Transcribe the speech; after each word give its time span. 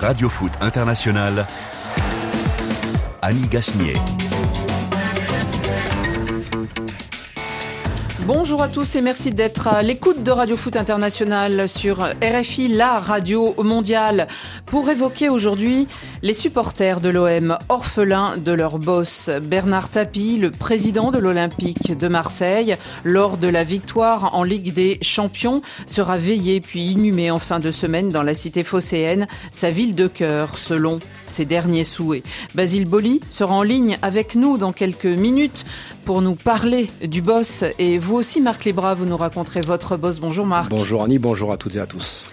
Radio 0.00 0.28
Foot 0.28 0.52
International, 0.60 1.46
Annie 3.20 3.48
Gasnier. 3.48 3.94
Bonjour 8.28 8.62
à 8.62 8.68
tous 8.68 8.94
et 8.94 9.00
merci 9.00 9.32
d'être 9.32 9.68
à 9.68 9.82
l'écoute 9.82 10.22
de 10.22 10.30
Radio 10.30 10.54
Foot 10.54 10.76
International 10.76 11.68
sur 11.68 12.06
RFI, 12.22 12.68
la 12.68 12.98
radio 12.98 13.54
mondiale, 13.64 14.28
pour 14.70 14.90
évoquer 14.90 15.28
aujourd'hui 15.28 15.86
les 16.22 16.32
supporters 16.32 17.00
de 17.00 17.08
l'OM 17.08 17.56
orphelins 17.68 18.36
de 18.36 18.52
leur 18.52 18.78
boss. 18.78 19.30
Bernard 19.42 19.90
Tapie, 19.90 20.38
le 20.38 20.50
président 20.50 21.10
de 21.10 21.18
l'Olympique 21.18 21.96
de 21.96 22.08
Marseille, 22.08 22.76
lors 23.04 23.38
de 23.38 23.48
la 23.48 23.64
victoire 23.64 24.34
en 24.34 24.42
Ligue 24.42 24.74
des 24.74 24.98
Champions, 25.00 25.62
sera 25.86 26.18
veillé 26.18 26.60
puis 26.60 26.92
inhumé 26.92 27.30
en 27.30 27.38
fin 27.38 27.58
de 27.58 27.70
semaine 27.70 28.10
dans 28.10 28.22
la 28.22 28.34
cité 28.34 28.64
phocéenne, 28.64 29.26
sa 29.52 29.70
ville 29.70 29.94
de 29.94 30.06
cœur, 30.06 30.58
selon 30.58 31.00
ses 31.26 31.44
derniers 31.44 31.84
souhaits. 31.84 32.24
Basile 32.54 32.86
Boli 32.86 33.20
sera 33.30 33.54
en 33.54 33.62
ligne 33.62 33.98
avec 34.02 34.34
nous 34.34 34.58
dans 34.58 34.72
quelques 34.72 35.06
minutes 35.06 35.64
pour 36.04 36.20
nous 36.20 36.34
parler 36.34 36.90
du 37.02 37.22
boss. 37.22 37.64
Et 37.78 37.98
vous 37.98 38.16
aussi, 38.16 38.40
Marc 38.40 38.64
Libra, 38.64 38.94
vous 38.94 39.06
nous 39.06 39.16
raconterez 39.16 39.60
votre 39.60 39.96
boss. 39.96 40.20
Bonjour 40.20 40.46
Marc. 40.46 40.70
Bonjour 40.70 41.02
Annie, 41.02 41.18
bonjour 41.18 41.52
à 41.52 41.56
toutes 41.56 41.76
et 41.76 41.80
à 41.80 41.86
tous. 41.86 42.24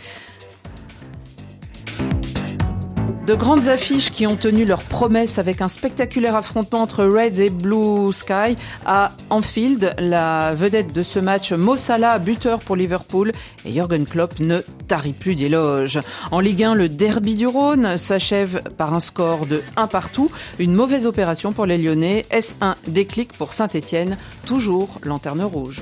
De 3.25 3.33
grandes 3.33 3.69
affiches 3.69 4.11
qui 4.11 4.27
ont 4.27 4.35
tenu 4.35 4.65
leur 4.65 4.83
promesse 4.83 5.39
avec 5.39 5.59
un 5.59 5.67
spectaculaire 5.67 6.35
affrontement 6.35 6.83
entre 6.83 7.03
Reds 7.05 7.41
et 7.41 7.49
Blue 7.49 8.13
Sky 8.13 8.55
à 8.85 9.13
Anfield. 9.31 9.95
La 9.97 10.51
vedette 10.51 10.93
de 10.93 11.01
ce 11.01 11.17
match, 11.17 11.51
Mo 11.51 11.75
Salah, 11.75 12.19
buteur 12.19 12.59
pour 12.59 12.75
Liverpool 12.75 13.31
et 13.65 13.73
Jürgen 13.73 14.05
Klopp 14.05 14.39
ne 14.39 14.59
tarit 14.87 15.13
plus 15.13 15.33
d'éloges. 15.33 15.99
En 16.29 16.39
Ligue 16.39 16.65
1, 16.65 16.75
le 16.75 16.87
derby 16.87 17.33
du 17.33 17.47
Rhône 17.47 17.97
s'achève 17.97 18.61
par 18.77 18.93
un 18.93 18.99
score 18.99 19.47
de 19.47 19.63
1 19.75 19.87
partout. 19.87 20.29
Une 20.59 20.75
mauvaise 20.75 21.07
opération 21.07 21.51
pour 21.51 21.65
les 21.65 21.79
Lyonnais. 21.79 22.25
S1 22.31 22.75
déclic 22.87 23.33
pour 23.33 23.53
Saint-Etienne, 23.53 24.17
toujours 24.45 24.99
lanterne 25.03 25.41
rouge. 25.41 25.81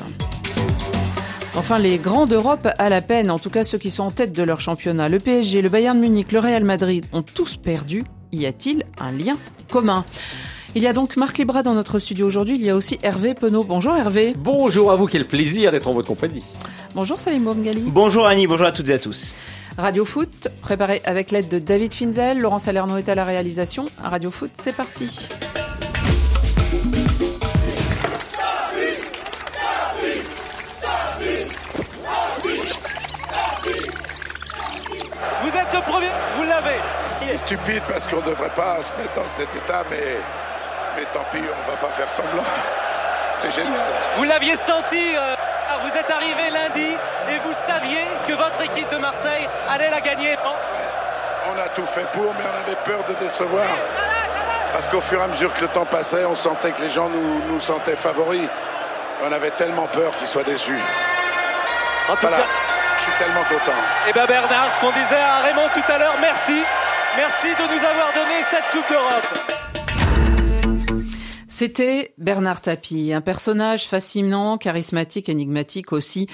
Enfin, 1.56 1.78
les 1.78 2.00
grands 2.00 2.26
d'Europe 2.26 2.68
à 2.80 2.90
la 2.90 3.02
peine, 3.02 3.30
en 3.30 3.38
tout 3.38 3.52
cas 3.52 3.64
ceux 3.64 3.78
qui 3.78 3.92
sont 3.92 4.04
en 4.04 4.12
tête 4.12 4.32
de 4.32 4.42
leur 4.42 4.60
championnat. 4.60 5.08
Le 5.08 5.20
PSG, 5.20 5.62
le 5.62 5.70
Bayern 5.70 6.00
Munich, 6.00 6.32
le 6.32 6.40
Real 6.40 6.64
Madrid 6.64 7.06
ont 7.14 7.22
tous 7.22 7.58
perdu. 7.58 8.04
Y 8.32 8.48
a-t-il 8.48 8.84
un 9.00 9.12
lien 9.12 9.38
commun? 9.70 10.04
Il 10.74 10.82
y 10.82 10.88
a 10.88 10.94
donc 10.94 11.16
Marc 11.16 11.38
Libra 11.38 11.62
dans 11.62 11.76
notre 11.76 12.00
studio 12.00 12.26
aujourd'hui. 12.26 12.56
Il 12.56 12.64
y 12.64 12.72
a 12.72 12.76
aussi 12.76 12.98
Hervé 13.04 13.36
Penaud. 13.36 13.64
Bonjour 13.64 13.96
Hervé. 13.96 14.34
Bonjour 14.36 14.92
à 14.92 14.96
vous, 14.96 15.06
quel 15.06 15.28
plaisir 15.28 15.72
d'être 15.72 15.88
en 15.88 15.92
votre 15.92 16.08
compagnie. 16.08 16.44
Bonjour 16.96 17.20
Salim 17.20 17.44
Bomgali. 17.44 17.84
Bonjour 17.86 18.26
Annie, 18.26 18.48
bonjour 18.48 18.66
à 18.66 18.72
toutes 18.72 18.90
et 18.90 18.94
à 18.94 19.00
tous. 19.00 19.32
Radio 19.78 20.06
Foot, 20.06 20.48
préparé 20.62 21.04
avec 21.06 21.30
l'aide 21.30 21.50
de 21.50 21.60
David 21.60 21.94
Finzel. 21.94 22.40
Laurent 22.40 22.60
Salerno 22.60 22.98
est 22.98 23.10
à 23.10 23.16
la 23.16 23.26
réalisation. 23.26 23.86
Radio 24.02 24.32
Foot, 24.32 24.52
c'est 24.56 24.76
parti. 24.76 25.28
Stupide 37.46 37.84
parce 37.88 38.08
qu'on 38.08 38.18
ne 38.22 38.30
devrait 38.30 38.56
pas 38.56 38.78
se 38.84 39.02
mettre 39.02 39.14
dans 39.16 39.28
cet 39.30 39.54
état, 39.56 39.84
mais, 39.90 40.18
mais 40.96 41.06
tant 41.14 41.26
pis, 41.32 41.40
on 41.40 41.42
ne 41.42 41.72
va 41.72 41.78
pas 41.82 41.94
faire 41.96 42.10
semblant. 42.10 42.44
C'est 43.36 43.52
génial. 43.52 43.74
Vous 44.18 44.24
l'aviez 44.24 44.56
senti, 44.58 45.16
euh, 45.16 45.36
vous 45.82 45.98
êtes 45.98 46.10
arrivé 46.10 46.50
lundi 46.50 46.96
et 47.30 47.38
vous 47.44 47.54
saviez 47.68 48.06
que 48.28 48.34
votre 48.34 48.62
équipe 48.62 48.90
de 48.92 48.98
Marseille 48.98 49.48
allait 49.70 49.90
la 49.90 50.02
gagner. 50.02 50.38
On 51.52 51.60
a 51.60 51.68
tout 51.70 51.86
fait 51.88 52.08
pour, 52.14 52.34
mais 52.36 52.46
on 52.46 52.68
avait 52.68 52.80
peur 52.86 53.04
de 53.10 53.16
décevoir. 53.16 53.68
Parce 54.72 54.88
qu'au 54.88 55.02
fur 55.02 55.20
et 55.20 55.24
à 55.24 55.28
mesure 55.28 55.54
que 55.54 55.62
le 55.62 55.68
temps 55.68 55.86
passait, 55.86 56.26
on 56.26 56.36
sentait 56.36 56.72
que 56.72 56.82
les 56.82 56.90
gens 56.90 57.10
nous, 57.10 57.42
nous 57.48 57.60
sentaient 57.60 57.96
favoris. 57.96 58.48
On 59.24 59.32
avait 59.32 59.52
tellement 59.52 59.88
peur 59.88 60.16
qu'ils 60.18 60.28
soient 60.28 60.44
déçus. 60.44 60.80
En 62.10 62.16
tout 62.16 62.28
cas, 62.28 62.44
je 62.98 63.04
suis 63.04 63.12
tellement 63.20 63.44
content. 63.44 63.78
Et 64.06 64.10
eh 64.10 64.14
bien 64.14 64.26
Bernard, 64.26 64.74
ce 64.76 64.80
qu'on 64.82 64.92
disait 64.92 65.22
à 65.22 65.42
Raymond 65.42 65.70
tout 65.74 65.92
à 65.92 65.98
l'heure, 65.98 66.16
merci. 66.20 66.64
Merci 67.16 67.48
de 67.48 67.68
nous 67.68 67.86
avoir 67.86 68.12
donné 68.14 68.44
cette 68.50 68.72
Coupe 68.72 68.90
d'Europe. 68.90 69.54
C'était 71.48 72.16
Bernard 72.18 72.62
Tapie, 72.62 73.14
un 73.14 73.22
personnage 73.22 73.88
fascinant, 73.88 74.58
charismatique, 74.58 75.30
énigmatique 75.30 75.94
aussi, 75.94 76.28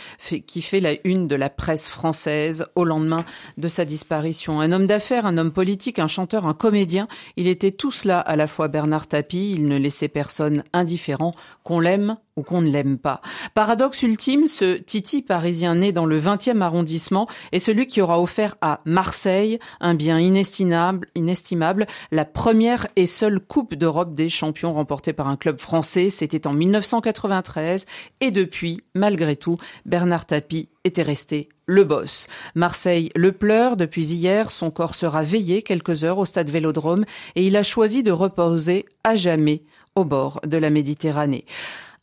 qui 0.47 0.61
fait 0.61 0.79
la 0.79 0.93
une 1.03 1.27
de 1.27 1.35
la 1.35 1.49
presse 1.49 1.89
française 1.89 2.67
au 2.75 2.85
lendemain 2.85 3.25
de 3.57 3.67
sa 3.67 3.83
disparition. 3.83 4.61
Un 4.61 4.71
homme 4.71 4.87
d'affaires, 4.87 5.25
un 5.25 5.37
homme 5.37 5.51
politique, 5.51 5.99
un 5.99 6.07
chanteur, 6.07 6.47
un 6.47 6.53
comédien, 6.53 7.09
il 7.35 7.47
était 7.47 7.71
tout 7.71 7.91
cela 7.91 8.21
à 8.21 8.37
la 8.37 8.47
fois 8.47 8.69
Bernard 8.69 9.07
Tapie, 9.07 9.51
il 9.51 9.67
ne 9.67 9.77
laissait 9.77 10.07
personne 10.07 10.63
indifférent, 10.71 11.35
qu'on 11.65 11.81
l'aime 11.81 12.15
qu'on 12.43 12.61
ne 12.61 12.69
l'aime 12.69 12.97
pas. 12.97 13.21
Paradoxe 13.53 14.03
ultime, 14.03 14.47
ce 14.47 14.77
Titi 14.77 15.21
parisien 15.21 15.75
né 15.75 15.91
dans 15.91 16.05
le 16.05 16.19
20e 16.19 16.61
arrondissement 16.61 17.27
est 17.51 17.59
celui 17.59 17.87
qui 17.87 18.01
aura 18.01 18.21
offert 18.21 18.55
à 18.61 18.81
Marseille 18.85 19.59
un 19.79 19.93
bien 19.93 20.19
inestimable, 20.19 21.07
inestimable 21.15 21.87
la 22.11 22.25
première 22.25 22.87
et 22.95 23.05
seule 23.05 23.39
Coupe 23.39 23.75
d'Europe 23.75 24.13
des 24.13 24.29
champions 24.29 24.73
remportée 24.73 25.13
par 25.13 25.27
un 25.27 25.37
club 25.37 25.59
français. 25.59 26.09
C'était 26.09 26.47
en 26.47 26.53
1993 26.53 27.85
et 28.21 28.31
depuis, 28.31 28.81
malgré 28.95 29.35
tout, 29.35 29.57
Bernard 29.85 30.25
Tapie 30.25 30.69
était 30.83 31.03
resté 31.03 31.49
le 31.65 31.83
boss. 31.83 32.27
Marseille 32.55 33.11
le 33.15 33.31
pleure 33.31 33.77
depuis 33.77 34.07
hier, 34.07 34.49
son 34.49 34.71
corps 34.71 34.95
sera 34.95 35.23
veillé 35.23 35.61
quelques 35.61 36.03
heures 36.03 36.17
au 36.17 36.25
stade 36.25 36.49
Vélodrome 36.49 37.05
et 37.35 37.45
il 37.45 37.55
a 37.55 37.63
choisi 37.63 38.01
de 38.01 38.11
reposer 38.11 38.85
à 39.03 39.15
jamais 39.15 39.63
au 39.95 40.03
bord 40.03 40.41
de 40.45 40.57
la 40.57 40.69
Méditerranée 40.69 41.45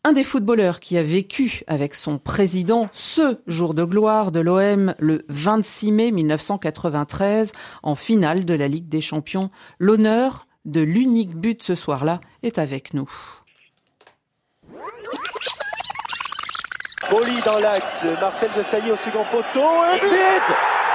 un 0.06 0.12
des 0.12 0.22
footballeurs 0.22 0.78
qui 0.78 0.96
a 0.98 1.02
vécu 1.02 1.62
avec 1.66 1.92
son 1.92 2.18
président 2.18 2.88
ce 2.92 3.40
jour 3.48 3.74
de 3.74 3.82
gloire 3.82 4.30
de 4.30 4.38
l'OM 4.38 4.94
le 5.00 5.24
26 5.28 5.90
mai 5.90 6.12
1993 6.12 7.50
en 7.82 7.96
finale 7.96 8.44
de 8.44 8.54
la 8.54 8.68
Ligue 8.68 8.88
des 8.88 9.00
Champions. 9.00 9.50
L'honneur 9.80 10.46
de 10.64 10.80
l'unique 10.80 11.34
but 11.34 11.60
ce 11.64 11.74
soir-là 11.74 12.20
est 12.44 12.60
avec 12.60 12.94
nous. 12.94 13.10
Boli 17.10 17.40
dans 17.44 17.58
l'axe, 17.58 18.04
Marcel 18.20 18.50
de 18.56 18.62
Sailly 18.62 18.92
au 18.92 18.96
second 18.98 19.24
poteau. 19.32 19.70
Et 19.92 20.00
but 20.02 20.46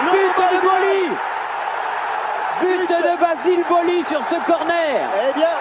But 0.09 0.37
de 0.39 0.61
Boli. 0.61 1.17
But 2.61 2.87
de 2.87 3.19
Basile 3.19 3.65
Boli 3.67 4.05
sur 4.05 4.21
ce 4.29 4.45
corner. 4.45 5.09
Eh 5.29 5.33
bien, 5.37 5.57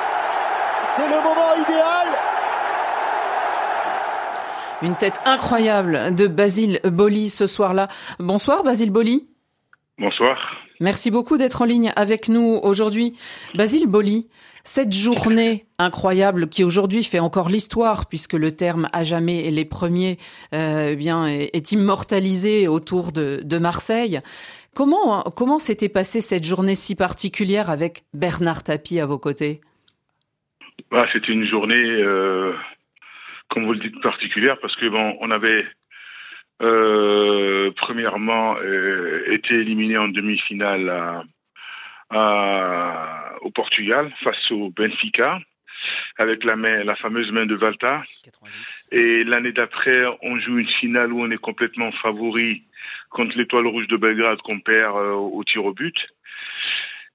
c'est 0.94 1.08
le 1.08 1.20
moment 1.20 1.54
idéal 1.66 2.06
une 4.82 4.96
tête 4.96 5.20
incroyable 5.24 6.14
de 6.14 6.26
Basile 6.26 6.80
Boli 6.84 7.30
ce 7.30 7.46
soir-là. 7.46 7.88
Bonsoir 8.18 8.62
Basile 8.62 8.90
Boli. 8.90 9.28
Bonsoir. 9.98 10.56
Merci 10.80 11.10
beaucoup 11.10 11.36
d'être 11.36 11.60
en 11.60 11.66
ligne 11.66 11.92
avec 11.96 12.28
nous 12.28 12.58
aujourd'hui. 12.62 13.14
Basile 13.54 13.86
Boli, 13.86 14.30
cette 14.64 14.94
journée 14.94 15.66
incroyable 15.78 16.48
qui 16.48 16.64
aujourd'hui 16.64 17.04
fait 17.04 17.18
encore 17.18 17.50
l'histoire 17.50 18.06
puisque 18.06 18.32
le 18.32 18.52
terme 18.52 18.88
à 18.94 19.04
jamais 19.04 19.50
les 19.50 19.66
premiers 19.66 20.16
euh, 20.54 20.90
eh 20.92 20.96
bien 20.96 21.26
est, 21.26 21.72
immortalisé 21.72 22.66
autour 22.66 23.12
de, 23.12 23.42
de 23.44 23.58
Marseille. 23.58 24.20
Comment 24.74 25.22
comment 25.22 25.58
s'était 25.58 25.90
passée 25.90 26.22
cette 26.22 26.44
journée 26.44 26.74
si 26.74 26.94
particulière 26.94 27.68
avec 27.68 28.04
Bernard 28.14 28.62
Tapie 28.62 29.00
à 29.00 29.06
vos 29.06 29.18
côtés? 29.18 29.60
Bah, 30.90 31.06
C'était 31.12 31.32
une 31.32 31.44
journée 31.44 31.74
euh, 31.74 32.52
comme 33.50 33.66
vous 33.66 33.74
le 33.74 33.80
dites, 33.80 34.00
particulière 34.00 34.58
parce 34.58 34.76
que 34.76 34.86
bon, 34.86 35.16
on 35.20 35.30
avait 35.30 35.66
euh, 36.62 37.70
premièrement 37.76 38.56
euh, 38.58 39.24
été 39.30 39.54
éliminé 39.54 39.98
en 39.98 40.08
demi-finale 40.08 41.24
au 43.42 43.50
Portugal 43.50 44.10
face 44.22 44.50
au 44.50 44.70
Benfica 44.70 45.40
avec 46.18 46.44
la, 46.44 46.56
main, 46.56 46.84
la 46.84 46.96
fameuse 46.96 47.32
main 47.32 47.46
de 47.46 47.54
Valta. 47.54 48.02
Et 48.92 49.24
l'année 49.24 49.52
d'après, 49.52 50.04
on 50.22 50.36
joue 50.38 50.58
une 50.58 50.68
finale 50.68 51.12
où 51.12 51.22
on 51.22 51.30
est 51.30 51.38
complètement 51.38 51.92
favori 51.92 52.64
contre 53.08 53.36
l'Étoile 53.36 53.66
Rouge 53.66 53.88
de 53.88 53.96
Belgrade 53.96 54.42
qu'on 54.42 54.60
perd 54.60 54.96
euh, 54.96 55.12
au 55.12 55.42
tir 55.44 55.64
au 55.64 55.72
but. 55.72 56.08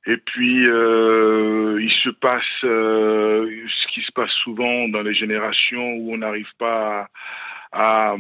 Et 0.08 0.18
puis, 0.18 0.68
euh, 0.68 1.80
il 1.82 1.92
se 1.92 2.10
passe 2.10 2.44
euh, 2.64 3.66
ce 3.68 3.88
qui 3.88 4.02
se 4.02 4.12
passe 4.12 4.32
souvent 4.32 4.88
dans 4.88 5.02
les 5.02 5.16
générations 5.16 5.96
où 5.96 6.14
on 6.14 6.18
n'arrive 6.18 6.54
pas 6.60 7.10
à, 7.72 8.16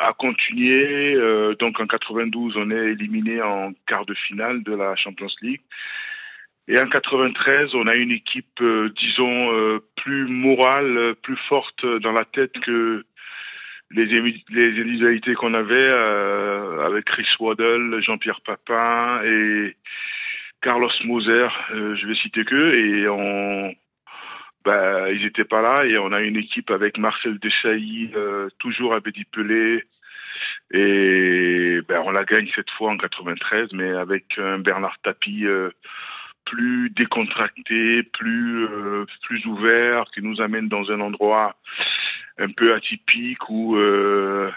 à, 0.00 0.12
continuer. 0.12 1.14
Euh, 1.16 1.56
donc 1.56 1.80
en 1.80 1.86
92, 1.88 2.56
on 2.56 2.70
est 2.70 2.92
éliminé 2.92 3.42
en 3.42 3.72
quart 3.86 4.06
de 4.06 4.14
finale 4.14 4.62
de 4.62 4.74
la 4.74 4.94
Champions 4.94 5.26
League. 5.42 5.62
Et 6.68 6.78
en 6.78 6.86
93, 6.86 7.74
on 7.74 7.88
a 7.88 7.96
une 7.96 8.12
équipe, 8.12 8.62
disons, 8.96 9.80
plus 9.96 10.26
morale, 10.26 11.14
plus 11.22 11.36
forte 11.36 11.86
dans 11.86 12.10
la 12.10 12.24
tête 12.24 12.58
que 12.58 13.04
les, 13.92 14.06
les 14.06 15.34
qu'on 15.36 15.54
avait 15.54 15.88
avec 16.84 17.04
Chris 17.04 17.28
Waddle, 17.38 18.00
Jean-Pierre 18.00 18.40
Papin 18.40 19.22
et 19.24 19.76
Carlos 20.66 20.90
Moser, 21.04 21.46
je 21.70 22.06
vais 22.08 22.16
citer 22.16 22.44
que, 22.44 22.74
et 22.74 23.08
on, 23.08 23.72
bah, 24.64 25.12
ils 25.12 25.22
n'étaient 25.22 25.44
pas 25.44 25.62
là 25.62 25.84
et 25.84 25.96
on 25.96 26.10
a 26.10 26.22
une 26.22 26.36
équipe 26.36 26.72
avec 26.72 26.98
Marcel 26.98 27.38
Desailly, 27.38 28.10
toujours 28.58 28.92
à 28.92 29.00
Pelé, 29.00 29.84
et 30.72 31.78
ben, 31.88 32.02
on 32.04 32.10
la 32.10 32.24
gagne 32.24 32.50
cette 32.52 32.70
fois 32.70 32.90
en 32.90 32.96
93, 32.96 33.74
mais 33.74 33.90
avec 33.90 34.38
un 34.38 34.58
Bernard 34.58 34.98
Tapie 35.02 35.46
plus 36.46 36.90
décontracté, 36.90 38.02
plus 38.02 38.64
euh, 38.64 39.04
plus 39.22 39.44
ouvert, 39.46 40.06
qui 40.06 40.22
nous 40.22 40.40
amène 40.40 40.68
dans 40.68 40.90
un 40.90 41.00
endroit 41.00 41.56
un 42.38 42.48
peu 42.48 42.72
atypique 42.72 43.50
où 43.50 43.76
euh, 43.76 44.50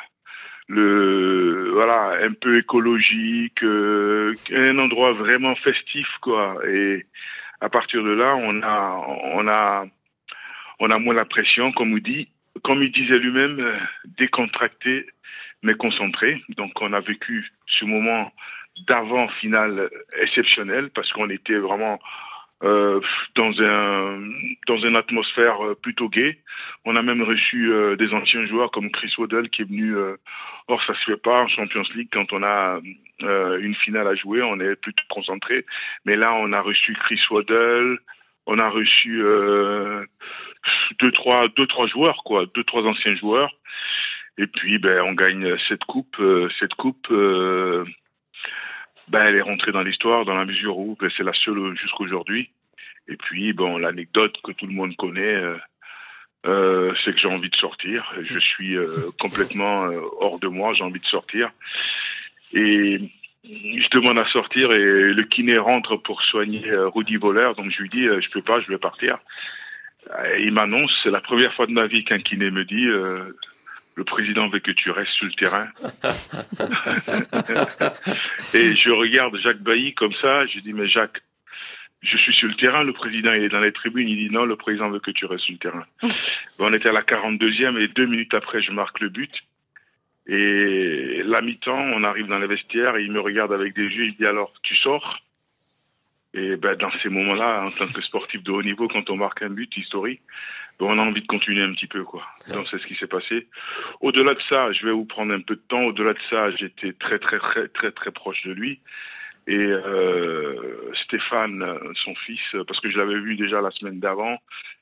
voilà 0.69 2.19
un 2.21 2.33
peu 2.33 2.57
écologique, 2.57 3.63
euh, 3.63 4.36
un 4.54 4.77
endroit 4.77 5.13
vraiment 5.13 5.56
festif 5.56 6.07
quoi. 6.21 6.57
Et 6.68 7.06
à 7.62 7.69
partir 7.69 8.04
de 8.04 8.12
là, 8.12 8.36
on 8.36 8.62
a 8.62 9.06
on 9.33 9.48
a 9.48 9.86
on 10.80 10.92
a 10.92 11.00
moins 11.00 11.16
la 11.16 11.25
pression, 11.25 11.71
comme 11.71 11.92
il 11.98 12.04
dit, 12.04 12.30
comme 12.63 12.83
il 12.83 12.92
disait 12.92 13.19
lui-même, 13.19 13.66
décontracté 14.06 15.07
mais 15.63 15.74
concentré. 15.74 16.42
Donc 16.50 16.81
on 16.81 16.94
a 16.94 17.01
vécu 17.01 17.51
ce 17.66 17.86
moment 17.86 18.31
d'avant 18.88 19.27
finale 19.27 19.89
exceptionnelle 20.21 20.89
parce 20.89 21.12
qu'on 21.12 21.30
était 21.30 21.57
vraiment 21.57 22.00
euh, 22.62 23.00
dans 23.36 23.54
un 23.62 24.20
dans 24.68 24.78
une 24.78 24.98
atmosphère 24.98 25.64
euh, 25.66 25.76
plutôt 25.76 26.10
gay. 26.10 26.40
On 26.84 26.98
a 26.98 27.02
même 27.02 27.22
reçu 27.22 27.72
euh, 27.72 27.96
des 27.96 28.14
anciens 28.14 28.46
joueurs 28.48 28.70
comme 28.72 28.92
Chris 28.92 29.14
Waddell 29.18 29.50
qui 29.50 29.62
est 29.62 29.66
venu. 29.66 29.96
or 30.68 30.84
ça 30.84 30.94
se 30.94 31.12
fait 31.12 31.18
pas 31.18 31.44
en 31.44 31.48
Champions 31.48 31.84
League 31.96 32.10
quand 32.12 32.34
on 32.34 32.44
a 32.44 32.82
une 33.22 33.76
finale 33.76 34.08
à 34.08 34.16
jouer, 34.16 34.42
on 34.42 34.60
est 34.60 34.76
plutôt 34.76 35.04
concentré. 35.10 35.66
Mais 36.06 36.16
là, 36.16 36.34
on 36.36 36.54
a 36.54 36.62
reçu 36.62 36.94
Chris 36.94 37.22
Waddell, 37.30 37.98
on 38.46 38.60
a 38.60 38.70
reçu 38.70 39.24
deux 41.00 41.12
trois 41.12 41.48
deux 41.50 41.68
trois 41.68 41.88
joueurs 41.88 42.24
quoi, 42.26 42.46
deux 42.54 42.64
trois 42.66 42.84
anciens 42.84 43.16
joueurs. 43.16 43.56
Et 44.38 44.48
puis 44.48 44.80
ben 44.80 45.02
on 45.04 45.14
gagne 45.14 45.58
cette 45.70 45.86
coupe 45.86 46.22
cette 46.60 46.76
coupe 46.76 47.08
ben, 49.10 49.26
elle 49.26 49.36
est 49.36 49.42
rentrée 49.42 49.72
dans 49.72 49.82
l'histoire 49.82 50.26
dans 50.26 50.36
la 50.36 50.46
mesure 50.46 50.78
où 50.78 50.96
ben, 51.00 51.10
c'est 51.16 51.24
la 51.24 51.34
seule 51.34 51.76
jusqu'aujourd'hui. 51.76 52.52
Et 53.08 53.18
puis, 53.18 53.54
bon, 53.54 53.78
l'anecdote 53.78 54.40
que 54.44 54.52
tout 54.52 54.68
le 54.68 54.74
monde 54.74 54.96
connaît, 54.96 55.36
euh, 55.36 55.58
euh, 56.46 56.94
c'est 57.04 57.14
que 57.14 57.20
j'ai 57.20 57.28
envie 57.28 57.50
de 57.50 57.56
sortir. 57.56 58.14
Je 58.22 58.38
suis 58.38 58.78
euh, 58.78 59.10
complètement 59.20 59.90
hors 60.20 60.40
de 60.40 60.48
moi, 60.48 60.74
j'ai 60.74 60.84
envie 60.84 61.00
de 61.00 61.06
sortir. 61.06 61.52
Et 62.54 63.00
je 63.44 63.90
demande 63.90 64.20
à 64.20 64.26
sortir 64.26 64.72
et 64.72 65.14
le 65.14 65.24
kiné 65.24 65.58
rentre 65.58 65.96
pour 65.98 66.22
soigner 66.22 66.64
Rudy 66.72 67.18
Voleur. 67.18 67.56
Donc 67.56 67.72
je 67.72 67.82
lui 67.82 67.90
dis, 67.90 68.06
je 68.06 68.30
peux 68.30 68.42
pas, 68.42 68.60
je 68.60 68.68
vais 68.68 68.78
partir. 68.78 69.18
Et 70.36 70.44
il 70.44 70.52
m'annonce, 70.52 70.92
c'est 71.04 71.12
la 71.12 71.22
première 71.22 71.54
fois 71.54 71.68
de 71.68 71.72
ma 71.72 71.88
vie 71.88 72.04
qu'un 72.04 72.20
kiné 72.20 72.52
me 72.52 72.66
dit, 72.66 72.90
le 74.00 74.06
président 74.06 74.48
veut 74.48 74.60
que 74.60 74.72
tu 74.72 74.92
restes 74.92 75.12
sur 75.12 75.25
le 75.25 75.34
terrain. 75.34 75.68
et 78.54 78.74
je 78.74 78.92
regarde 78.92 79.36
Jacques 79.36 79.60
Bailly 79.60 79.94
comme 79.94 80.13
ça, 80.13 80.46
je 80.46 80.62
dis, 80.62 80.72
mais 80.72 80.88
Jacques, 80.88 81.22
je 82.01 82.16
suis 82.16 82.34
sur 82.34 82.48
le 82.48 82.56
terrain, 82.56 82.86
le 82.86 82.94
président 82.94 83.34
il 83.34 83.44
est 83.44 83.50
dans 83.50 83.60
les 83.60 83.74
tribunes, 83.74 84.07
il 84.07 84.16
dit 84.16 84.34
non, 84.34 84.46
le 84.46 84.56
président 84.56 84.90
veut 84.90 85.01
que 85.01 85.12
tu 85.12 85.25
restes 85.25 85.44
sur 85.44 85.54
le 85.54 85.60
terrain. 85.60 85.86
on 86.60 86.74
était 86.74 86.88
à 86.88 86.94
la 86.94 87.01
42e 87.01 87.78
et 87.78 87.90
deux 87.90 88.06
minutes 88.06 88.34
après, 88.34 88.62
je 88.62 88.72
marque 88.72 89.01
le 89.01 89.10
but. 89.10 89.44
Et 90.28 91.22
la 91.25 91.42
mi-temps, 91.42 91.92
on 91.94 92.06
arrive 92.06 92.28
dans 92.28 92.40
les 92.40 92.48
vestiaires 92.48 92.95
et 92.95 93.04
il 93.04 93.12
me 93.12 93.19
regarde 93.19 93.52
avec 93.52 93.75
des 93.75 93.84
yeux, 93.84 94.06
il 94.06 94.16
dit 94.16 94.25
alors, 94.25 94.54
tu 94.62 94.78
sors? 94.78 95.19
Et 96.34 96.56
ben, 96.56 96.78
dans 96.78 96.92
ces 97.04 97.10
moments-là, 97.10 97.66
en 97.66 97.72
tant 97.72 97.88
que 97.88 98.02
sportif 98.02 98.44
de 98.44 98.52
haut 98.52 98.63
niveau, 98.63 98.88
quand 98.88 99.10
on 99.10 99.18
marque 99.18 99.42
un 99.42 99.50
but 99.50 99.75
historique, 99.75 100.22
on 100.80 100.98
a 100.98 101.02
envie 101.02 101.22
de 101.22 101.28
continuer 101.28 101.62
un 101.62 101.74
petit 101.74 101.88
peu, 101.88 102.04
quoi. 102.04 102.24
Donc 102.48 102.68
c'est 102.70 102.80
ce 102.80 102.88
qui 102.88 102.96
s'est 102.96 103.08
passé. 103.08 103.50
Au-delà 104.00 104.34
de 104.34 104.42
ça, 104.42 104.72
je 104.72 104.86
vais 104.86 104.92
vous 104.92 105.06
prendre 105.06 105.34
un 105.34 105.42
peu 105.42 105.56
de 105.56 105.62
temps. 105.62 105.84
Au-delà 105.84 106.14
de 106.14 106.22
ça, 106.30 106.52
j'étais 106.52 106.94
très 106.94 107.20
très 107.20 107.40
très 107.40 107.68
très 107.68 107.92
très 107.92 108.12
proche 108.12 108.46
de 108.46 108.54
lui. 108.54 108.81
Et 109.48 109.58
euh, 109.58 110.94
Stéphane, 110.94 111.66
son 111.96 112.14
fils, 112.16 112.56
parce 112.68 112.80
que 112.80 112.90
je 112.90 112.98
l'avais 112.98 113.20
vu 113.20 113.36
déjà 113.36 113.62
la 113.62 113.72
semaine 113.72 114.00
d'avant, 114.00 114.38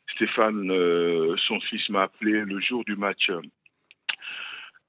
Stéphane, 0.07 0.71
euh, 0.71 1.35
son 1.37 1.59
fils 1.59 1.89
m'a 1.89 2.03
appelé 2.03 2.41
le 2.41 2.59
jour 2.59 2.83
du 2.85 2.95
match 2.95 3.31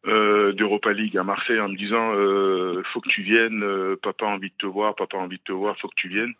euh, 0.07 0.53
d'Europa 0.53 0.93
League 0.93 1.17
à 1.17 1.25
Marseille 1.25 1.61
en 1.61 1.69
me 1.69 1.77
disant 1.77 2.15
euh, 2.15 2.83
faut 2.85 3.01
que 3.01 3.09
tu 3.09 3.23
viennes, 3.23 3.97
papa 4.03 4.27
a 4.27 4.29
envie 4.29 4.51
de 4.51 4.57
te 4.57 4.67
voir, 4.67 4.95
papa 4.95 5.17
a 5.17 5.21
envie 5.21 5.39
de 5.39 5.43
te 5.43 5.53
voir, 5.53 5.79
faut 5.79 5.89
que 5.89 5.97
tu 5.97 6.09
viennes. 6.09 6.35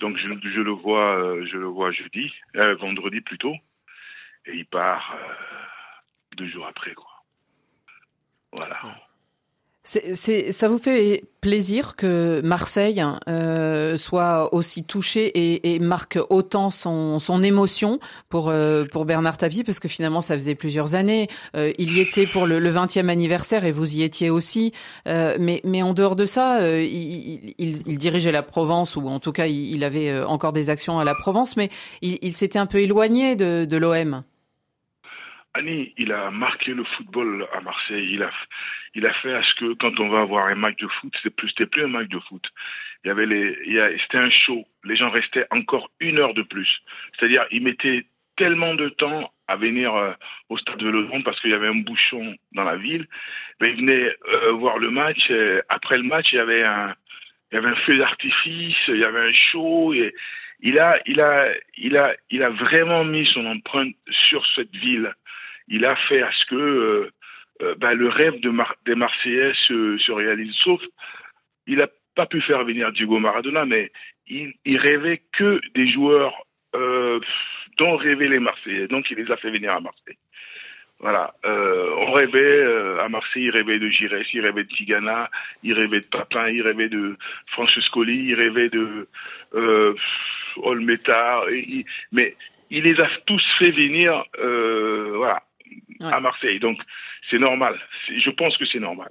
Donc 0.00 0.16
je, 0.16 0.28
je 0.42 0.60
le 0.60 0.70
vois, 0.70 1.36
je 1.42 1.56
le 1.58 1.66
vois 1.66 1.90
jeudi, 1.90 2.34
vendredi 2.54 3.20
plutôt 3.20 3.54
et 4.48 4.56
il 4.56 4.66
part 4.66 5.14
euh, 5.14 6.36
deux 6.36 6.46
jours 6.46 6.66
après, 6.66 6.94
quoi. 6.94 7.06
Voilà. 8.56 8.76
Ça 9.84 10.68
vous 10.68 10.78
fait 10.78 11.24
plaisir 11.40 11.96
que 11.96 12.42
Marseille 12.44 13.02
euh, 13.26 13.96
soit 13.96 14.52
aussi 14.52 14.84
touché 14.84 15.64
et, 15.64 15.78
marque 15.78 16.18
autant 16.28 16.68
son, 16.68 17.42
émotion 17.42 17.98
pour 18.28 18.50
euh, 18.50 18.84
pour 18.84 19.06
Bernard 19.06 19.38
Tapie? 19.38 19.64
Parce 19.64 19.80
que 19.80 19.88
finalement 19.88 20.20
ça 20.20 20.34
faisait 20.34 20.54
plusieurs 20.54 20.94
années. 20.94 21.28
Il 21.54 21.92
y 21.92 22.00
était 22.00 22.26
pour 22.26 22.46
le, 22.46 22.58
le 22.58 22.70
20e 22.70 23.08
anniversaire 23.08 23.64
et 23.64 23.72
vous 23.72 23.96
y 23.96 24.02
étiez 24.02 24.28
aussi. 24.28 24.72
Mais 25.06 25.82
en 25.82 25.94
dehors 25.94 26.16
de 26.16 26.26
ça, 26.26 26.60
il, 26.70 27.98
dirigeait 27.98 28.32
la 28.32 28.42
Provence 28.42 28.94
ou 28.96 29.08
en 29.08 29.20
tout 29.20 29.32
cas 29.32 29.46
il, 29.46 29.84
avait 29.84 30.22
encore 30.22 30.52
des 30.52 30.68
actions 30.68 30.98
à 30.98 31.04
la 31.04 31.14
Provence, 31.14 31.56
mais 31.56 31.70
il, 32.02 32.34
s'était 32.34 32.58
un 32.58 32.66
peu 32.66 32.78
éloigné 32.78 33.36
de 33.36 33.76
l'OM. 33.76 34.22
Il 35.66 36.12
a 36.12 36.30
marqué 36.30 36.74
le 36.74 36.84
football 36.84 37.46
à 37.52 37.60
Marseille. 37.60 38.10
Il 38.12 38.22
a, 38.22 38.30
il 38.94 39.06
a 39.06 39.12
fait 39.12 39.34
à 39.34 39.42
ce 39.42 39.54
que 39.54 39.74
quand 39.74 39.98
on 40.00 40.08
va 40.08 40.20
avoir 40.20 40.46
un 40.46 40.54
match 40.54 40.76
de 40.76 40.88
foot, 40.88 41.12
c'était 41.16 41.30
plus, 41.30 41.48
c'était 41.48 41.66
plus 41.66 41.84
un 41.84 41.88
match 41.88 42.08
de 42.08 42.18
foot. 42.20 42.50
Il 43.04 43.08
y 43.08 43.10
avait 43.10 43.26
les, 43.26 43.56
c'était 43.98 44.18
un 44.18 44.30
show. 44.30 44.66
Les 44.84 44.96
gens 44.96 45.10
restaient 45.10 45.46
encore 45.50 45.90
une 46.00 46.18
heure 46.18 46.34
de 46.34 46.42
plus. 46.42 46.82
C'est-à-dire, 47.12 47.44
ils 47.50 47.62
mettaient 47.62 48.06
tellement 48.36 48.74
de 48.74 48.88
temps 48.88 49.32
à 49.48 49.56
venir 49.56 49.94
euh, 49.94 50.12
au 50.48 50.58
stade 50.58 50.78
de 50.78 50.86
Vélodrome 50.86 51.24
parce 51.24 51.40
qu'il 51.40 51.50
y 51.50 51.54
avait 51.54 51.68
un 51.68 51.82
bouchon 51.82 52.36
dans 52.52 52.64
la 52.64 52.76
ville. 52.76 53.08
Mais 53.60 53.70
ils 53.70 53.76
venaient 53.76 54.14
euh, 54.28 54.52
voir 54.52 54.78
le 54.78 54.90
match. 54.90 55.32
après 55.68 55.98
le 55.98 56.04
match, 56.04 56.32
il 56.32 56.36
y 56.36 56.40
avait 56.40 56.62
un, 56.62 56.94
il 57.50 57.56
y 57.56 57.58
avait 57.58 57.68
un 57.68 57.76
feu 57.76 57.98
d'artifice, 57.98 58.76
il 58.88 58.98
y 58.98 59.04
avait 59.04 59.28
un 59.28 59.32
show. 59.32 59.92
Et 59.94 60.14
il 60.60 60.78
a, 60.78 61.00
il 61.06 61.20
a, 61.20 61.48
il 61.76 61.96
a, 61.96 62.14
il 62.30 62.42
a 62.42 62.50
vraiment 62.50 63.04
mis 63.04 63.26
son 63.26 63.46
empreinte 63.46 63.94
sur 64.10 64.44
cette 64.54 64.74
ville 64.74 65.14
il 65.68 65.84
a 65.84 65.96
fait 65.96 66.22
à 66.22 66.30
ce 66.32 66.46
que 66.46 66.54
euh, 66.54 67.10
euh, 67.62 67.74
bah, 67.76 67.94
le 67.94 68.08
rêve 68.08 68.40
de 68.40 68.52
des 68.84 68.94
Marseillais 68.94 69.52
se, 69.54 70.12
réalise. 70.12 70.54
Sauf, 70.54 70.82
il 71.66 71.76
n'a 71.78 71.88
pas 72.14 72.26
pu 72.26 72.40
faire 72.40 72.64
venir 72.64 72.92
Diego 72.92 73.18
Maradona, 73.18 73.64
mais 73.64 73.92
il, 74.26 74.54
rêvait 74.78 75.22
que 75.32 75.60
des 75.74 75.86
joueurs 75.86 76.34
euh, 76.74 77.20
dont 77.76 77.96
rêvaient 77.96 78.28
les 78.28 78.40
Marseillais. 78.40 78.88
Donc, 78.88 79.10
il 79.10 79.18
les 79.18 79.30
a 79.30 79.36
fait 79.36 79.50
venir 79.50 79.72
à 79.72 79.80
Marseille. 79.80 80.18
Voilà. 81.00 81.32
on 81.44 82.10
rêvait 82.10 82.64
à 82.98 83.08
Marseille, 83.08 83.44
il 83.44 83.50
rêvait 83.50 83.78
de 83.78 83.88
Giresse, 83.88 84.34
il 84.34 84.40
rêvait 84.40 84.64
de 84.64 84.68
Tigana, 84.68 85.30
il 85.62 85.72
rêvait 85.74 86.00
de 86.00 86.06
Papin, 86.06 86.48
il 86.48 86.60
rêvait 86.60 86.88
de 86.88 87.16
Francescoli, 87.46 88.30
il 88.30 88.34
rêvait 88.34 88.68
de 88.68 89.06
euh, 89.54 89.94
mais 92.10 92.36
il 92.70 92.82
les 92.82 93.00
a 93.00 93.08
tous 93.26 93.46
fait 93.60 93.70
venir. 93.70 94.24
voilà 94.34 95.40
à 96.00 96.20
Marseille. 96.20 96.60
Donc 96.60 96.78
c'est 97.30 97.38
normal. 97.38 97.78
Je 98.08 98.30
pense 98.30 98.56
que 98.56 98.64
c'est 98.66 98.80
normal. 98.80 99.10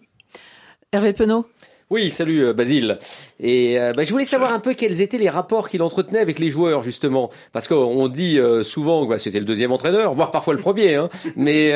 Hervé 0.92 1.14
Penaud? 1.14 1.46
Oui, 1.90 2.12
salut 2.12 2.44
euh, 2.44 2.54
Basile. 2.54 3.00
Et 3.40 3.80
euh, 3.80 3.94
bah, 3.94 4.04
je 4.04 4.12
voulais 4.12 4.26
savoir 4.26 4.52
un 4.52 4.60
peu 4.60 4.74
quels 4.74 5.00
étaient 5.00 5.18
les 5.18 5.30
rapports 5.30 5.70
qu'il 5.70 5.82
entretenait 5.82 6.20
avec 6.20 6.38
les 6.38 6.50
joueurs 6.50 6.84
justement, 6.84 7.30
parce 7.54 7.70
qu'on 7.70 8.10
dit 8.10 8.40
euh, 8.40 8.62
souvent 8.62 9.06
que 9.06 9.12
bah, 9.12 9.18
c'était 9.18 9.40
le 9.40 9.46
deuxième 9.46 9.72
entraîneur, 9.72 10.14
voire 10.14 10.30
parfois 10.30 10.54
le 10.54 10.60
premier. 10.60 10.96
Hein. 10.96 11.08
Mais 11.38 11.74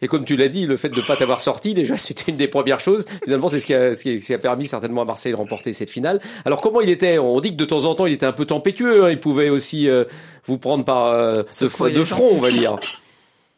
et 0.00 0.08
comme 0.08 0.24
tu 0.24 0.36
l'as 0.36 0.48
dit, 0.48 0.64
le 0.64 0.78
fait 0.78 0.88
de 0.88 0.96
ne 0.96 1.06
pas 1.06 1.16
t'avoir 1.16 1.42
sorti 1.42 1.74
déjà, 1.74 1.96
c'était 1.98 2.30
une 2.30 2.38
des 2.38 2.48
premières 2.48 2.80
choses. 2.80 3.04
Finalement, 3.24 3.48
c'est 3.48 3.58
ce 3.58 3.66
qui, 3.66 3.74
a, 3.74 3.94
ce 3.94 4.02
qui 4.02 4.34
a 4.34 4.38
permis 4.38 4.66
certainement 4.66 5.02
à 5.02 5.04
Marseille 5.04 5.32
de 5.32 5.36
remporter 5.36 5.74
cette 5.74 5.90
finale. 5.90 6.20
Alors 6.46 6.62
comment 6.62 6.80
il 6.80 6.88
était? 6.88 7.18
On 7.18 7.38
dit 7.40 7.50
que 7.50 7.56
de 7.56 7.66
temps 7.66 7.84
en 7.84 7.94
temps, 7.94 8.06
il 8.06 8.14
était 8.14 8.26
un 8.26 8.32
peu 8.32 8.46
tempétueux. 8.46 9.04
Hein. 9.04 9.10
Il 9.10 9.20
pouvait 9.20 9.50
aussi 9.50 9.86
vous 10.46 10.56
prendre 10.56 10.86
par 10.86 11.12
de, 11.12 11.44
de 11.90 12.04
front, 12.04 12.30
on 12.32 12.40
va 12.40 12.50
dire. 12.50 12.78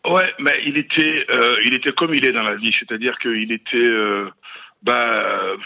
Ouais, 0.04 0.32
mais 0.38 0.61
il 0.66 0.76
était, 0.76 1.26
euh, 1.30 1.56
il 1.64 1.75
était 1.75 1.92
comme 1.92 2.14
il 2.14 2.25
est 2.25 2.32
dans 2.32 2.42
la 2.42 2.56
vie, 2.56 2.75
c'est-à-dire 2.78 3.18
qu'il 3.18 3.52
était, 3.52 3.76
euh, 3.76 4.28
bah, 4.82 5.56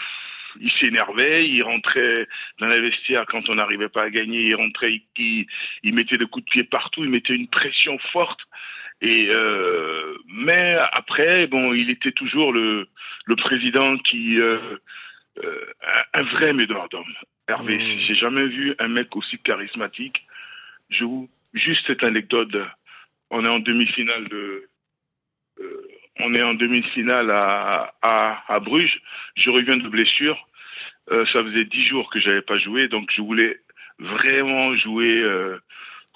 il 0.59 0.71
s'énervait, 0.71 1.47
il 1.47 1.61
rentrait 1.61 2.27
dans 2.59 2.67
les 2.67 2.81
vestiaires 2.81 3.25
quand 3.25 3.49
on 3.49 3.55
n'arrivait 3.55 3.89
pas 3.89 4.03
à 4.03 4.09
gagner, 4.09 4.41
il 4.43 4.55
rentrait, 4.55 5.01
il, 5.17 5.45
il, 5.83 5.93
mettait 5.93 6.17
des 6.17 6.25
coups 6.25 6.45
de 6.45 6.49
pied 6.49 6.63
partout, 6.63 7.03
il 7.03 7.09
mettait 7.09 7.35
une 7.35 7.47
pression 7.47 7.97
forte. 7.99 8.41
Et 9.01 9.27
euh, 9.29 10.17
mais 10.27 10.77
après, 10.91 11.47
bon, 11.47 11.73
il 11.73 11.89
était 11.89 12.11
toujours 12.11 12.51
le, 12.51 12.87
le 13.25 13.35
président 13.35 13.97
qui, 13.97 14.39
euh, 14.39 14.57
euh, 15.43 15.65
un 16.13 16.23
vrai 16.23 16.53
médor 16.53 16.89
d'homme, 16.89 17.13
Hervé. 17.47 17.77
Mmh. 17.77 17.99
J'ai 17.99 18.15
jamais 18.15 18.47
vu 18.47 18.75
un 18.79 18.89
mec 18.89 19.15
aussi 19.15 19.37
charismatique. 19.39 20.25
Je 20.89 21.05
vous 21.05 21.29
juste 21.53 21.87
cette 21.87 22.03
anecdote. 22.03 22.55
On 23.29 23.45
est 23.45 23.49
en 23.49 23.59
demi-finale 23.59 24.27
de. 24.29 24.69
euh, 25.61 25.87
on 26.19 26.33
est 26.33 26.43
en 26.43 26.53
demi-finale 26.53 27.31
à, 27.31 27.93
à, 28.01 28.43
à 28.53 28.59
Bruges. 28.59 29.01
Je 29.35 29.49
reviens 29.49 29.77
de 29.77 29.87
blessure. 29.87 30.47
Euh, 31.11 31.25
ça 31.27 31.43
faisait 31.43 31.65
dix 31.65 31.83
jours 31.83 32.09
que 32.09 32.19
j'avais 32.19 32.41
pas 32.41 32.57
joué, 32.57 32.87
donc 32.87 33.09
je 33.11 33.21
voulais 33.21 33.59
vraiment 33.99 34.75
jouer 34.75 35.21
euh, 35.23 35.57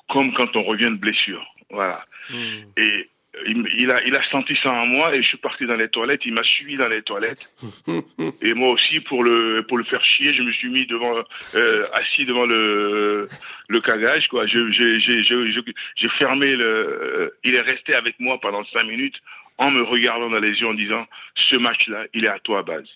comme 0.09 0.33
quand 0.33 0.55
on 0.55 0.63
revient 0.63 0.91
de 0.91 0.99
blessure. 0.99 1.45
Voilà. 1.69 2.05
Mmh. 2.29 2.35
Et 2.77 3.09
il, 3.47 3.65
il 3.77 3.91
a, 3.91 4.03
il 4.05 4.15
a 4.15 4.21
senti 4.23 4.55
ça 4.55 4.71
en 4.71 4.85
moi 4.85 5.15
et 5.15 5.21
je 5.21 5.27
suis 5.27 5.37
parti 5.37 5.65
dans 5.65 5.75
les 5.75 5.89
toilettes. 5.89 6.25
Il 6.25 6.33
m'a 6.33 6.43
suivi 6.43 6.77
dans 6.77 6.87
les 6.87 7.01
toilettes. 7.01 7.49
Et 8.41 8.53
moi 8.53 8.69
aussi, 8.71 8.99
pour 8.99 9.23
le, 9.23 9.65
pour 9.67 9.77
le 9.77 9.83
faire 9.83 10.03
chier, 10.03 10.33
je 10.33 10.43
me 10.43 10.51
suis 10.51 10.69
mis 10.69 10.85
devant, 10.85 11.23
euh, 11.55 11.87
assis 11.93 12.25
devant 12.25 12.45
le, 12.45 13.27
le 13.67 13.81
cagage, 13.81 14.27
quoi. 14.27 14.45
Je, 14.45 14.71
je, 14.71 14.99
je, 14.99 15.21
je, 15.23 15.51
je- 15.51 15.71
j'ai 15.95 16.09
fermé 16.09 16.55
le, 16.55 16.63
euh, 16.65 17.29
il 17.43 17.55
est 17.55 17.61
resté 17.61 17.95
avec 17.95 18.19
moi 18.19 18.39
pendant 18.39 18.63
cinq 18.65 18.83
minutes 18.83 19.19
en 19.57 19.71
me 19.71 19.81
regardant 19.83 20.29
dans 20.29 20.39
les 20.39 20.59
yeux 20.61 20.67
en 20.67 20.73
disant, 20.73 21.05
ce 21.35 21.55
match-là, 21.55 22.05
il 22.13 22.25
est 22.25 22.29
à 22.29 22.39
toi 22.39 22.59
à 22.59 22.63
base. 22.63 22.89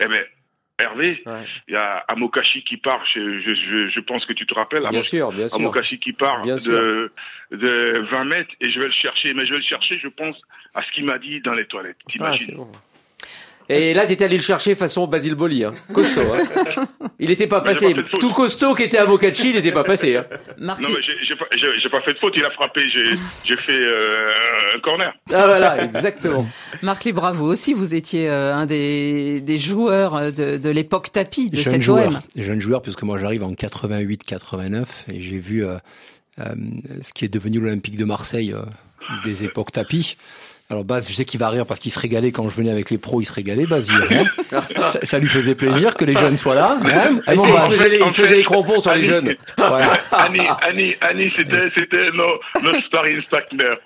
Eh 0.00 0.06
ben, 0.06 0.24
Hervé, 0.78 1.22
Ouais. 1.24 1.32
il 1.68 1.72
y 1.72 1.76
a 1.76 1.96
Amokashi 2.08 2.62
qui 2.62 2.76
part, 2.76 3.02
je, 3.06 3.40
je, 3.40 3.54
je, 3.54 3.88
je 3.88 4.00
pense 4.00 4.26
que 4.26 4.34
tu 4.34 4.44
te 4.44 4.52
rappelles, 4.52 4.80
Bien 4.82 4.90
Amo- 4.90 5.02
sûr, 5.02 5.32
bien 5.32 5.48
sûr. 5.48 5.56
Amokashi 5.56 5.98
qui 5.98 6.12
part 6.12 6.42
Bien 6.42 6.56
de, 6.56 7.10
de 7.50 8.04
20 8.10 8.24
mètres 8.24 8.54
et 8.60 8.68
je 8.68 8.78
vais 8.80 8.86
le 8.86 8.92
chercher. 8.92 9.32
Mais 9.32 9.46
je 9.46 9.52
vais 9.52 9.60
le 9.60 9.64
chercher, 9.64 9.96
je 9.98 10.08
pense, 10.08 10.38
à 10.74 10.82
ce 10.82 10.92
qu'il 10.92 11.06
m'a 11.06 11.18
dit 11.18 11.40
dans 11.40 11.54
les 11.54 11.64
toilettes. 11.64 11.96
Ah, 12.06 12.10
T'imagines 12.12 12.46
c'est 12.46 12.54
bon. 12.54 12.70
Et 13.68 13.94
là, 13.94 14.06
t'étais 14.06 14.24
allé 14.24 14.36
le 14.36 14.42
chercher 14.42 14.74
façon 14.74 15.06
Basile 15.06 15.34
Boli, 15.34 15.64
hein. 15.64 15.74
costaud. 15.92 16.20
Hein. 16.20 16.86
Il 17.18 17.28
n'était 17.30 17.46
pas 17.46 17.62
passé. 17.62 17.94
pas. 17.94 18.02
Tout 18.18 18.30
costaud 18.30 18.74
qui 18.74 18.82
était 18.82 18.98
à 18.98 19.06
Bocacci, 19.06 19.48
il 19.50 19.56
n'était 19.56 19.72
pas 19.72 19.84
passé. 19.84 20.16
Hein. 20.16 20.26
Marc, 20.58 20.80
Non, 20.82 20.90
mais 20.90 21.00
j'ai 21.22 21.34
pas, 21.34 21.46
pas 21.98 22.04
fait 22.04 22.12
de 22.12 22.18
faute. 22.18 22.34
Il 22.36 22.44
a 22.44 22.50
frappé, 22.50 22.82
j'ai 22.90 23.56
fait 23.56 23.72
euh, 23.72 24.30
un 24.74 24.78
corner. 24.80 25.14
Ah 25.32 25.46
voilà, 25.46 25.82
exactement. 25.84 26.46
Marc 26.82 27.06
vous 27.06 27.46
aussi, 27.46 27.72
vous 27.72 27.94
étiez 27.94 28.28
euh, 28.28 28.54
un 28.54 28.66
des, 28.66 29.40
des 29.40 29.58
joueurs 29.58 30.14
euh, 30.16 30.30
de, 30.30 30.58
de 30.58 30.70
l'époque 30.70 31.12
tapis 31.12 31.50
de 31.50 31.56
jeune 31.56 31.72
cette 31.74 31.82
joueur, 31.82 32.08
OM. 32.08 32.20
jeune 32.36 32.60
joueur, 32.60 32.82
puisque 32.82 33.02
moi 33.02 33.18
j'arrive 33.18 33.44
en 33.44 33.52
88-89 33.52 34.84
et 35.12 35.20
j'ai 35.20 35.38
vu 35.38 35.64
euh, 35.64 35.76
euh, 36.40 36.54
ce 37.02 37.12
qui 37.12 37.24
est 37.24 37.32
devenu 37.32 37.60
l'Olympique 37.60 37.96
de 37.96 38.04
Marseille 38.04 38.52
euh, 38.52 38.62
des 39.24 39.44
époques 39.44 39.72
tapis. 39.72 40.16
Alors 40.68 40.84
Baz, 40.84 41.08
je 41.08 41.14
sais 41.14 41.24
qu'il 41.24 41.38
va 41.38 41.48
rire 41.48 41.64
parce 41.64 41.78
qu'il 41.78 41.92
se 41.92 41.98
régalait 41.98 42.32
quand 42.32 42.48
je 42.48 42.54
venais 42.56 42.72
avec 42.72 42.90
les 42.90 42.98
pros, 42.98 43.20
il 43.20 43.24
se 43.24 43.32
régalait, 43.32 43.66
Basile. 43.66 43.94
hein. 44.10 44.60
ça, 44.86 44.98
ça 45.04 45.18
lui 45.20 45.28
faisait 45.28 45.54
plaisir 45.54 45.94
que 45.94 46.04
les 46.04 46.14
jeunes 46.14 46.36
soient 46.36 46.56
là. 46.56 46.76
hein. 46.84 47.10
Bon, 47.12 47.20
c'est- 47.24 47.48
il 47.48 47.52
Baz, 47.52 47.62
se 47.66 47.68
faisait 47.70 47.88
les, 47.88 47.96
il 47.98 48.00
se 48.00 48.04
en 48.04 48.10
faisait 48.10 48.28
fait, 48.28 48.36
les 48.36 48.42
crampons 48.42 48.80
sur 48.80 48.92
les 48.92 49.04
jeunes. 49.04 49.36
voilà. 49.56 49.92
Annie, 50.10 50.40
Annie, 50.62 50.94
Annie, 51.00 51.30
Annie, 51.38 51.70
c'était 51.74 52.10
nos, 52.12 52.40
nos 52.64 52.80
sparring 52.80 53.22
partners. 53.30 53.76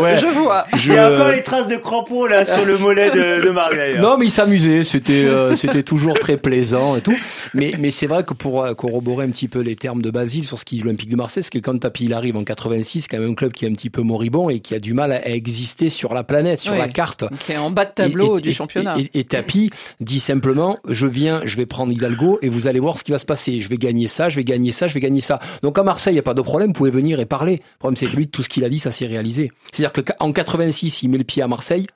Ouais. 0.00 0.16
Je 0.18 0.26
vois. 0.28 0.64
Je- 0.76 0.90
Il 0.92 0.94
y 0.94 0.98
a 0.98 1.10
encore 1.12 1.32
les 1.32 1.42
traces 1.42 1.68
de 1.68 1.76
crampons 1.76 2.26
là 2.26 2.44
sur 2.44 2.64
le 2.64 2.78
mollet 2.78 3.10
de, 3.10 3.42
de. 3.42 4.00
Non, 4.00 4.16
mais 4.18 4.26
il 4.26 4.30
s'amusait. 4.30 4.84
C'était, 4.84 5.24
euh, 5.24 5.54
c'était 5.56 5.82
toujours 5.82 6.18
très 6.18 6.36
plaisant 6.36 6.96
et 6.96 7.00
tout. 7.00 7.16
Mais, 7.54 7.72
mais 7.78 7.90
c'est 7.90 8.06
vrai 8.06 8.24
que 8.24 8.34
pour 8.34 8.64
euh, 8.64 8.74
corroborer 8.74 9.24
un 9.26 9.30
petit 9.30 9.48
peu 9.48 9.60
les 9.60 9.76
termes 9.76 10.02
de 10.02 10.10
Basile 10.10 10.44
sur 10.44 10.58
ce 10.58 10.64
qui 10.64 10.78
est 10.78 10.82
l'Olympique 10.82 11.10
de 11.10 11.16
Marseille, 11.16 11.42
c'est 11.42 11.52
que 11.52 11.58
quand 11.58 11.78
Tapi 11.78 12.04
il 12.04 12.14
arrive 12.14 12.36
en 12.36 12.44
86, 12.44 13.02
c'est 13.02 13.08
quand 13.08 13.18
même 13.18 13.30
un 13.30 13.34
club 13.34 13.52
qui 13.52 13.64
est 13.64 13.68
un 13.68 13.72
petit 13.74 13.90
peu 13.90 14.02
moribond 14.02 14.43
et 14.50 14.60
qui 14.60 14.74
a 14.74 14.78
du 14.78 14.94
mal 14.94 15.12
à, 15.12 15.28
exister 15.28 15.88
sur 15.90 16.14
la 16.14 16.24
planète, 16.24 16.60
sur 16.60 16.72
Oui. 16.72 16.78
la 16.78 16.88
carte. 16.88 17.24
Qui 17.40 17.52
est 17.52 17.56
en 17.56 17.70
bas 17.70 17.84
de 17.84 17.92
tableau 17.92 18.36
Et- 18.36 18.38
et- 18.38 18.42
du 18.42 18.48
et- 18.50 18.52
championnat. 18.52 18.96
Et, 19.14 19.24
Tapi 19.24 19.70
dit 20.00 20.20
simplement, 20.20 20.76
je 20.88 21.06
viens, 21.06 21.40
je 21.44 21.56
vais 21.56 21.66
prendre 21.66 21.92
Hidalgo 21.92 22.38
et 22.42 22.48
vous 22.48 22.66
allez 22.68 22.80
voir 22.80 22.98
ce 22.98 23.04
qui 23.04 23.10
va 23.12 23.18
se 23.18 23.26
passer. 23.26 23.60
Je 23.60 23.68
vais 23.68 23.76
gagner 23.78 24.08
ça, 24.08 24.28
je 24.28 24.36
vais 24.36 24.44
gagner 24.44 24.72
ça, 24.72 24.88
je 24.88 24.94
vais 24.94 25.00
gagner 25.00 25.20
ça. 25.20 25.40
Donc 25.62 25.78
à 25.78 25.82
Marseille, 25.82 26.12
il 26.12 26.16
n'y 26.16 26.20
a 26.20 26.22
pas 26.22 26.34
de 26.34 26.42
problème, 26.42 26.68
vous 26.68 26.74
pouvez 26.74 26.90
venir 26.90 27.20
et 27.20 27.26
parler. 27.26 27.56
Le 27.56 27.78
problème, 27.78 27.96
c'est 27.96 28.06
que 28.06 28.16
lui, 28.16 28.28
tout 28.28 28.42
ce 28.42 28.48
qu'il 28.48 28.64
a 28.64 28.68
dit, 28.68 28.78
ça 28.78 28.90
s'est 28.90 29.06
réalisé. 29.06 29.50
C'est-à-dire 29.72 29.92
que 29.92 30.12
en 30.20 30.32
86, 30.32 31.02
il 31.02 31.08
met 31.08 31.18
le 31.18 31.24
pied 31.24 31.42
à 31.42 31.48
Marseille. 31.48 31.86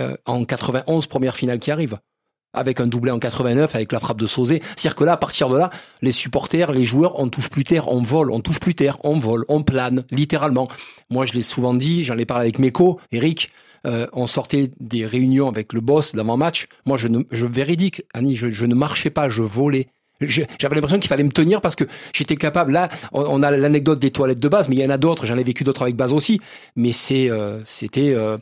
Euh, 0.00 0.16
en 0.24 0.44
91, 0.46 1.06
première 1.06 1.36
finale 1.36 1.58
qui 1.58 1.70
arrive. 1.70 1.98
Avec 2.54 2.80
un 2.80 2.86
doublé 2.86 3.10
en 3.10 3.18
89, 3.18 3.74
avec 3.74 3.92
la 3.92 4.00
frappe 4.00 4.18
de 4.18 4.26
Sauzé. 4.26 4.62
C'est-à-dire 4.76 4.94
que 4.94 5.04
là, 5.04 5.12
à 5.12 5.16
partir 5.16 5.48
de 5.48 5.56
là, 5.56 5.70
les 6.02 6.12
supporters, 6.12 6.72
les 6.72 6.84
joueurs, 6.84 7.18
on 7.18 7.28
touche 7.28 7.48
plus 7.48 7.64
terre, 7.64 7.88
on 7.88 8.02
vole, 8.02 8.30
on 8.30 8.40
touche 8.40 8.60
plus 8.60 8.74
terre, 8.74 8.98
on 9.04 9.18
vole, 9.18 9.44
on 9.48 9.62
plane, 9.62 10.04
littéralement. 10.10 10.68
Moi, 11.10 11.26
je 11.26 11.32
l'ai 11.32 11.42
souvent 11.42 11.74
dit, 11.74 12.04
j'en 12.04 12.18
ai 12.18 12.26
parlé 12.26 12.42
avec 12.42 12.58
Meko, 12.58 13.00
Eric, 13.10 13.50
euh, 13.86 14.06
on 14.12 14.26
sortait 14.26 14.70
des 14.80 15.06
réunions 15.06 15.48
avec 15.48 15.72
le 15.72 15.80
boss 15.80 16.14
d'avant-match. 16.14 16.66
Moi, 16.86 16.96
je 16.96 17.08
ne, 17.08 17.20
je 17.30 17.46
véridique, 17.46 18.02
Annie, 18.14 18.36
je, 18.36 18.50
je 18.50 18.66
ne 18.66 18.74
marchais 18.74 19.10
pas, 19.10 19.28
je 19.28 19.42
volais. 19.42 19.88
J'avais 20.20 20.74
l'impression 20.74 20.98
qu'il 20.98 21.08
fallait 21.08 21.24
me 21.24 21.32
tenir 21.32 21.60
parce 21.60 21.76
que 21.76 21.84
j'étais 22.12 22.36
capable. 22.36 22.72
Là, 22.72 22.88
on 23.12 23.42
a 23.42 23.50
l'anecdote 23.50 23.98
des 23.98 24.10
toilettes 24.10 24.38
de 24.38 24.48
base, 24.48 24.68
mais 24.68 24.76
il 24.76 24.80
y 24.80 24.86
en 24.86 24.90
a 24.90 24.98
d'autres. 24.98 25.26
J'en 25.26 25.38
ai 25.38 25.44
vécu 25.44 25.64
d'autres 25.64 25.82
avec 25.82 25.96
base 25.96 26.12
aussi. 26.12 26.40
Mais 26.76 26.92
c'est, 26.92 27.30
euh, 27.30 27.60
c'était, 27.64 28.12
euh, 28.14 28.38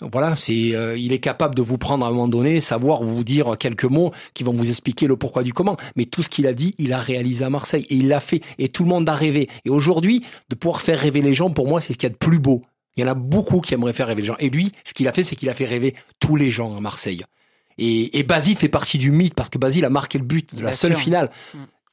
voilà, 0.00 0.36
c'est, 0.36 0.74
euh, 0.74 0.96
il 0.96 1.12
est 1.12 1.18
capable 1.18 1.54
de 1.54 1.62
vous 1.62 1.76
prendre 1.78 2.04
à 2.04 2.08
un 2.08 2.12
moment 2.12 2.28
donné, 2.28 2.60
savoir 2.60 3.02
vous 3.02 3.24
dire 3.24 3.56
quelques 3.58 3.84
mots 3.84 4.12
qui 4.34 4.44
vont 4.44 4.52
vous 4.52 4.68
expliquer 4.68 5.06
le 5.06 5.16
pourquoi 5.16 5.42
du 5.42 5.52
comment. 5.52 5.76
Mais 5.96 6.04
tout 6.06 6.22
ce 6.22 6.28
qu'il 6.28 6.46
a 6.46 6.52
dit, 6.54 6.74
il 6.78 6.92
a 6.92 6.98
réalisé 7.00 7.44
à 7.44 7.50
Marseille 7.50 7.84
et 7.90 7.96
il 7.96 8.08
l'a 8.08 8.20
fait. 8.20 8.40
Et 8.58 8.68
tout 8.68 8.84
le 8.84 8.88
monde 8.90 9.08
a 9.08 9.14
rêvé. 9.14 9.48
Et 9.64 9.70
aujourd'hui, 9.70 10.22
de 10.50 10.54
pouvoir 10.54 10.80
faire 10.82 11.00
rêver 11.00 11.20
les 11.22 11.34
gens, 11.34 11.50
pour 11.50 11.66
moi, 11.68 11.80
c'est 11.80 11.92
ce 11.94 11.98
qu'il 11.98 12.06
y 12.08 12.10
a 12.10 12.14
de 12.14 12.16
plus 12.18 12.38
beau. 12.38 12.62
Il 12.96 13.02
y 13.02 13.04
en 13.04 13.08
a 13.10 13.14
beaucoup 13.14 13.60
qui 13.60 13.74
aimeraient 13.74 13.92
faire 13.92 14.06
rêver 14.08 14.22
les 14.22 14.28
gens. 14.28 14.36
Et 14.40 14.50
lui, 14.50 14.72
ce 14.84 14.92
qu'il 14.94 15.06
a 15.08 15.12
fait, 15.12 15.22
c'est 15.24 15.36
qu'il 15.36 15.48
a 15.48 15.54
fait 15.54 15.66
rêver 15.66 15.94
tous 16.20 16.36
les 16.36 16.50
gens 16.50 16.76
à 16.76 16.80
Marseille. 16.80 17.24
Et, 17.78 18.18
et 18.18 18.22
Basile 18.24 18.56
fait 18.56 18.68
partie 18.68 18.98
du 18.98 19.10
mythe 19.10 19.34
parce 19.34 19.48
que 19.48 19.58
Basile 19.58 19.84
a 19.84 19.90
marqué 19.90 20.18
le 20.18 20.24
but 20.24 20.54
de 20.54 20.62
la 20.62 20.68
Bien 20.70 20.76
seule 20.76 20.92
sûr. 20.94 21.00
finale. 21.00 21.30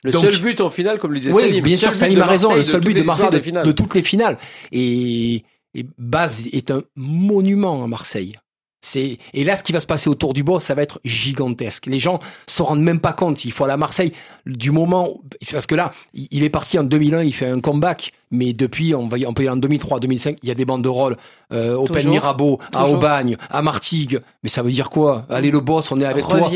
Le 0.03 0.11
Donc- 0.11 0.23
seul 0.25 0.39
but 0.41 0.61
en 0.61 0.69
finale, 0.69 0.99
comme 0.99 1.13
le 1.13 1.19
disait 1.19 1.31
Oui, 1.33 1.41
Salim. 1.43 1.63
bien 1.63 1.73
le 1.73 1.77
sûr, 1.79 1.95
Salim 1.95 2.21
a 2.21 2.25
raison. 2.27 2.49
Marseille 2.49 2.65
Le 2.65 2.71
seul 2.71 2.81
but 2.81 2.93
de 2.93 3.01
Marseille 3.03 3.29
de 3.63 3.71
toutes 3.71 3.93
les 3.95 4.03
finales. 4.03 4.37
Et, 4.71 5.43
et 5.75 5.85
Baz 5.97 6.47
est 6.51 6.71
un 6.71 6.83
monument 6.95 7.83
à 7.83 7.87
Marseille. 7.87 8.39
C'est 8.85 9.17
et 9.33 9.43
là 9.43 9.55
ce 9.55 9.63
qui 9.63 9.71
va 9.71 9.79
se 9.79 9.87
passer 9.87 10.11
autour 10.11 10.33
du 10.33 10.43
boss, 10.43 10.63
ça 10.63 10.75
va 10.75 10.83
être 10.83 11.01
gigantesque. 11.03 11.87
Les 11.87 11.99
gens 11.99 12.19
se 12.45 12.61
rendent 12.61 12.83
même 12.83 12.99
pas 12.99 13.13
compte. 13.13 13.43
Il 13.43 13.51
faut 13.51 13.63
aller 13.63 13.73
à 13.73 13.77
Marseille 13.77 14.11
du 14.45 14.69
moment 14.69 15.09
parce 15.51 15.65
que 15.65 15.73
là, 15.73 15.91
il 16.13 16.43
est 16.43 16.51
parti 16.51 16.77
en 16.77 16.83
2001, 16.83 17.23
il 17.23 17.33
fait 17.33 17.49
un 17.49 17.61
comeback, 17.61 18.13
mais 18.29 18.53
depuis 18.53 18.93
on 18.93 19.07
va 19.07 19.17
on 19.25 19.33
peut 19.33 19.43
y 19.43 19.47
aller 19.47 19.55
en 19.55 19.59
2003, 19.59 19.99
2005, 19.99 20.37
il 20.43 20.49
y 20.49 20.51
a 20.51 20.55
des 20.55 20.65
banderoles 20.65 21.17
euh, 21.51 21.75
au 21.75 21.85
Pen 21.85 21.95
Toujours. 21.95 22.11
Mirabeau, 22.11 22.59
à. 22.73 22.87
Aubagne, 22.87 23.37
à 23.49 23.63
Martigues. 23.63 24.19
Mais 24.43 24.49
ça 24.49 24.61
veut 24.61 24.71
dire 24.71 24.91
quoi? 24.91 25.25
Allez 25.31 25.49
le 25.49 25.61
boss, 25.61 25.91
on 25.91 25.99
est 25.99 26.05
avec 26.05 26.27
toi 26.27 26.47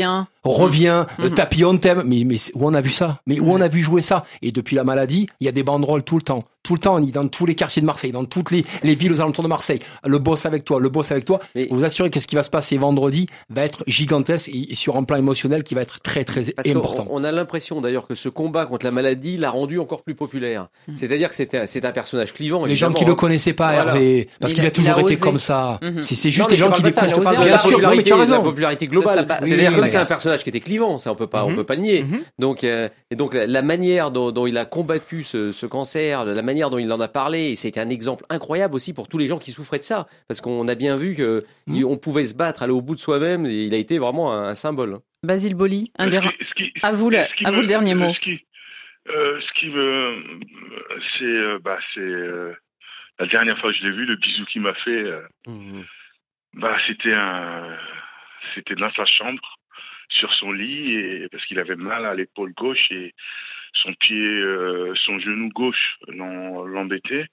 Reviens. 0.44 0.64
reviens, 0.64 1.06
Mhm. 1.18 1.24
euh, 1.26 1.28
tapis 1.30 1.64
on 1.64 1.76
t'aime. 1.76 2.02
Mais, 2.06 2.22
mais 2.24 2.36
où 2.54 2.66
on 2.66 2.74
a 2.74 2.80
vu 2.80 2.90
ça? 2.90 3.18
Mais 3.26 3.40
où 3.40 3.50
on 3.52 3.60
a 3.60 3.68
vu 3.68 3.82
jouer 3.82 4.02
ça? 4.02 4.22
Et 4.42 4.52
depuis 4.52 4.76
la 4.76 4.84
maladie, 4.84 5.26
il 5.40 5.44
y 5.44 5.48
a 5.48 5.52
des 5.52 5.62
banderoles 5.62 6.02
tout 6.02 6.16
le 6.16 6.22
temps. 6.22 6.44
Tout 6.62 6.74
le 6.74 6.78
temps, 6.80 6.96
on 6.96 7.02
y- 7.02 7.10
dans 7.10 7.26
tous 7.26 7.46
les 7.46 7.54
quartiers 7.54 7.80
de 7.80 7.86
Marseille, 7.86 8.10
dans 8.12 8.26
toutes 8.26 8.50
les, 8.50 8.66
les 8.82 8.94
villes 8.94 9.12
aux 9.14 9.20
alentours 9.22 9.42
de 9.42 9.48
Marseille. 9.48 9.78
Le 10.06 10.18
boss 10.18 10.44
avec 10.44 10.64
toi, 10.66 10.78
le 10.78 10.90
boss 10.90 11.10
avec 11.10 11.24
toi. 11.24 11.40
Mais- 11.54 11.66
Vous 11.70 11.84
assurez 11.84 12.10
que 12.10 12.20
ce 12.20 12.26
qui 12.26 12.34
va 12.36 12.42
se 12.42 12.50
passer 12.50 12.76
vendredi 12.76 13.28
va 13.48 13.64
être 13.64 13.82
gigantesque 13.86 14.48
et, 14.48 14.72
et 14.72 14.74
sur 14.74 14.96
un 14.96 15.04
plan 15.04 15.16
émotionnel 15.16 15.62
qui 15.62 15.74
va 15.74 15.80
être 15.80 16.00
très 16.00 16.22
très 16.24 16.42
Parce 16.52 16.68
important. 16.68 17.06
on 17.10 17.24
a 17.24 17.32
l'impression 17.32 17.80
d'ailleurs 17.80 18.06
que 18.06 18.14
ce 18.14 18.28
combat 18.28 18.66
contre 18.66 18.84
la 18.84 18.92
maladie 18.92 19.38
l'a 19.38 19.50
rendu 19.50 19.78
encore 19.78 20.02
plus 20.02 20.14
populaire. 20.14 20.66
C'est-à-dire 20.96 21.30
que 21.30 21.34
c'est 21.34 21.54
un, 21.54 21.66
c'est 21.66 21.84
un 21.86 21.92
personnage 21.92 22.34
clivant. 22.34 22.66
Les 22.66 22.76
gens 22.76 22.92
qui 22.92 23.06
le 23.06 23.12
hein. 23.12 23.14
connaissaient 23.14 23.54
pas, 23.54 23.72
Voilà. 23.72 23.92
Hervé, 23.94 24.28
parce 24.38 24.52
Il 24.52 24.56
qu'il 24.56 24.64
a- 24.64 24.68
a 24.68 24.70
toujours 24.70 24.98
été 25.00 25.12
osé. 25.12 25.20
comme 25.20 25.38
ça. 25.38 25.78
Mhm. 25.82 26.02
C'est 26.02 26.30
juste 26.30 26.50
les 26.50 26.56
gens 26.58 26.70
qui 26.70 26.82
découvrent. 26.82 27.20
Bien 27.42 27.58
sûr, 27.58 27.78
mais 27.80 28.02
tu 28.02 28.12
as 28.12 28.16
de 28.16 28.20
la 28.20 28.26
raison. 28.26 28.42
popularité 28.42 28.86
globale. 28.86 29.26
C'est-à-dire 29.44 29.86
c'est 29.86 29.96
un 29.96 30.04
personnage 30.04 30.29
qui 30.38 30.48
était 30.48 30.60
clivant, 30.60 30.98
ça 30.98 31.12
on 31.12 31.14
peut 31.14 31.26
pas, 31.26 31.44
on 31.44 31.50
Mhm. 31.50 31.56
peut 31.56 31.64
pas 31.64 31.74
le 31.74 31.80
nier. 31.82 32.02
Mhm. 32.04 32.20
Donc, 32.38 32.64
euh, 32.64 32.88
et 33.10 33.16
donc 33.16 33.34
la, 33.34 33.46
la 33.46 33.62
manière 33.62 34.10
dont, 34.10 34.30
dont 34.30 34.46
il 34.46 34.56
a 34.58 34.64
combattu 34.64 35.24
ce, 35.24 35.52
ce 35.52 35.66
cancer, 35.66 36.24
la 36.24 36.42
manière 36.42 36.70
dont 36.70 36.78
il 36.78 36.90
en 36.92 37.00
a 37.00 37.08
parlé, 37.08 37.50
et 37.50 37.56
c'était 37.56 37.80
un 37.80 37.90
exemple 37.90 38.24
incroyable 38.30 38.74
aussi 38.74 38.92
pour 38.92 39.08
tous 39.08 39.18
les 39.18 39.26
gens 39.26 39.38
qui 39.38 39.52
souffraient 39.52 39.78
de 39.78 39.82
ça, 39.82 40.06
parce 40.28 40.40
qu'on 40.40 40.68
a 40.68 40.74
bien 40.74 40.96
vu 40.96 41.14
que 41.14 41.44
Mhm. 41.66 41.84
on 41.84 41.96
pouvait 41.96 42.24
se 42.26 42.34
battre, 42.34 42.62
aller 42.62 42.72
au 42.72 42.80
bout 42.82 42.94
de 42.94 43.00
soi-même, 43.00 43.46
et 43.46 43.64
il 43.64 43.74
a 43.74 43.78
été 43.78 43.98
vraiment 43.98 44.32
un, 44.32 44.48
un 44.48 44.54
symbole. 44.54 44.98
Basile 45.22 45.54
Boli, 45.54 45.92
un 45.98 46.06
des 46.08 46.20
qui- 46.56 46.72
à 46.82 46.92
vous 46.92 47.10
à 47.14 47.50
vous 47.50 47.56
me- 47.58 47.62
le 47.62 47.66
dernier 47.66 47.94
mot. 47.94 48.12
Ce 48.14 48.20
qui, 48.20 48.46
euh, 49.10 49.40
ce 49.40 49.52
qui 49.58 49.68
me, 49.68 50.22
c'est, 51.18 51.24
euh, 51.24 51.58
bah, 51.62 51.78
c'est 51.94 52.00
euh, 52.00 52.52
la 53.18 53.26
dernière 53.26 53.58
fois 53.58 53.70
que 53.72 53.76
je 53.78 53.84
l'ai 53.84 53.92
vu, 53.92 54.06
le 54.06 54.16
bisou 54.16 54.44
qu'il 54.46 54.62
m'a 54.62 54.72
fait, 54.74 55.04
euh, 55.04 55.20
bah, 56.54 56.76
c'était 56.86 57.12
un, 57.12 57.76
c'était 58.54 58.74
dans 58.74 58.90
sa 58.92 59.04
chambre, 59.04 59.40
sur 60.10 60.32
son 60.34 60.52
lit, 60.52 60.94
et 60.94 61.28
parce 61.30 61.44
qu'il 61.46 61.58
avait 61.58 61.76
mal 61.76 62.04
à 62.04 62.14
l'épaule 62.14 62.52
gauche 62.52 62.90
et 62.90 63.14
son 63.72 63.94
pied, 63.94 64.26
euh, 64.40 64.94
son 64.96 65.18
genou 65.18 65.48
gauche 65.50 65.98
l'embêtait, 66.08 67.26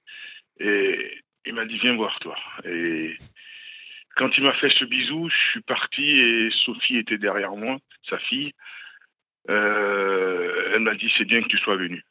et 0.59 1.21
il 1.45 1.53
m'a 1.53 1.65
dit 1.65 1.77
viens 1.77 1.95
voir 1.95 2.19
toi. 2.19 2.37
Et 2.65 3.17
quand 4.15 4.37
il 4.37 4.43
m'a 4.43 4.53
fait 4.53 4.69
ce 4.69 4.85
bisou, 4.85 5.29
je 5.29 5.49
suis 5.51 5.61
parti 5.61 6.19
et 6.19 6.49
Sophie 6.51 6.97
était 6.97 7.17
derrière 7.17 7.55
moi, 7.55 7.77
sa 8.03 8.17
fille. 8.17 8.53
Euh, 9.49 10.71
elle 10.73 10.81
m'a 10.81 10.95
dit 10.95 11.11
c'est 11.17 11.25
bien 11.25 11.41
que 11.41 11.47
tu 11.47 11.57
sois 11.57 11.77
venu. 11.77 12.03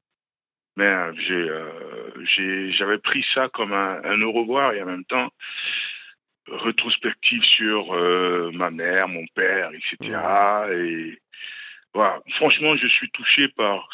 Mais 0.77 0.85
euh, 0.85 2.71
j'avais 2.71 2.99
pris 2.99 3.25
ça 3.35 3.49
comme 3.49 3.73
un, 3.73 4.03
un 4.05 4.23
au 4.23 4.33
revoir 4.33 4.75
et 4.75 4.83
en 4.83 4.87
même 4.87 5.05
temps 5.05 5.31
rétrospective 6.49 7.43
sur 7.43 7.93
euh, 7.95 8.51
ma 8.53 8.71
mère, 8.71 9.09
mon 9.09 9.27
père, 9.35 9.71
etc. 9.73 10.19
Et 10.73 11.19
voilà, 11.95 12.21
franchement, 12.31 12.77
je 12.77 12.87
suis 12.87 13.11
touché 13.11 13.49
par, 13.49 13.89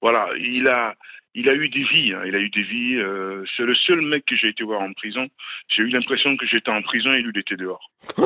voilà, 0.00 0.28
il 0.36 0.68
a, 0.68 0.94
il 1.34 1.48
a 1.48 1.54
eu 1.54 1.68
des 1.68 1.84
vies, 1.84 2.12
hein, 2.12 2.22
il 2.26 2.34
a 2.34 2.40
eu 2.40 2.50
des 2.50 2.62
vies. 2.62 2.96
Euh, 2.96 3.44
c'est 3.56 3.64
le 3.64 3.74
seul 3.74 4.00
mec 4.02 4.24
que 4.26 4.36
j'ai 4.36 4.48
été 4.48 4.64
voir 4.64 4.80
en 4.82 4.92
prison. 4.92 5.28
J'ai 5.68 5.82
eu 5.82 5.88
l'impression 5.88 6.36
que 6.36 6.46
j'étais 6.46 6.70
en 6.70 6.82
prison 6.82 7.12
et 7.12 7.22
lui 7.22 7.30
il 7.34 7.38
était 7.38 7.56
dehors. 7.56 7.90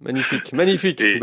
magnifique, 0.00 0.52
magnifique. 0.52 1.00
Et 1.00 1.18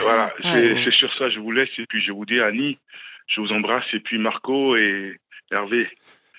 voilà, 0.00 0.32
c'est 0.42 0.48
ouais. 0.48 0.80
c'est 0.84 0.92
sur 0.92 1.12
ça 1.14 1.30
je 1.30 1.40
vous 1.40 1.50
laisse 1.50 1.78
et 1.78 1.86
puis 1.86 2.00
je 2.00 2.12
vous 2.12 2.26
dis 2.26 2.40
Annie, 2.40 2.78
je 3.26 3.40
vous 3.40 3.52
embrasse 3.52 3.92
et 3.94 4.00
puis 4.00 4.18
Marco 4.18 4.76
et 4.76 5.18
Hervé. 5.50 5.88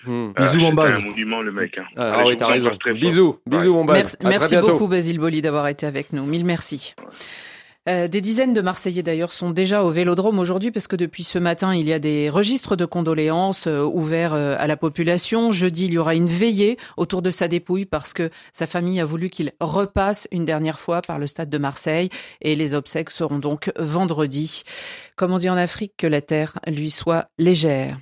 Hmm. 0.06 0.30
euh, 0.38 0.42
Bisous, 0.42 0.58
mon 0.58 0.70
c'était 0.70 0.76
Baz. 0.76 0.94
un 0.94 1.00
monument 1.00 1.42
le 1.42 1.52
mec. 1.52 1.78
Hein. 1.78 1.84
Ah, 1.96 2.02
Allez, 2.02 2.14
ah 2.14 2.26
oui, 2.26 2.36
t'as 2.36 2.46
raison. 2.46 2.70
Bisous, 2.94 3.38
bisous, 3.46 3.74
mon 3.74 3.84
Baz. 3.84 4.16
Merci, 4.22 4.52
merci 4.52 4.56
beaucoup 4.56 4.88
Basile 4.88 5.18
Boli 5.18 5.42
d'avoir 5.42 5.68
été 5.68 5.86
avec 5.86 6.12
nous. 6.12 6.24
Mille 6.26 6.44
merci. 6.44 6.94
Euh, 7.88 8.08
des 8.08 8.20
dizaines 8.20 8.52
de 8.52 8.60
Marseillais 8.60 9.04
d'ailleurs 9.04 9.30
sont 9.30 9.50
déjà 9.50 9.84
au 9.84 9.90
Vélodrome 9.90 10.40
aujourd'hui 10.40 10.72
parce 10.72 10.88
que 10.88 10.96
depuis 10.96 11.22
ce 11.22 11.38
matin 11.38 11.72
il 11.72 11.86
y 11.86 11.92
a 11.92 12.00
des 12.00 12.28
registres 12.28 12.74
de 12.74 12.84
condoléances 12.84 13.68
euh, 13.68 13.84
ouverts 13.84 14.34
euh, 14.34 14.56
à 14.58 14.66
la 14.66 14.76
population. 14.76 15.52
Jeudi 15.52 15.86
il 15.86 15.92
y 15.92 15.98
aura 15.98 16.16
une 16.16 16.26
veillée 16.26 16.78
autour 16.96 17.22
de 17.22 17.30
sa 17.30 17.46
dépouille 17.46 17.86
parce 17.86 18.12
que 18.12 18.30
sa 18.52 18.66
famille 18.66 18.98
a 18.98 19.04
voulu 19.04 19.30
qu'il 19.30 19.52
repasse 19.60 20.26
une 20.32 20.44
dernière 20.44 20.80
fois 20.80 21.00
par 21.00 21.20
le 21.20 21.28
stade 21.28 21.48
de 21.48 21.58
Marseille 21.58 22.08
et 22.40 22.56
les 22.56 22.74
obsèques 22.74 23.10
seront 23.10 23.38
donc 23.38 23.70
vendredi. 23.78 24.64
Comme 25.14 25.32
on 25.32 25.38
dit 25.38 25.48
en 25.50 25.56
Afrique 25.56 25.92
que 25.96 26.08
la 26.08 26.20
terre 26.20 26.58
lui 26.66 26.90
soit 26.90 27.28
légère. 27.38 27.98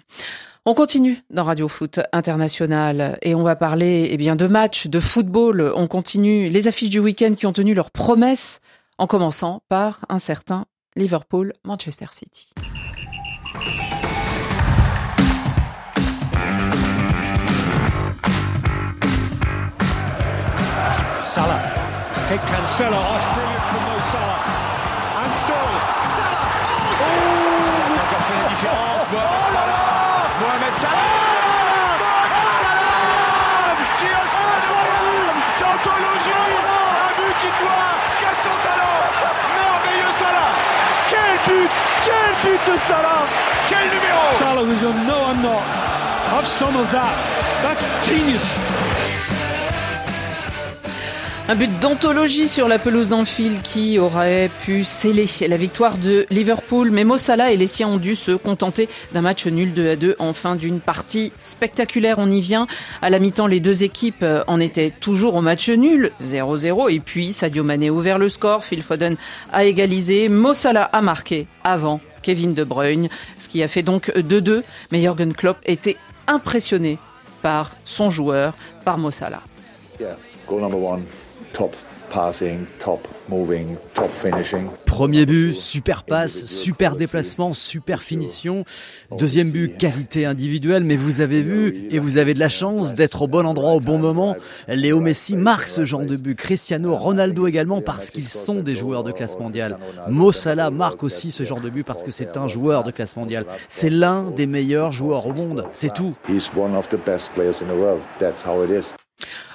On 0.66 0.72
continue 0.72 1.22
dans 1.28 1.44
Radio 1.44 1.68
Foot 1.68 2.00
International 2.12 3.18
et 3.20 3.34
on 3.34 3.42
va 3.42 3.54
parler 3.54 4.08
eh 4.10 4.16
de 4.16 4.46
matchs, 4.46 4.86
de 4.86 4.98
football. 4.98 5.70
On 5.76 5.86
continue 5.88 6.48
les 6.48 6.68
affiches 6.68 6.88
du 6.88 7.00
week-end 7.00 7.34
qui 7.34 7.44
ont 7.44 7.52
tenu 7.52 7.74
leurs 7.74 7.90
promesses, 7.90 8.60
en 8.96 9.06
commençant 9.06 9.60
par 9.68 10.06
un 10.08 10.18
certain 10.18 10.64
Liverpool-Manchester 10.96 12.06
City. 12.12 12.54
Salah. 21.34 21.60
Cancelo. 22.38 23.63
Son 38.44 38.56
talent. 38.66 39.00
Merveilleux 39.56 40.14
Salah. 40.18 40.50
Quel 41.10 41.34
but. 41.46 41.70
Quel 42.04 42.32
but 42.42 42.60
de 42.66 42.78
Salah. 42.88 43.22
Quel 43.68 43.86
numéro. 43.94 44.22
Salah 44.38 44.64
was 44.64 44.78
going, 44.80 45.06
no, 45.06 45.18
I'm 45.30 45.42
not. 45.42 45.64
Have 46.34 46.46
some 46.46 46.76
of 46.76 46.90
that. 46.92 47.14
That's 47.62 47.86
genius. 48.06 49.23
Un 51.46 51.56
but 51.56 51.70
d'anthologie 51.80 52.48
sur 52.48 52.68
la 52.68 52.78
pelouse 52.78 53.10
d'Anfield 53.10 53.60
qui 53.60 53.98
aurait 53.98 54.48
pu 54.64 54.82
sceller 54.82 55.28
la 55.46 55.58
victoire 55.58 55.98
de 55.98 56.24
Liverpool. 56.30 56.90
Mais 56.90 57.04
Mo 57.04 57.18
Salah 57.18 57.52
et 57.52 57.58
les 57.58 57.66
siens 57.66 57.88
ont 57.88 57.98
dû 57.98 58.16
se 58.16 58.32
contenter 58.32 58.88
d'un 59.12 59.20
match 59.20 59.46
nul 59.46 59.74
2 59.74 59.90
à 59.90 59.96
2 59.96 60.16
en 60.18 60.32
fin 60.32 60.56
d'une 60.56 60.80
partie 60.80 61.34
spectaculaire. 61.42 62.16
On 62.18 62.30
y 62.30 62.40
vient. 62.40 62.66
À 63.02 63.10
la 63.10 63.18
mi-temps, 63.18 63.46
les 63.46 63.60
deux 63.60 63.82
équipes 63.82 64.24
en 64.46 64.58
étaient 64.58 64.90
toujours 64.90 65.34
au 65.34 65.42
match 65.42 65.68
nul 65.68 66.12
0-0. 66.22 66.90
Et 66.90 67.00
puis 67.00 67.34
Sadio 67.34 67.62
Mané 67.62 67.88
a 67.88 67.92
ouvert 67.92 68.18
le 68.18 68.30
score. 68.30 68.64
Phil 68.64 68.82
Foden 68.82 69.16
a 69.52 69.64
égalisé. 69.64 70.30
Mo 70.30 70.54
Salah 70.54 70.84
a 70.84 71.02
marqué 71.02 71.46
avant 71.62 72.00
Kevin 72.22 72.54
De 72.54 72.64
Bruyne, 72.64 73.10
ce 73.36 73.50
qui 73.50 73.62
a 73.62 73.68
fait 73.68 73.82
donc 73.82 74.10
2-2. 74.16 74.62
Mais 74.92 75.02
Jürgen 75.02 75.34
Klopp 75.34 75.58
était 75.66 75.98
impressionné 76.26 76.98
par 77.42 77.72
son 77.84 78.08
joueur, 78.08 78.54
par 78.86 78.96
Mo 78.96 79.10
Salah. 79.10 79.42
Yeah, 80.00 80.16
goal 80.48 80.62
number 80.62 80.82
one, 80.82 81.02
top 81.54 81.74
passing, 82.10 82.66
top 82.78 83.08
moving, 83.28 83.76
top 83.94 84.10
finishing. 84.10 84.68
Premier 84.86 85.26
but, 85.26 85.56
super 85.56 86.04
passe, 86.04 86.46
super 86.46 86.94
déplacement, 86.94 87.52
super 87.52 88.02
finition. 88.02 88.64
Deuxième 89.18 89.50
but, 89.50 89.76
qualité 89.76 90.24
individuelle, 90.24 90.84
mais 90.84 90.94
vous 90.94 91.20
avez 91.20 91.42
vu, 91.42 91.88
et 91.90 91.98
vous 91.98 92.18
avez 92.18 92.34
de 92.34 92.38
la 92.38 92.48
chance 92.48 92.94
d'être 92.94 93.22
au 93.22 93.26
bon 93.26 93.44
endroit 93.46 93.72
au 93.72 93.80
bon 93.80 93.98
moment. 93.98 94.36
Léo 94.68 95.00
Messi 95.00 95.36
marque 95.36 95.66
ce 95.66 95.84
genre 95.84 96.04
de 96.04 96.16
but, 96.16 96.36
Cristiano 96.36 96.94
Ronaldo 96.94 97.46
également, 97.46 97.80
parce 97.80 98.10
qu'ils 98.10 98.28
sont 98.28 98.60
des 98.60 98.74
joueurs 98.74 99.02
de 99.02 99.10
classe 99.10 99.38
mondiale. 99.38 99.78
Mo 100.08 100.30
Salah 100.30 100.70
marque 100.70 101.02
aussi 101.02 101.30
ce 101.30 101.42
genre 101.42 101.60
de 101.60 101.70
but 101.70 101.84
parce 101.84 102.02
que 102.02 102.10
c'est 102.10 102.36
un 102.36 102.46
joueur 102.46 102.84
de 102.84 102.90
classe 102.90 103.16
mondiale. 103.16 103.46
C'est 103.68 103.90
l'un 103.90 104.30
des 104.30 104.46
meilleurs 104.46 104.92
joueurs 104.92 105.26
au 105.26 105.32
monde, 105.32 105.66
c'est 105.72 105.92
tout. 105.92 106.14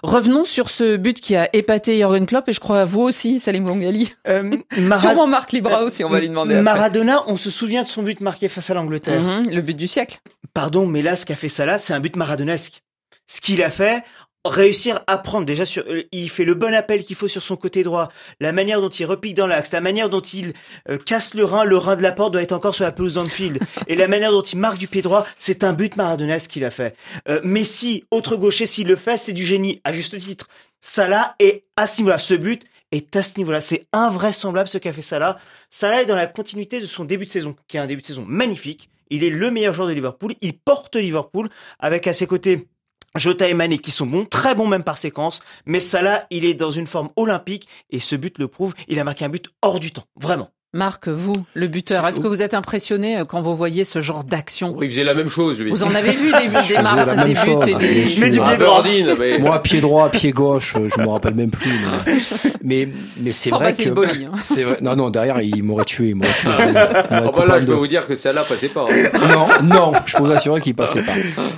Revenons 0.04 0.44
sur 0.46 0.70
ce 0.70 0.96
but 0.98 1.20
qui 1.20 1.36
a 1.36 1.50
épaté 1.54 1.98
Jürgen 1.98 2.26
Klopp 2.26 2.48
et 2.50 2.54
je 2.54 2.60
crois 2.60 2.82
à 2.82 2.86
vous 2.86 3.02
aussi, 3.02 3.40
Salim 3.40 3.66
Bongali. 3.66 4.14
Euh, 4.28 4.58
Mara- 4.78 5.00
Sûrement 5.02 5.28
Marc 5.28 5.52
Libra 5.52 5.84
aussi, 5.84 6.04
on 6.04 6.10
va 6.10 6.20
lui 6.20 6.30
demander. 6.30 6.54
après. 6.56 6.64
Maradona, 6.64 7.24
on 7.28 7.36
se 7.38 7.52
souvient 7.52 7.84
de 7.84 7.88
son 7.90 8.02
but 8.04 8.22
marqué 8.22 8.48
face 8.48 8.70
à 8.70 8.74
l'Angleterre. 8.74 9.22
Mhm, 9.22 9.50
le 9.50 9.62
but 9.62 9.76
du 9.76 9.88
siècle. 9.88 10.20
Pardon, 10.54 10.88
mais 10.88 11.02
là, 11.02 11.16
ce 11.16 11.26
qu'a 11.26 11.36
fait 11.36 11.50
Salah, 11.50 11.78
c'est 11.78 11.94
un 11.94 12.00
but 12.00 12.16
maradonesque. 12.16 12.82
Ce 13.28 13.42
qu'il 13.42 13.62
a 13.62 13.70
fait, 13.70 14.02
réussir 14.46 15.04
à 15.08 15.18
prendre 15.18 15.46
déjà 15.46 15.66
sur, 15.66 15.84
euh, 15.88 16.04
il 16.12 16.30
fait 16.30 16.46
le 16.46 16.54
bon 16.54 16.74
appel 16.74 17.04
qu'il 17.04 17.16
faut 17.16 17.28
sur 17.28 17.42
son 17.42 17.58
côté 17.58 17.84
droit, 17.84 18.10
la 18.40 18.52
manière 18.52 18.82
dont 18.82 18.90
il 18.90 19.06
repique 19.06 19.36
dans 19.36 19.48
l'axe, 19.48 19.72
la 19.72 19.82
manière 19.82 20.10
dont 20.10 20.22
il 20.22 20.54
euh, 20.90 20.98
casse 20.98 21.34
le 21.34 21.44
rein, 21.44 21.66
le 21.66 21.78
rein 21.78 21.96
de 21.98 22.02
la 22.02 22.12
porte 22.12 22.32
doit 22.32 22.42
être 22.42 22.54
encore 22.54 22.74
sur 22.74 22.86
la 22.86 22.92
pelouse 22.92 23.16
d'Anfield, 23.16 23.60
et 23.88 23.96
la 23.96 24.08
manière 24.08 24.32
dont 24.32 24.42
il 24.42 24.58
marque 24.58 24.78
du 24.78 24.88
pied 24.88 25.02
droit, 25.02 25.28
c'est 25.38 25.64
un 25.64 25.74
but 25.74 25.96
maradonesque 25.98 26.52
qu'il 26.52 26.64
a 26.64 26.72
fait. 26.72 26.96
Euh, 27.28 27.42
Messi, 27.44 28.06
autre 28.12 28.38
gaucher, 28.38 28.66
s'il 28.66 28.88
le 28.88 28.96
fait, 28.96 29.18
c'est 29.18 29.34
du 29.34 29.46
génie, 29.46 29.82
à 29.84 29.92
juste 29.92 30.18
titre. 30.18 30.48
Salah 30.80 31.36
est 31.40 31.66
à 31.76 31.86
ce 31.86 32.00
niveau-là, 32.00 32.18
ce 32.18 32.34
but 32.34 32.64
est 32.92 33.16
à 33.16 33.24
ce 33.24 33.38
niveau-là, 33.38 33.60
c'est 33.60 33.88
invraisemblable 33.92 34.70
ce 34.70 34.78
qu'a 34.78 34.94
fait 34.94 35.02
Salah. 35.02 35.38
Salah 35.70 36.04
est 36.04 36.06
dans 36.06 36.16
la 36.16 36.28
continuité 36.28 36.80
de 36.80 36.86
son 36.86 37.04
début 37.04 37.26
de 37.26 37.32
saison, 37.32 37.56
qui 37.68 37.76
est 37.76 37.82
un 37.82 37.88
début 37.88 38.02
de 38.02 38.08
saison 38.08 38.26
magnifique. 38.26 38.90
Il 39.10 39.24
est 39.24 39.30
le 39.30 39.52
meilleur 39.52 39.74
joueur 39.74 39.88
de 39.88 39.94
Liverpool. 39.94 40.36
Il 40.42 40.58
porte 40.58 40.96
Liverpool 40.96 41.50
avec 41.80 42.08
à 42.08 42.14
ses 42.14 42.28
côtés 42.28 42.68
Jota 43.16 43.48
et 43.48 43.54
Mané 43.54 43.78
qui 43.80 43.92
sont 43.92 44.06
bons, 44.06 44.26
très 44.26 44.56
bons 44.56 44.68
même 44.68 44.84
par 44.84 44.98
séquence. 44.98 45.42
Mais 45.66 45.80
Salah, 45.80 46.26
il 46.30 46.46
est 46.46 46.54
dans 46.54 46.72
une 46.72 46.88
forme 46.88 47.10
olympique 47.16 47.68
et 47.90 48.00
ce 48.00 48.16
but 48.16 48.38
le 48.38 48.48
prouve. 48.48 48.74
Il 48.88 49.00
a 49.00 49.04
marqué 49.04 49.26
un 49.26 49.30
but 49.30 49.50
hors 49.62 49.80
du 49.80 49.92
temps, 49.92 50.06
vraiment. 50.16 50.50
Marc, 50.72 51.08
vous, 51.08 51.34
le 51.56 51.68
buteur, 51.68 52.08
est-ce 52.08 52.20
que 52.20 52.28
vous 52.28 52.44
êtes 52.44 52.54
impressionné 52.54 53.18
euh, 53.18 53.26
quand 53.26 53.42
vous 53.42 53.56
voyez 53.56 53.84
ce 53.84 54.02
genre 54.02 54.24
d'action? 54.24 54.78
Il 54.84 54.90
faisait 54.92 55.04
la 55.04 55.16
même 55.16 55.28
chose, 55.28 55.60
lui. 55.60 55.72
Vous 55.72 55.84
en 55.84 55.96
avez 55.96 56.12
vu 56.12 56.32
des, 56.32 56.48
des, 56.76 56.80
mar- 56.84 56.96
la 56.96 57.16
même 57.16 57.28
des 57.30 57.34
chose, 57.34 57.66
buts 57.66 57.72
et 57.72 57.76
des... 57.76 57.88
bien 58.02 58.08
sûr. 58.08 58.20
Mais 58.22 58.30
du 58.30 58.40
Ah, 58.40 58.50
pied 58.56 58.58
droit. 58.60 58.84
Mais- 59.18 59.40
Moi, 59.40 59.64
pied 59.64 59.82
droit, 59.82 60.10
pied 60.12 60.30
gauche, 60.32 60.76
euh, 60.76 60.88
je 60.96 61.02
me 61.02 61.08
rappelle 61.08 61.34
même 61.34 61.50
plus. 61.50 61.72
Mais, 62.06 62.14
mais, 62.64 62.88
mais 63.20 63.32
c'est 63.32 63.50
vrai 63.50 63.74
que 63.74 63.90
Boli, 63.90 64.26
hein. 64.26 64.34
c'est 64.40 64.62
vrai. 64.64 64.78
Non, 64.82 64.96
non, 64.96 65.10
derrière, 65.10 65.42
il 65.42 65.64
m'aurait 65.64 65.86
tué, 65.86 66.10
il 66.10 66.16
m'aurait 66.18 66.34
tué. 66.40 66.50
Il 66.60 66.66
m'aurait 66.74 66.98
Ah 67.10 67.32
bah 67.36 67.46
là, 67.48 67.60
je 67.60 67.66
peux 67.66 67.74
vous 67.74 67.88
dire 67.88 68.06
que 68.06 68.14
celle-là 68.14 68.44
passait 68.44 68.70
pas. 68.70 68.86
hein. 68.92 69.28
Non, 69.28 69.48
non, 69.64 69.94
je 70.06 70.18
peux 70.18 70.22
vous 70.24 70.32
assurer 70.32 70.62
qu'il 70.62 70.76
passait 70.76 71.02
pas. 71.02 71.14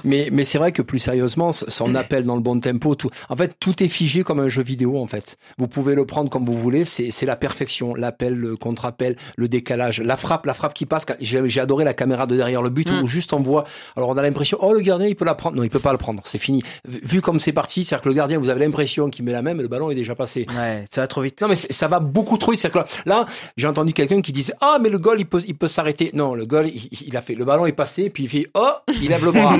Mais, 0.06 0.30
mais 0.32 0.46
c'est 0.46 0.58
vrai 0.58 0.72
que 0.72 0.82
plus 0.82 1.00
sérieusement, 1.00 1.52
son 1.52 1.96
appel 1.96 2.24
dans 2.24 2.36
le 2.36 2.42
bon 2.42 2.58
tempo, 2.62 2.96
tout, 2.96 3.10
en 3.28 3.36
fait, 3.36 3.56
tout 3.60 3.84
est 3.84 3.90
figé 3.90 4.24
comme 4.24 4.40
un 4.40 4.48
jeu 4.48 4.64
vidéo, 4.64 4.98
en 4.98 5.08
fait. 5.08 5.36
Vous 5.58 5.68
pouvez 5.68 5.96
le 5.96 6.06
prendre 6.06 6.30
comme 6.30 6.46
vous 6.46 6.58
voulez, 6.58 6.86
c'est, 6.86 7.12
c'est 7.12 7.26
la 7.26 7.36
perfection. 7.36 7.94
L'appel, 7.94 8.36
le 8.36 8.56
contre-appel, 8.56 9.01
le 9.36 9.48
décalage, 9.48 10.02
la 10.02 10.18
frappe, 10.18 10.46
la 10.46 10.54
frappe 10.54 10.74
qui 10.74 10.86
passe. 10.86 11.06
J'ai, 11.20 11.60
adoré 11.60 11.84
la 11.84 11.94
caméra 11.94 12.26
de 12.28 12.36
derrière 12.36 12.62
le 12.62 12.70
but 12.70 12.90
Mm. 12.90 13.04
où 13.04 13.08
juste 13.08 13.34
on 13.34 13.42
voit, 13.42 13.66
alors 13.96 14.10
on 14.10 14.18
a 14.18 14.22
l'impression, 14.22 14.58
oh, 14.62 14.74
le 14.74 14.82
gardien, 14.82 15.08
il 15.08 15.16
peut 15.16 15.26
la 15.26 15.36
prendre. 15.36 15.56
Non, 15.58 15.64
il 15.64 15.70
peut 15.70 15.80
pas 15.80 15.92
le 15.92 15.98
prendre. 15.98 16.22
C'est 16.26 16.38
fini. 16.38 16.64
Vu 16.86 17.22
comme 17.22 17.40
c'est 17.40 17.54
parti, 17.54 17.86
c'est-à-dire 17.86 18.04
que 18.04 18.10
le 18.10 18.16
gardien, 18.16 18.38
vous 18.40 18.50
avez 18.50 18.60
l'impression 18.66 19.10
qu'il 19.10 19.24
met 19.26 19.32
la 19.32 19.42
même 19.42 19.60
et 19.60 19.64
le 19.64 19.68
ballon 19.68 19.92
est 19.92 19.96
déjà 19.96 20.16
passé. 20.16 20.46
Ouais, 20.58 20.86
ça 20.90 21.02
va 21.02 21.08
trop 21.08 21.22
vite. 21.22 21.40
Non 21.42 21.48
mais 21.48 21.56
ça 21.56 21.88
va 21.88 22.00
beaucoup 22.00 22.38
trop 22.38 22.52
vite. 22.52 22.60
C'est-à-dire 22.62 22.84
que 22.84 23.10
Là, 23.10 23.16
là, 23.22 23.26
j'ai 23.58 23.68
entendu 23.68 23.94
quelqu'un 23.94 24.22
qui 24.22 24.32
disait 24.32 24.54
ah 24.62 24.78
mais 24.82 24.90
le 24.90 24.98
goal 25.00 25.20
il 25.20 25.26
peut 25.26 25.42
il 25.48 25.56
peut 25.56 25.68
s'arrêter. 25.68 26.12
Non, 26.14 26.34
le 26.34 26.46
goal 26.46 26.68
il, 26.68 26.90
il 27.08 27.16
a 27.18 27.22
fait 27.22 27.36
le 27.36 27.46
ballon 27.46 27.66
est 27.66 27.72
passé 27.72 28.10
puis 28.10 28.24
il 28.24 28.30
fait 28.30 28.48
oh 28.54 28.70
il 29.02 29.10
lève 29.10 29.24
le 29.26 29.32
bras. 29.32 29.56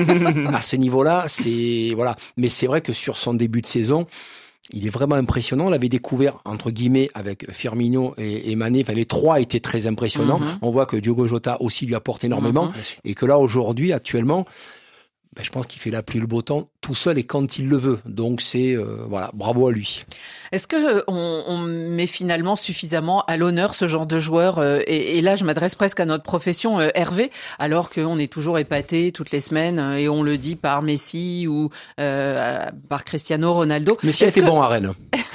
à 0.56 0.60
ce 0.62 0.76
niveau-là, 0.76 1.24
c'est 1.26 1.92
voilà. 1.94 2.16
Mais 2.36 2.48
c'est 2.48 2.66
vrai 2.66 2.80
que 2.80 2.92
sur 2.92 3.16
son 3.16 3.34
début 3.34 3.60
de 3.62 3.66
saison. 3.66 4.06
Il 4.70 4.86
est 4.86 4.90
vraiment 4.90 5.16
impressionnant. 5.16 5.66
On 5.66 5.70
l'avait 5.70 5.88
découvert 5.88 6.38
entre 6.44 6.70
guillemets 6.70 7.10
avec 7.14 7.50
Firmino 7.52 8.14
et, 8.16 8.50
et 8.50 8.56
Mané. 8.56 8.82
Enfin, 8.82 8.92
les 8.92 9.06
trois 9.06 9.40
étaient 9.40 9.60
très 9.60 9.86
impressionnants. 9.86 10.38
Mhm. 10.38 10.58
On 10.62 10.70
voit 10.70 10.86
que 10.86 10.96
Diogo 10.96 11.26
Jota 11.26 11.60
aussi 11.60 11.84
lui 11.84 11.94
apporte 11.94 12.24
énormément 12.24 12.66
Mhm. 12.66 12.72
et 13.04 13.14
que 13.14 13.26
là 13.26 13.38
aujourd'hui, 13.38 13.92
actuellement, 13.92 14.46
ben, 15.34 15.42
je 15.42 15.50
pense 15.50 15.66
qu'il 15.66 15.80
fait 15.80 15.90
la 15.90 16.02
pluie 16.02 16.20
le 16.20 16.26
beau 16.26 16.42
temps 16.42 16.68
tout 16.82 16.94
seul 16.94 17.16
et 17.16 17.24
quand 17.24 17.58
il 17.58 17.68
le 17.68 17.78
veut. 17.78 17.98
Donc 18.04 18.42
c'est 18.42 18.74
euh, 18.74 19.06
voilà, 19.08 19.30
bravo 19.32 19.68
à 19.68 19.72
lui. 19.72 20.04
Est-ce 20.50 20.66
que 20.66 20.76
euh, 20.98 21.02
on, 21.08 21.42
on 21.46 21.58
met 21.58 22.06
finalement 22.06 22.56
suffisamment 22.56 23.22
à 23.26 23.36
l'honneur 23.38 23.74
ce 23.74 23.88
genre 23.88 24.04
de 24.04 24.20
joueur 24.20 24.58
euh, 24.58 24.80
et, 24.86 25.16
et 25.18 25.22
là, 25.22 25.34
je 25.36 25.44
m'adresse 25.44 25.74
presque 25.76 26.00
à 26.00 26.04
notre 26.04 26.24
profession, 26.24 26.78
euh, 26.80 26.88
Hervé, 26.94 27.30
alors 27.58 27.88
qu'on 27.88 28.18
est 28.18 28.30
toujours 28.30 28.58
épaté 28.58 29.12
toutes 29.12 29.30
les 29.30 29.40
semaines 29.40 29.78
et 29.96 30.08
on 30.10 30.22
le 30.22 30.36
dit 30.36 30.56
par 30.56 30.82
Messi 30.82 31.46
ou 31.48 31.70
euh, 32.00 32.66
par 32.90 33.04
Cristiano 33.04 33.54
Ronaldo. 33.54 33.96
Messi 34.02 34.24
était 34.24 34.40
que- 34.40 34.46
bon 34.46 34.60
à 34.60 34.68
Rennes. 34.68 34.92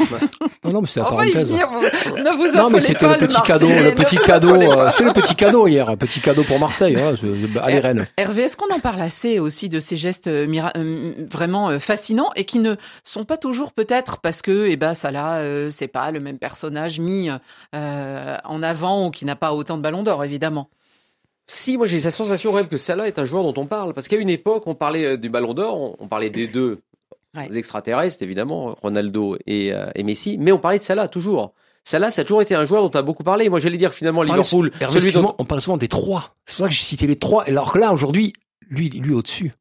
Non, 0.63 0.73
non, 0.73 0.81
mais 0.81 0.87
c'est 0.87 0.99
la 0.99 1.05
parenthèse. 1.05 1.51
vous- 1.53 2.17
Ne 2.17 2.37
vous 2.37 2.57
Non, 2.57 2.69
mais 2.69 2.81
c'était 2.81 3.07
le 3.07 3.17
petit 3.17 3.41
cadeau, 3.41 3.67
le 3.69 3.95
petit 3.95 4.17
cadeau, 4.25 4.53
euh, 4.53 4.89
c'est 4.89 5.03
le 5.05 5.13
petit 5.13 5.33
cadeau 5.35 5.65
hier, 5.67 5.89
un 5.89 5.95
petit 5.95 6.19
cadeau 6.19 6.43
pour 6.43 6.59
Marseille, 6.59 6.97
hein, 6.97 7.13
c'est- 7.19 7.59
allez 7.59 7.79
Rennes. 7.79 8.07
Hervé, 8.17 8.43
est-ce 8.43 8.57
qu'on 8.57 8.73
en 8.73 8.79
parle 8.79 8.99
assez 9.01 9.39
aussi 9.39 9.69
de 9.69 9.79
ces 9.79 9.95
gestes 9.95 10.27
mira- 10.27 10.73
vraiment 11.37 11.69
euh, 11.69 11.79
fascinants 11.79 12.31
et 12.35 12.43
qui 12.43 12.59
ne 12.59 12.75
sont 13.03 13.23
pas 13.23 13.37
toujours 13.37 13.71
peut-être 13.71 14.19
parce 14.19 14.41
que 14.41 14.67
eh 14.67 14.75
ben 14.75 14.93
ça 14.93 15.11
là 15.11 15.39
euh, 15.39 15.69
c'est 15.71 15.87
pas 15.87 16.11
le 16.11 16.19
même 16.19 16.39
personnage 16.39 16.99
mis 16.99 17.29
euh, 17.29 18.37
en 18.43 18.63
avant 18.63 19.07
ou 19.07 19.11
qui 19.11 19.23
n'a 19.23 19.35
pas 19.35 19.53
autant 19.53 19.77
de 19.77 19.83
ballons 19.83 20.03
d'or 20.03 20.23
évidemment. 20.25 20.69
Si, 21.47 21.77
moi 21.77 21.85
j'ai 21.87 22.01
la 22.01 22.11
sensation 22.11 22.51
quand 22.51 22.57
même 22.57 22.67
que 22.67 22.75
Salah 22.77 23.07
est 23.07 23.19
un 23.19 23.23
joueur 23.23 23.43
dont 23.43 23.61
on 23.61 23.67
parle. 23.67 23.93
Parce 23.93 24.09
qu'à 24.09 24.17
une 24.17 24.29
époque, 24.29 24.63
on 24.65 24.75
parlait 24.75 25.17
du 25.17 25.29
ballon 25.29 25.53
d'or, 25.53 25.79
on, 25.79 25.95
on 25.99 26.07
parlait 26.09 26.29
des 26.29 26.47
deux 26.47 26.79
Ouais. 27.35 27.49
extraterrestres, 27.55 28.23
évidemment, 28.23 28.75
Ronaldo 28.81 29.37
et, 29.45 29.71
euh, 29.71 29.91
et 29.93 30.01
Messi, 30.03 30.37
mais 30.39 30.51
on 30.51 30.57
parlait 30.57 30.79
de 30.79 30.83
Salah 30.83 31.07
toujours. 31.07 31.53
Salah, 31.83 32.09
ça 32.09 32.21
a 32.21 32.25
toujours 32.25 32.41
été 32.41 32.55
un 32.55 32.65
joueur 32.65 32.81
dont 32.81 32.91
on 32.93 32.99
a 32.99 33.03
beaucoup 33.03 33.23
parlé. 33.23 33.47
Moi 33.47 33.59
j'allais 33.59 33.77
dire 33.77 33.93
finalement 33.93 34.23
Liverpool, 34.23 34.71
Hervé, 34.81 34.99
celui 34.99 35.13
dont... 35.13 35.35
on 35.37 35.45
parle 35.45 35.61
souvent 35.61 35.77
des 35.77 35.87
trois. 35.87 36.35
C'est 36.45 36.55
pour 36.55 36.65
ça 36.65 36.69
que 36.69 36.75
j'ai 36.75 36.83
cité 36.83 37.05
les 37.05 37.15
trois. 37.15 37.43
Alors 37.43 37.71
que 37.73 37.77
là, 37.77 37.93
aujourd'hui, 37.93 38.33
lui, 38.69 38.89
lui 38.89 39.13
au-dessus. 39.13 39.53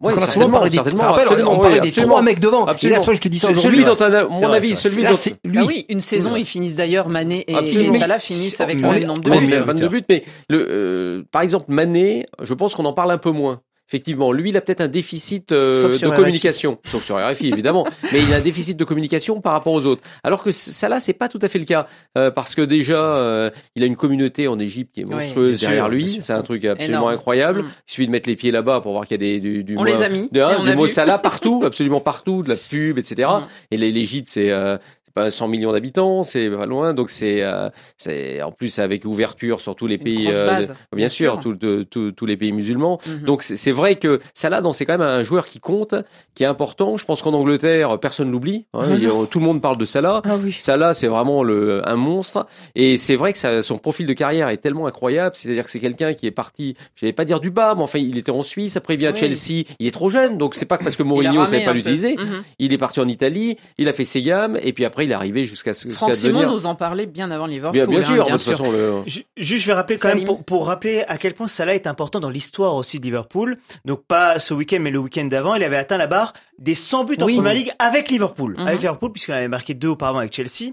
Ouais, 0.00 0.14
Parce 0.14 0.14
qu'on 0.14 0.22
a 0.22 0.46
souvent 0.46 0.62
certainement, 0.70 1.02
parlé 1.02 1.36
des, 1.36 1.44
on 1.44 1.60
oui, 1.60 1.80
des 1.80 1.90
trois 1.90 2.22
mecs 2.22 2.40
devant. 2.40 2.64
Absolument. 2.64 2.96
Et 2.96 2.98
là, 3.00 3.04
soit 3.04 3.14
je 3.14 3.20
te 3.20 3.28
dis 3.28 3.38
ça 3.38 3.54
celui 3.54 3.84
dont, 3.84 3.96
on 4.00 4.02
a- 4.02 4.24
mon 4.24 4.34
vrai, 4.48 4.56
avis, 4.56 4.74
celui 4.74 5.02
dont... 5.04 5.10
Ah 5.58 5.64
oui, 5.66 5.84
une 5.90 6.00
saison 6.00 6.32
Oui. 6.32 6.40
ils 6.40 6.46
finissent 6.46 6.74
d'ailleurs 6.74 7.10
Mané 7.10 7.44
et, 7.46 7.52
et 7.52 7.92
Salah 7.92 8.18
finissent 8.18 8.62
avec 8.62 8.78
on 8.82 8.92
le 8.92 8.98
même 9.00 9.06
nombre 9.08 9.20
de 9.20 9.30
on 9.30 9.38
buts. 9.38 9.52
Oui, 9.52 9.62
22 9.66 9.88
buts, 9.88 10.04
mais 10.08 10.24
le, 10.48 10.66
euh, 10.70 11.22
par 11.30 11.42
exemple, 11.42 11.66
Mané, 11.68 12.24
je 12.40 12.54
pense 12.54 12.74
qu'on 12.74 12.86
en 12.86 12.94
parle 12.94 13.10
un 13.10 13.18
peu 13.18 13.30
moins. 13.30 13.60
Effectivement, 13.90 14.30
lui, 14.30 14.50
il 14.50 14.56
a 14.56 14.60
peut-être 14.60 14.82
un 14.82 14.86
déficit 14.88 15.50
euh, 15.50 15.72
de 15.82 16.06
RFI. 16.06 16.10
communication, 16.14 16.78
sauf 16.86 17.04
sur 17.04 17.16
RFI 17.16 17.48
évidemment, 17.48 17.84
mais 18.12 18.22
il 18.22 18.32
a 18.32 18.36
un 18.36 18.40
déficit 18.40 18.76
de 18.76 18.84
communication 18.84 19.40
par 19.40 19.52
rapport 19.52 19.72
aux 19.72 19.84
autres. 19.84 20.02
Alors 20.22 20.44
que 20.44 20.52
ça 20.52 20.88
là, 20.88 21.00
c'est 21.00 21.12
pas 21.12 21.28
tout 21.28 21.40
à 21.42 21.48
fait 21.48 21.58
le 21.58 21.64
cas, 21.64 21.88
euh, 22.16 22.30
parce 22.30 22.54
que 22.54 22.62
déjà, 22.62 23.16
euh, 23.16 23.50
il 23.74 23.82
a 23.82 23.86
une 23.86 23.96
communauté 23.96 24.46
en 24.46 24.60
Égypte 24.60 24.94
qui 24.94 25.00
est 25.00 25.04
monstrueuse 25.04 25.58
derrière 25.58 25.86
sûr, 25.86 25.92
lui. 25.92 26.18
C'est 26.20 26.32
un 26.32 26.42
truc 26.42 26.64
absolument 26.64 26.98
Énorme. 27.00 27.14
incroyable. 27.14 27.62
Mm. 27.62 27.70
Il 27.88 27.90
suffit 27.92 28.06
de 28.06 28.12
mettre 28.12 28.28
les 28.28 28.36
pieds 28.36 28.52
là-bas 28.52 28.80
pour 28.80 28.92
voir 28.92 29.06
qu'il 29.06 29.20
y 29.20 29.26
a 29.26 29.26
des 29.26 29.40
du, 29.40 29.64
du 29.64 29.74
On 29.76 29.80
mot- 29.80 29.86
les 29.86 30.02
a 30.02 30.08
mis, 30.08 30.28
de- 30.30 30.40
hein, 30.40 30.52
et 30.52 30.56
on 30.60 30.64
du 30.64 30.70
a 30.70 30.74
mot 30.76 30.84
vu. 30.84 30.90
Salah 30.92 31.18
partout, 31.30 31.62
absolument 31.64 32.00
partout, 32.00 32.44
de 32.44 32.48
la 32.50 32.56
pub, 32.56 32.96
etc. 32.96 33.28
Mm. 33.40 33.46
Et 33.72 33.76
les- 33.76 33.90
l'Égypte, 33.90 34.28
c'est 34.30 34.50
euh, 34.52 34.78
c'est 35.10 35.14
pas 35.14 35.30
100 35.30 35.48
millions 35.48 35.72
d'habitants, 35.72 36.22
c'est 36.22 36.48
pas 36.48 36.66
loin, 36.66 36.94
donc 36.94 37.10
c'est 37.10 37.42
euh, 37.42 37.68
c'est 37.96 38.40
en 38.42 38.52
plus 38.52 38.78
avec 38.78 39.04
ouverture 39.04 39.60
sur 39.60 39.74
tous 39.74 39.86
les 39.88 39.96
Une 39.96 40.02
pays, 40.04 40.28
euh, 40.32 40.46
bien, 40.60 40.74
bien 40.94 41.08
sûr, 41.08 41.40
tout- 41.40 42.12
tous 42.12 42.26
les 42.26 42.36
pays 42.36 42.52
musulmans. 42.52 42.98
Mhm. 43.08 43.24
Donc 43.24 43.42
c'est 43.42 43.72
vrai 43.72 43.96
que 43.96 44.20
Salah, 44.34 44.62
c'est 44.72 44.84
quand 44.86 44.96
même 44.98 45.06
un 45.08 45.24
joueur 45.24 45.46
qui 45.46 45.58
compte, 45.58 45.94
qui 46.34 46.44
est 46.44 46.46
important. 46.46 46.96
Je 46.96 47.04
pense 47.04 47.22
qu'en 47.22 47.32
Angleterre, 47.34 47.98
personne 47.98 48.30
l'oublie. 48.30 48.66
hein. 48.74 48.84
Tout 49.30 49.38
le 49.40 49.44
monde 49.44 49.60
parle 49.60 49.78
de 49.78 49.84
Salah. 49.84 50.22
Ah 50.24 50.36
oui. 50.42 50.54
Salah, 50.58 50.94
c'est 50.94 51.08
vraiment 51.08 51.42
le, 51.42 51.86
un 51.88 51.96
monstre. 51.96 52.46
Et 52.74 52.98
c'est 52.98 53.16
vrai 53.16 53.32
que 53.32 53.38
ça- 53.38 53.62
son 53.62 53.78
profil 53.78 54.06
de 54.06 54.12
carrière 54.12 54.48
est 54.48 54.58
tellement 54.58 54.86
incroyable. 54.86 55.34
C'est-à-dire 55.34 55.64
que 55.64 55.70
c'est 55.70 55.80
quelqu'un 55.80 56.14
qui 56.14 56.26
est 56.26 56.30
parti, 56.30 56.76
je 56.94 57.06
vais 57.06 57.12
pas 57.12 57.24
dire 57.24 57.40
du 57.40 57.50
bas, 57.50 57.74
mais 57.76 57.82
enfin, 57.82 57.98
il 57.98 58.16
était 58.18 58.30
en 58.30 58.42
Suisse, 58.42 58.76
après 58.76 58.94
il 58.94 58.98
vient 58.98 59.10
à 59.10 59.12
Oui. 59.12 59.18
Chelsea. 59.18 59.64
Il 59.80 59.86
est 59.86 59.90
trop 59.90 60.10
jeune, 60.10 60.38
donc 60.38 60.54
c'est 60.54 60.66
pas 60.66 60.78
parce 60.78 60.96
que 60.96 61.02
Mourinho 61.02 61.44
savait 61.46 61.64
pas 61.64 61.72
l'utiliser. 61.72 62.14
Mhm. 62.16 62.42
Il 62.58 62.72
est 62.72 62.78
parti 62.78 63.00
en 63.00 63.08
Italie, 63.08 63.56
il 63.78 63.88
a 63.88 63.92
fait 63.92 64.04
ses 64.04 64.22
gammes, 64.22 64.58
et 64.62 64.72
puis 64.72 64.84
après 64.84 64.99
il 65.02 65.10
est 65.10 65.14
arrivé 65.14 65.46
jusqu'à 65.46 65.74
ce 65.74 65.88
Franck 65.88 66.14
Simon 66.14 66.40
devenir. 66.40 66.52
nous 66.52 66.66
en 66.66 66.74
parlait 66.74 67.06
bien 67.06 67.30
avant 67.30 67.46
Liverpool. 67.46 67.72
Bien, 67.72 67.86
bien 67.86 67.98
hein, 67.98 68.02
sûr, 68.02 68.24
bien 68.24 68.36
de 68.36 68.40
toute 68.40 68.50
façon, 68.50 68.70
le... 68.70 69.02
Juste, 69.06 69.62
je 69.62 69.66
vais 69.66 69.72
rappeler 69.72 69.96
quand 69.96 70.14
même 70.14 70.24
pour, 70.24 70.44
pour 70.44 70.66
rappeler 70.66 71.04
à 71.08 71.18
quel 71.18 71.34
point 71.34 71.48
Salah 71.48 71.74
est 71.74 71.86
important 71.86 72.20
dans 72.20 72.30
l'histoire 72.30 72.74
aussi 72.74 72.98
de 72.98 73.04
Liverpool. 73.04 73.58
Donc 73.84 74.04
pas 74.06 74.38
ce 74.38 74.54
week-end, 74.54 74.78
mais 74.80 74.90
le 74.90 74.98
week-end 74.98 75.24
d'avant, 75.24 75.54
il 75.54 75.62
avait 75.62 75.76
atteint 75.76 75.96
la 75.96 76.06
barre 76.06 76.32
des 76.58 76.74
100 76.74 77.04
buts 77.04 77.16
en 77.20 77.24
Oui. 77.24 77.36
Première 77.36 77.54
Ligue 77.54 77.72
avec 77.78 78.10
Liverpool. 78.10 78.54
Mhm. 78.58 78.66
Avec 78.66 78.80
Liverpool, 78.80 79.12
puisqu'il 79.12 79.32
en 79.32 79.36
avait 79.36 79.48
marqué 79.48 79.74
deux 79.74 79.88
auparavant 79.88 80.18
avec 80.18 80.32
Chelsea. 80.32 80.72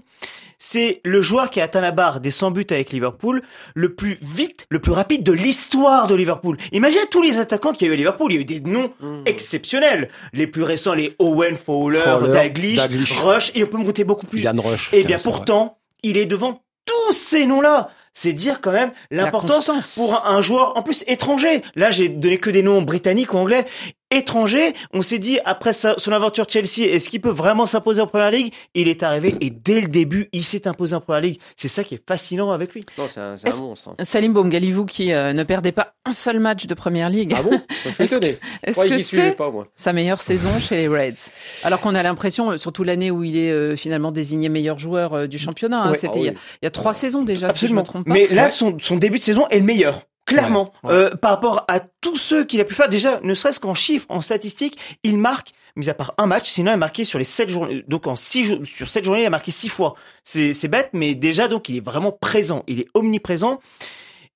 C'est 0.58 1.00
le 1.04 1.22
joueur 1.22 1.50
qui 1.50 1.60
a 1.60 1.64
atteint 1.64 1.80
la 1.80 1.92
barre 1.92 2.20
des 2.20 2.30
100 2.32 2.50
buts 2.50 2.66
avec 2.70 2.90
Liverpool 2.92 3.42
le 3.74 3.94
plus 3.94 4.18
vite, 4.20 4.66
le 4.70 4.80
plus 4.80 4.90
rapide 4.92 5.22
de 5.22 5.30
l'histoire 5.32 6.08
de 6.08 6.14
Liverpool. 6.16 6.56
Imaginez 6.72 7.06
tous 7.10 7.22
les 7.22 7.38
attaquants 7.38 7.72
qu'il 7.72 7.86
y 7.86 7.90
a 7.90 7.92
eu 7.92 7.94
à 7.94 7.96
Liverpool. 7.96 8.32
Il 8.32 8.34
y 8.34 8.38
a 8.38 8.40
eu 8.40 8.44
des 8.44 8.60
noms 8.60 8.92
Mm. 9.00 9.22
exceptionnels. 9.26 10.08
Les 10.32 10.46
plus 10.48 10.62
récents, 10.64 10.94
les 10.94 11.14
Owen, 11.20 11.56
Fowler, 11.56 11.98
Fowler, 12.00 12.32
Daglish, 12.32 12.76
Dalglish. 12.76 13.12
Rush, 13.20 13.52
et 13.54 13.62
on 13.62 13.66
peut 13.68 13.78
me 13.78 13.84
compter 13.84 14.04
beaucoup 14.04 14.26
plus. 14.26 14.40
Ilan 14.40 14.52
Rush. 14.60 14.90
Eh 14.92 15.04
bien 15.04 15.18
pourtant, 15.18 15.78
il 16.02 16.16
est 16.16 16.26
devant 16.26 16.62
tous 16.84 17.12
ces 17.12 17.46
noms-là. 17.46 17.90
C'est 18.14 18.32
dire 18.32 18.60
quand 18.60 18.72
même 18.72 18.90
l'importance 19.12 19.70
pour 19.94 20.14
un, 20.26 20.36
un 20.38 20.42
joueur 20.42 20.76
en 20.76 20.82
plus 20.82 21.04
étranger. 21.06 21.62
Là, 21.76 21.92
j'ai 21.92 22.08
donné 22.08 22.38
que 22.38 22.50
des 22.50 22.64
noms 22.64 22.82
britanniques 22.82 23.32
ou 23.32 23.36
anglais. 23.36 23.64
Étranger, 24.10 24.72
on 24.94 25.02
s'est 25.02 25.18
dit 25.18 25.38
après 25.44 25.74
sa- 25.74 25.94
son 25.98 26.12
aventure 26.12 26.46
Chelsea, 26.48 26.88
est-ce 26.90 27.10
qu'il 27.10 27.20
peut 27.20 27.28
vraiment 27.28 27.66
s'imposer 27.66 28.00
en 28.00 28.06
Première 28.06 28.30
Ligue? 28.30 28.54
Il 28.74 28.88
est 28.88 29.02
arrivé 29.02 29.34
et 29.42 29.50
dès 29.50 29.82
le 29.82 29.88
début, 29.88 30.30
il 30.32 30.44
s'est 30.44 30.66
imposé 30.66 30.94
en 30.96 31.02
Première 31.02 31.20
Ligue. 31.20 31.40
C'est 31.56 31.68
ça 31.68 31.84
qui 31.84 31.94
est 31.96 32.02
fascinant 32.08 32.50
avec 32.50 32.72
lui. 32.72 32.80
non, 32.96 33.04
c'est 33.06 33.20
un, 33.20 33.36
c'est 33.36 33.52
un 33.52 33.56
monstre. 33.58 33.94
Salim 34.04 34.32
Baumgali, 34.32 34.72
vous 34.72 34.86
qui 34.86 35.12
euh, 35.12 35.34
ne 35.34 35.42
perdez 35.44 35.72
pas 35.72 35.92
un 36.06 36.12
seul 36.12 36.40
match 36.40 36.66
de 36.66 36.72
Première 36.72 37.10
Ligue, 37.10 37.34
Ah 37.36 37.42
bon? 37.42 37.60
Je 37.84 37.90
suis 37.90 38.04
Est-ce 38.04 38.14
étonné. 38.14 38.38
est-ce 38.64 38.80
Ouais, 38.80 38.88
que 38.88 38.98
c'est 38.98 39.32
pas 39.32 39.50
moi? 39.50 39.66
sa 39.76 39.92
meilleure 39.92 40.22
saison 40.22 40.58
chez 40.58 40.76
les 40.76 40.88
Reds? 40.88 41.28
Alors 41.62 41.80
qu'on 41.82 41.94
a 41.94 42.02
l'impression, 42.02 42.52
euh, 42.52 42.56
surtout 42.56 42.84
l'année 42.84 43.10
où 43.10 43.24
il 43.24 43.36
est 43.36 43.50
euh, 43.50 43.76
finalement 43.76 44.10
désigné 44.10 44.48
meilleur 44.48 44.78
joueur 44.78 45.12
euh, 45.12 45.26
du 45.26 45.38
championnat, 45.38 45.82
hein, 45.82 45.90
Ouais. 45.90 45.98
c'était 45.98 46.14
Ah 46.14 46.18
il 46.20 46.24
y 46.24 46.28
a- 46.28 46.32
oui. 46.32 46.38
il 46.62 46.64
y, 46.64 46.68
a 46.68 46.70
trois 46.70 46.94
saisons 46.94 47.24
déjà, 47.24 47.48
si 47.50 47.58
je 47.58 47.64
Absolument. 47.66 47.80
me 47.82 47.86
trompe 47.86 48.06
pas. 48.06 48.12
Mais 48.14 48.26
là, 48.28 48.48
son, 48.48 48.78
son 48.80 48.96
début 48.96 49.18
de 49.18 49.22
saison 49.22 49.46
est 49.48 49.58
le 49.58 49.64
meilleur. 49.66 50.04
Clairement, 50.28 50.72
Ouais, 50.84 50.90
ouais. 50.90 50.96
Euh, 50.96 51.10
par 51.16 51.32
rapport 51.32 51.64
à 51.68 51.80
tous 51.80 52.16
ceux 52.16 52.44
qu'il 52.44 52.60
a 52.60 52.64
pu 52.64 52.74
faire, 52.74 52.88
déjà, 52.88 53.18
ne 53.22 53.34
serait-ce 53.34 53.60
qu'en 53.60 53.74
chiffres, 53.74 54.06
en 54.08 54.20
statistiques, 54.20 54.78
il 55.02 55.18
marque, 55.18 55.52
mis 55.74 55.88
à 55.88 55.94
part 55.94 56.14
un 56.18 56.26
match, 56.26 56.50
sinon 56.50 56.70
il 56.70 56.74
a 56.74 56.76
marqué 56.76 57.04
sur 57.04 57.18
les 57.18 57.24
sept 57.24 57.48
journées, 57.48 57.84
donc 57.88 58.06
en 58.06 58.14
six 58.16 58.44
jours, 58.44 58.58
sur 58.64 58.88
sept 58.88 59.04
journées, 59.04 59.22
il 59.22 59.26
a 59.26 59.30
marqué 59.30 59.50
six 59.50 59.68
fois. 59.68 59.94
C'est, 60.24 60.52
c'est 60.52 60.68
bête, 60.68 60.90
mais 60.92 61.14
déjà, 61.14 61.48
donc, 61.48 61.68
il 61.68 61.76
est 61.76 61.84
vraiment 61.84 62.12
présent, 62.12 62.62
il 62.66 62.80
est 62.80 62.88
omniprésent. 62.94 63.60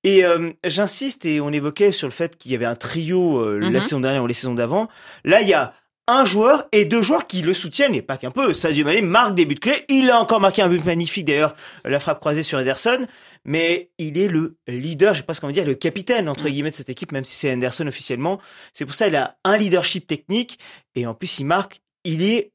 Et 0.05 0.25
euh, 0.25 0.51
j'insiste, 0.65 1.27
et 1.27 1.41
on 1.41 1.51
évoquait 1.51 1.93
sur 1.93 2.09
le 2.09 2.13
fait 2.13 2.37
qu'il 2.37 2.51
y 2.51 2.55
avait 2.55 2.65
un 2.65 2.75
trio 2.75 3.39
euh, 3.39 3.61
la 3.61 3.81
saison 3.81 4.01
dernière 4.01 4.25
ou 4.25 4.27
les 4.27 4.35
saisons 4.35 4.55
d'avant. 4.55 4.89
Là, 5.25 5.43
il 5.43 5.49
y 5.49 5.55
a 5.55 5.75
un 6.09 6.25
joueur 6.25 6.67
et 6.73 6.85
deux 6.85 7.03
joueurs 7.03 7.29
qui 7.29 7.43
le 7.43 7.55
soutiennent, 7.55 7.95
et 7.95 8.03
pas 8.03 8.17
qu'un 8.17 8.33
peu. 8.33 8.53
Sadio 8.53 8.85
Mané 8.85 9.03
marque 9.03 9.37
des 9.37 9.45
buts 9.45 9.55
clés. 9.55 9.85
Il 9.89 10.11
a 10.11 10.21
encore 10.21 10.41
marqué 10.41 10.61
un 10.61 10.69
but 10.69 10.85
magnifique, 10.85 11.27
d'ailleurs, 11.27 11.55
la 11.85 12.01
frappe 12.01 12.19
croisée 12.19 12.43
sur 12.43 12.59
Ederson. 12.59 13.07
Mais 13.45 13.91
il 13.99 14.19
est 14.19 14.29
le 14.29 14.57
leader, 14.69 15.15
je 15.15 15.21
sais 15.21 15.27
pas 15.27 15.35
ce 15.35 15.41
qu'on 15.41 15.49
va 15.49 15.53
dire, 15.53 15.65
le 15.65 15.75
capitaine, 15.75 16.29
entre 16.29 16.49
guillemets, 16.49 16.71
de 16.71 16.77
cette 16.77 16.91
équipe, 16.91 17.13
même 17.13 17.25
si 17.25 17.35
c'est 17.35 17.53
Anderson 17.53 17.87
officiellement. 17.87 18.41
C'est 18.73 18.87
pour 18.87 18.95
ça 18.95 19.07
qu'il 19.07 19.17
a 19.17 19.37
un 19.45 19.57
leadership 19.57 20.07
technique, 20.07 20.59
et 20.95 21.07
en 21.07 21.15
plus, 21.15 21.41
il 21.41 21.45
marque, 21.45 21.83
il 22.05 22.23
est 22.23 22.53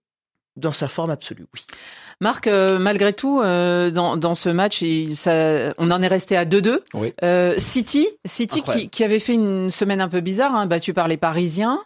dans 0.55 0.71
sa 0.71 0.87
forme 0.87 1.11
absolue, 1.11 1.45
oui. 1.53 1.61
Marc, 2.19 2.47
euh, 2.47 2.79
malgré 2.79 3.13
tout, 3.13 3.41
euh, 3.41 3.91
dans, 3.91 4.17
dans 4.17 4.33
ce 4.33 4.49
match, 4.49 4.81
il, 4.81 5.15
ça, 5.15 5.73
on 5.77 5.91
en 5.91 6.01
est 6.01 6.07
resté 6.07 6.35
à 6.35 6.45
2-2. 6.45 6.79
Oui. 6.95 7.13
Euh, 7.23 7.53
City, 7.59 8.07
City 8.25 8.63
qui, 8.63 8.89
qui 8.89 9.03
avait 9.03 9.19
fait 9.19 9.35
une 9.35 9.69
semaine 9.69 10.01
un 10.01 10.09
peu 10.09 10.19
bizarre, 10.21 10.55
hein, 10.55 10.65
battu 10.65 10.93
par 10.93 11.07
les 11.07 11.17
Parisiens, 11.17 11.79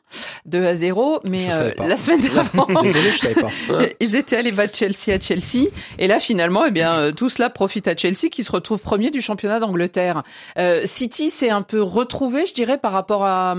2 0.45 0.65
à 0.65 0.75
0, 0.75 1.19
mais 1.25 1.51
euh, 1.51 1.73
la 1.77 1.97
semaine 1.97 2.21
d'avant, 2.21 2.65
Désolé, 2.81 3.11
je 3.11 3.17
savais 3.17 3.41
pas. 3.41 3.49
ils 3.99 4.15
étaient 4.15 4.37
allés 4.37 4.53
battre 4.53 4.77
Chelsea 4.77 5.13
à 5.13 5.19
Chelsea, 5.19 5.67
et 5.99 6.07
là 6.07 6.19
finalement, 6.19 6.63
eh 6.65 6.71
bien, 6.71 6.95
euh, 6.95 7.11
tout 7.11 7.29
cela 7.29 7.49
profite 7.49 7.89
à 7.89 7.97
Chelsea 7.97 8.29
qui 8.31 8.45
se 8.45 8.53
retrouve 8.53 8.79
premier 8.79 9.11
du 9.11 9.19
championnat 9.19 9.59
d'Angleterre. 9.59 10.23
Euh, 10.57 10.83
City 10.85 11.29
s'est 11.29 11.49
un 11.49 11.61
peu 11.61 11.81
retrouvé, 11.81 12.45
je 12.45 12.53
dirais, 12.53 12.77
par 12.77 12.93
rapport 12.93 13.25
à, 13.25 13.53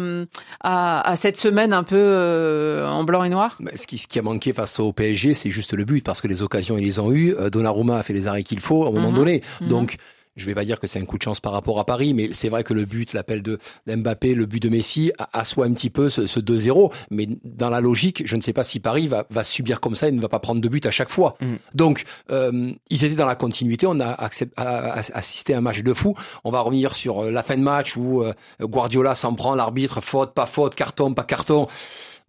à, 0.60 1.10
à 1.10 1.16
cette 1.16 1.38
semaine 1.38 1.74
un 1.74 1.82
peu 1.82 1.96
euh, 1.98 2.88
en 2.88 3.04
blanc 3.04 3.24
et 3.24 3.28
noir? 3.28 3.56
Mais 3.60 3.76
ce, 3.76 3.86
qui, 3.86 3.98
ce 3.98 4.06
qui 4.06 4.18
a 4.18 4.22
manqué 4.22 4.54
face 4.54 4.80
au 4.80 4.92
PSG, 4.94 5.34
c'est 5.34 5.50
juste 5.50 5.74
le 5.74 5.84
but, 5.84 6.02
parce 6.02 6.22
que 6.22 6.28
les 6.28 6.42
occasions, 6.42 6.61
ils 6.76 6.84
les 6.84 6.98
ont 6.98 7.12
eues. 7.12 7.34
Euh, 7.38 7.50
Donnarumma 7.50 7.98
a 7.98 8.02
fait 8.02 8.12
les 8.14 8.26
arrêts 8.26 8.42
qu'il 8.44 8.60
faut 8.60 8.84
à 8.84 8.88
un 8.88 8.92
moment 8.92 9.10
Mhm. 9.10 9.16
donné. 9.16 9.42
Mhm. 9.60 9.68
Donc, 9.68 9.96
je 10.34 10.46
vais 10.46 10.54
pas 10.54 10.64
dire 10.64 10.80
que 10.80 10.86
c'est 10.86 10.98
un 10.98 11.04
coup 11.04 11.18
de 11.18 11.22
chance 11.22 11.40
par 11.40 11.52
rapport 11.52 11.78
à 11.78 11.84
Paris, 11.84 12.14
mais 12.14 12.30
c'est 12.32 12.48
vrai 12.48 12.64
que 12.64 12.72
le 12.72 12.86
but, 12.86 13.12
l'appel 13.12 13.42
de 13.42 13.58
d'Mbappé, 13.86 14.34
le 14.34 14.46
but 14.46 14.62
de 14.62 14.70
Messi, 14.70 15.12
a- 15.18 15.28
assoit 15.38 15.66
un 15.66 15.74
petit 15.74 15.90
peu 15.90 16.08
ce, 16.08 16.26
ce 16.26 16.40
2-0. 16.40 16.90
Mais 17.10 17.28
dans 17.44 17.68
la 17.68 17.82
logique, 17.82 18.22
je 18.24 18.34
ne 18.36 18.40
sais 18.40 18.54
pas 18.54 18.64
si 18.64 18.80
Paris 18.80 19.08
va, 19.08 19.26
va 19.28 19.44
subir 19.44 19.78
comme 19.78 19.94
ça 19.94 20.08
et 20.08 20.12
ne 20.12 20.20
va 20.22 20.30
pas 20.30 20.38
prendre 20.38 20.62
de 20.62 20.68
but 20.70 20.86
à 20.86 20.90
chaque 20.90 21.10
fois. 21.10 21.34
Mhm. 21.42 21.58
Donc, 21.74 22.04
euh, 22.30 22.70
ils 22.88 23.04
étaient 23.04 23.14
dans 23.14 23.26
la 23.26 23.34
continuité. 23.36 23.86
On 23.86 24.00
a 24.00 24.10
accep- 24.26 24.52
a- 24.56 24.92
a- 24.94 25.18
assisté 25.18 25.52
à 25.52 25.58
un 25.58 25.60
match 25.60 25.82
de 25.82 25.92
fou. 25.92 26.14
On 26.44 26.50
va 26.50 26.60
revenir 26.60 26.94
sur 26.94 27.24
euh, 27.24 27.30
la 27.30 27.42
fin 27.42 27.58
de 27.58 27.62
match 27.62 27.98
où 27.98 28.22
euh, 28.22 28.32
Guardiola 28.62 29.14
s'en 29.14 29.34
prend, 29.34 29.54
l'arbitre, 29.54 30.00
faute, 30.00 30.32
pas 30.32 30.46
faute, 30.46 30.74
carton, 30.74 31.12
pas 31.12 31.24
carton. 31.24 31.68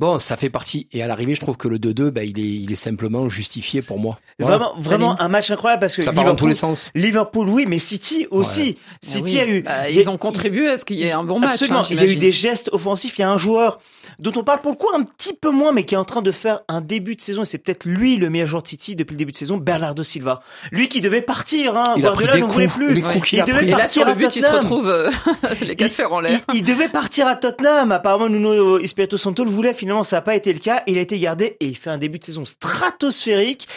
Bon, 0.04 0.20
ça 0.20 0.36
fait 0.36 0.50
partie. 0.50 0.88
Et 0.92 1.02
à 1.02 1.08
l'arrivée, 1.08 1.34
je 1.34 1.40
trouve 1.40 1.56
que 1.56 1.70
le 1.70 1.78
2-2, 1.78 2.10
ben, 2.10 2.28
il, 2.28 2.38
est, 2.38 2.44
il 2.44 2.70
est 2.74 2.76
simplement 2.76 3.30
justifié 3.30 3.82
pour 3.82 4.00
moi. 4.00 4.20
Voilà. 4.38 4.58
Vraiment, 4.58 4.76
vraiment 4.78 5.22
un 5.22 5.30
match 5.30 5.50
incroyable 5.50 5.80
parce 5.80 5.96
que 5.96 6.02
Ça 6.02 6.12
part 6.12 6.26
dans 6.26 6.36
tous 6.36 6.46
Liverpool, 6.46 6.50
les 6.50 6.56
sens. 6.56 6.92
Liverpool, 6.94 7.48
oui, 7.48 7.66
mais 7.70 7.78
City 7.80 8.28
aussi. 8.30 8.78
City 9.02 9.36
oui. 9.36 9.40
a 9.40 9.48
eu. 9.48 9.62
Bah, 9.62 9.90
il 9.90 9.96
ils 9.96 10.10
ont 10.10 10.18
contribué 10.18 10.68
à 10.68 10.78
ce 10.78 10.84
qu'il 10.84 10.98
y 10.98 11.04
ait 11.04 11.14
un 11.14 11.24
bon 11.24 11.40
match. 11.40 11.54
Absolument. 11.54 11.80
hein, 11.80 11.88
il 11.90 11.96
y 11.96 12.00
a 12.02 12.06
eu 12.06 12.18
des 12.18 12.34
gestes 12.34 12.70
offensifs. 12.74 13.18
Il 13.18 13.22
y 13.22 13.24
a 13.24 13.32
un 13.32 13.38
joueur 13.38 13.80
dont 14.20 14.34
on 14.36 14.44
parle 14.44 14.60
pour 14.60 14.72
le 14.72 14.78
coup 14.78 14.90
un 14.94 15.04
petit 15.04 15.34
peu 15.34 15.52
moins, 15.52 15.72
mais 15.72 15.86
qui 15.86 15.96
est 15.96 15.98
en 15.98 16.04
train 16.04 16.22
de 16.22 16.34
faire 16.34 16.60
un 16.68 16.82
début 16.82 17.16
de 17.16 17.22
saison. 17.22 17.44
Et 17.44 17.46
c'est 17.46 17.58
peut-être 17.58 17.86
lui 17.86 18.18
le 18.18 18.30
meilleur 18.30 18.48
joueur 18.48 18.64
de 18.64 18.68
City 18.68 18.98
depuis 18.98 19.14
le 19.14 19.20
début 19.20 19.32
de 19.32 19.38
saison, 19.38 19.56
Bernardo 19.56 20.04
Silva. 20.04 20.42
Lui 20.74 20.90
qui 20.90 21.00
devait 21.00 21.22
partir. 21.22 21.78
Hein. 21.78 21.94
Il 21.96 22.06
a 22.06 22.12
pris 22.12 22.26
des 22.26 22.42
voulait 22.42 22.66
coups, 22.66 22.76
plus. 22.76 22.94
les 22.94 23.04
Ouais. 23.04 23.22
Il 23.32 23.40
a 23.40 23.46
devait. 23.46 23.64
Et 23.64 23.70
là, 23.70 23.78
partir 23.78 23.92
sur 23.92 24.06
le 24.06 24.12
à 24.12 24.16
but, 24.16 24.36
il 24.36 24.42
se 24.44 24.48
Tottenham. 24.48 24.64
retrouve 24.64 24.90
euh, 24.90 25.10
les 25.62 25.78
quatre 25.78 25.94
fers 25.94 26.12
en 26.12 26.20
l'air. 26.20 26.42
Il, 26.52 26.58
il 26.60 26.64
devait 26.66 26.90
partir 26.90 27.28
à 27.28 27.36
Tottenham. 27.38 27.94
Apparemment, 27.94 28.28
Nuno 28.28 28.80
Espirito 28.80 29.18
Santo 29.18 29.46
le 29.46 29.52
voulait. 29.52 29.74
Finalement, 29.74 29.93
Finalement, 29.94 30.04
ça 30.04 30.16
n'a 30.18 30.22
pas 30.22 30.36
été 30.36 30.52
le 30.54 30.58
cas. 30.60 30.82
Il 30.88 30.98
a 30.98 31.02
été 31.02 31.20
gardé 31.20 31.56
et 31.60 31.68
il 31.68 31.78
fait 31.78 31.92
un 31.92 32.00
début 32.00 32.18
de 32.18 32.24
saison 32.24 32.46
stratosphérique. 32.46 33.68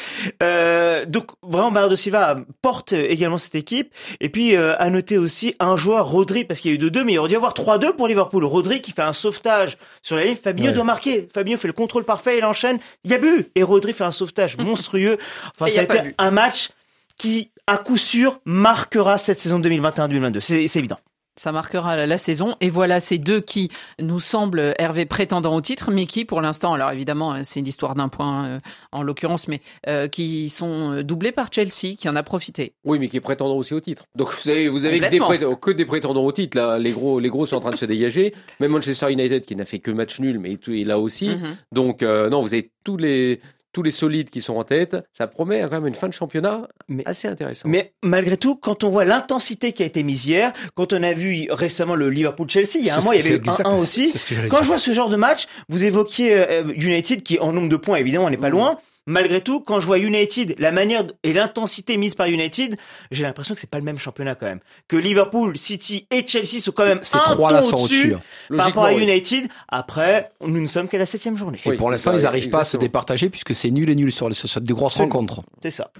Euh, 0.42 1.04
donc 1.04 1.32
vraiment, 1.42 1.70
Bernardo 1.70 1.94
Silva 1.94 2.38
porte 2.62 2.92
également 2.94 3.36
cette 3.36 3.54
équipe. 3.54 3.92
Et 4.20 4.30
puis 4.30 4.56
euh, 4.56 4.74
à 4.78 4.88
noter 4.88 5.18
aussi 5.18 5.54
un 5.60 5.76
joueur, 5.76 6.08
Rodri, 6.08 6.44
parce 6.44 6.60
qu'il 6.60 6.70
y 6.70 6.74
a 6.74 6.76
eu 6.78 6.80
2-2, 6.80 7.04
mais 7.04 7.12
il 7.12 7.18
aurait 7.18 7.28
dû 7.28 7.34
y 7.34 7.36
avoir 7.36 7.52
3-2 7.52 7.92
pour 7.96 8.08
Liverpool. 8.08 8.44
Rodri 8.44 8.80
qui 8.80 8.92
fait 8.92 9.02
un 9.02 9.12
sauvetage 9.12 9.76
sur 10.02 10.16
la 10.16 10.24
ligne. 10.24 10.36
Fabinho 10.36 10.68
Ouais. 10.68 10.72
doit 10.74 10.84
marquer. 10.84 11.28
Fabinho 11.34 11.58
fait 11.58 11.68
le 11.68 11.74
contrôle 11.74 12.04
parfait, 12.04 12.38
il 12.38 12.44
enchaîne. 12.44 12.78
Il 13.04 13.10
y 13.10 13.14
a 13.14 13.18
but 13.18 13.50
et 13.54 13.62
Rodri 13.62 13.92
fait 13.92 14.04
un 14.04 14.10
sauvetage 14.10 14.56
monstrueux. 14.58 15.18
Enfin, 15.54 15.66
Et 15.66 15.70
ça 15.70 15.80
a 15.82 15.84
été 15.84 16.14
un 16.16 16.30
match 16.30 16.70
qui, 17.18 17.50
à 17.66 17.76
coup 17.76 17.98
sûr, 17.98 18.40
marquera 18.46 19.18
cette 19.18 19.40
saison 19.40 19.58
2021-2022. 19.60 20.40
C'est 20.40 20.66
c'est 20.66 20.78
évident. 20.78 20.96
Ça 21.36 21.52
marquera 21.52 22.06
la, 22.06 22.18
saison. 22.18 22.56
Et 22.60 22.70
voilà 22.70 23.00
ces 23.00 23.18
deux 23.18 23.40
qui 23.40 23.70
nous 24.00 24.20
semblent, 24.20 24.74
Hervé, 24.78 25.06
prétendants 25.06 25.54
au 25.54 25.60
titre, 25.60 25.90
mais 25.90 26.06
qui, 26.06 26.24
pour 26.24 26.40
l'instant, 26.40 26.72
alors 26.74 26.90
évidemment, 26.90 27.34
euh, 27.34 27.40
c'est 27.42 27.60
l'histoire 27.60 27.94
d'un 27.94 28.08
point 28.08 28.46
euh, 28.46 28.60
en 28.92 29.02
l'occurrence, 29.02 29.48
mais 29.48 29.60
euh, 29.88 30.08
qui 30.08 30.48
sont 30.48 30.92
euh, 30.92 31.02
doublés 31.02 31.32
par 31.32 31.52
Chelsea, 31.52 31.96
qui 31.98 32.08
en 32.08 32.16
a 32.16 32.22
profité. 32.22 32.74
Oui, 32.84 32.98
mais 32.98 33.08
qui 33.08 33.16
est 33.16 33.20
prétendant 33.20 33.56
aussi 33.56 33.74
au 33.74 33.80
titre. 33.80 34.04
Donc 34.14 34.28
vous 34.42 34.50
avez, 34.50 34.68
vous 34.68 34.86
avez 34.86 35.00
que, 35.00 35.70
des 35.70 35.84
que 35.84 35.88
prétendants 35.88 36.24
au 36.24 36.32
titre. 36.32 36.56
Là, 36.56 36.78
les 36.78 36.90
gros, 36.90 37.20
les 37.20 37.28
gros 37.28 37.46
sont 37.46 37.56
en 37.56 37.60
train 37.60 37.70
de 37.70 37.76
se 37.76 37.84
dégager. 37.84 38.34
Même 38.60 38.72
Manchester 38.72 39.12
United 39.12 39.44
qui 39.44 39.56
n'a 39.56 39.64
fait 39.64 39.78
que 39.78 39.90
match 39.90 40.20
nul, 40.20 40.38
mais 40.38 40.56
tout 40.56 40.72
est 40.72 40.84
là 40.84 40.98
aussi. 40.98 41.28
Mhm. 41.28 41.56
Donc 41.72 42.02
euh, 42.02 42.28
non, 42.30 42.40
vous 42.40 42.54
avez 42.54 42.70
tous 42.84 42.96
les 42.96 43.40
tous 43.76 43.82
les 43.82 43.90
solides 43.90 44.30
qui 44.30 44.40
sont 44.40 44.54
en 44.56 44.64
tête. 44.64 44.96
Ça 45.12 45.26
promet 45.26 45.60
quand 45.60 45.72
même 45.72 45.86
une 45.86 45.94
fin 45.94 46.08
de 46.08 46.14
championnat 46.14 46.62
Mais- 46.88 47.02
assez 47.06 47.28
intéressante. 47.28 47.70
Mais 47.70 47.92
malgré 48.02 48.38
tout, 48.38 48.56
quand 48.56 48.84
on 48.84 48.88
voit 48.88 49.04
l'intensité 49.04 49.72
qui 49.72 49.82
a 49.82 49.86
été 49.86 50.02
mise 50.02 50.24
hier, 50.24 50.54
quand 50.74 50.94
on 50.94 51.02
a 51.02 51.12
vu 51.12 51.46
récemment 51.50 51.94
le 51.94 52.08
Liverpool-Chelsea, 52.08 52.76
il 52.76 52.86
y 52.86 52.90
a 52.90 52.96
un 52.96 53.02
mois, 53.02 53.16
il 53.16 53.22
y 53.22 53.26
avait 53.26 53.36
exact- 53.36 53.66
1-1 53.66 53.78
aussi. 53.78 54.14
Quand 54.48 54.62
je 54.62 54.66
vois 54.66 54.78
ce 54.78 54.94
genre 54.94 55.10
de 55.10 55.16
match, 55.16 55.44
vous 55.68 55.84
évoquiez 55.84 56.32
euh, 56.34 56.62
United 56.74 57.22
qui, 57.22 57.38
en 57.38 57.52
nombre 57.52 57.68
de 57.68 57.76
points, 57.76 57.96
évidemment, 57.98 58.24
on 58.24 58.30
n'est 58.30 58.38
pas 58.38 58.48
loin. 58.48 58.78
Malgré 59.06 59.40
tout, 59.40 59.60
quand 59.60 59.78
je 59.80 59.86
vois 59.86 59.98
United, 59.98 60.56
la 60.58 60.72
manière 60.72 61.04
et 61.22 61.32
l'intensité 61.32 61.96
mise 61.96 62.14
par 62.16 62.26
United, 62.26 62.76
j'ai 63.12 63.22
l'impression 63.22 63.54
que 63.54 63.60
c'est 63.60 63.70
pas 63.70 63.78
le 63.78 63.84
même 63.84 63.98
championnat 63.98 64.34
quand 64.34 64.46
même. 64.46 64.58
Que 64.88 64.96
Liverpool, 64.96 65.56
City 65.56 66.06
et 66.10 66.26
Chelsea 66.26 66.60
sont 66.60 66.72
quand 66.72 66.84
même 66.84 66.98
Ces 67.02 67.16
un 67.16 67.20
trois-là 67.20 67.62
sont 67.62 67.76
au-dessus 67.76 68.14
au-dessus. 68.14 68.56
par 68.56 68.66
rapport 68.66 68.86
à 68.86 68.92
oui. 68.92 69.04
United. 69.04 69.48
Après, 69.68 70.32
nous 70.40 70.60
ne 70.60 70.66
sommes 70.66 70.88
qu'à 70.88 70.98
la 70.98 71.06
septième 71.06 71.36
journée. 71.36 71.60
Et 71.64 71.70
Oui, 71.70 71.76
pour 71.76 71.90
l'instant, 71.90 72.12
ils 72.14 72.22
n'arrivent 72.22 72.48
pas 72.48 72.60
à 72.60 72.64
se 72.64 72.76
départager 72.76 73.30
puisque 73.30 73.54
c'est 73.54 73.70
nul 73.70 73.88
et 73.90 73.94
nul 73.94 74.10
sur, 74.10 74.28
les, 74.28 74.34
sur 74.34 74.60
des 74.60 74.72
grosses 74.72 74.96
rencontres. 74.96 75.42
C'est 75.62 75.70
ça. 75.70 75.92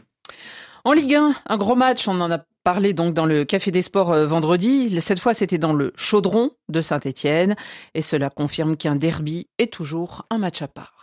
En 0.85 0.93
Ligue 0.93 1.15
1, 1.15 1.35
un 1.47 1.57
gros 1.57 1.75
match, 1.75 2.07
on 2.09 2.21
en 2.21 2.31
a 2.31 2.39
parlé 2.65 2.93
donc 2.93 3.15
dans 3.15 3.27
le 3.27 3.45
Café 3.45 3.71
des 3.71 3.83
Sports 3.83 4.13
euh, 4.13 4.27
vendredi. 4.27 5.01
Cette 5.01 5.21
fois, 5.21 5.35
c'était 5.35 5.59
dans 5.59 5.73
le 5.73 5.93
Chaudron 5.97 6.51
de 6.69 6.81
Saint-Étienne. 6.81 7.55
Et 7.95 8.03
cela 8.03 8.31
confirme 8.31 8.77
qu'un 8.77 8.97
derby 8.97 9.47
est 9.59 9.73
toujours 9.73 10.27
un 10.31 10.39
match 10.39 10.63
à 10.63 10.69
part. 10.69 10.96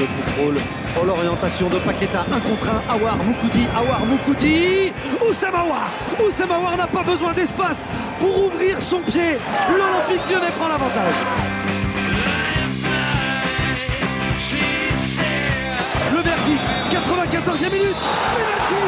Le 0.00 0.06
contrôle. 0.06 0.56
Oh 0.98 1.04
l'orientation 1.04 1.68
de 1.68 1.78
Paqueta. 1.78 2.24
Un 2.32 2.40
contre 2.40 2.68
un. 2.70 2.94
Awar 2.94 3.16
Moukoudi. 3.18 3.66
Awar 3.74 4.00
Moukoudi. 4.06 4.92
Oussama 5.28 5.58
Awar. 5.58 5.88
Oussama 6.24 6.54
Awar 6.56 6.76
n'a 6.76 6.86
pas 6.86 7.02
besoin 7.02 7.32
d'espace 7.32 7.84
pour 8.18 8.46
ouvrir 8.46 8.78
son 8.80 9.00
pied. 9.00 9.38
L'Olympique 9.68 10.24
lyonnais 10.30 10.52
prend 10.58 10.68
l'avantage. 10.68 11.18
Le 16.14 16.20
verdict. 16.22 16.62
94e 16.90 17.72
minute. 17.72 18.00
Penalty. 18.36 18.82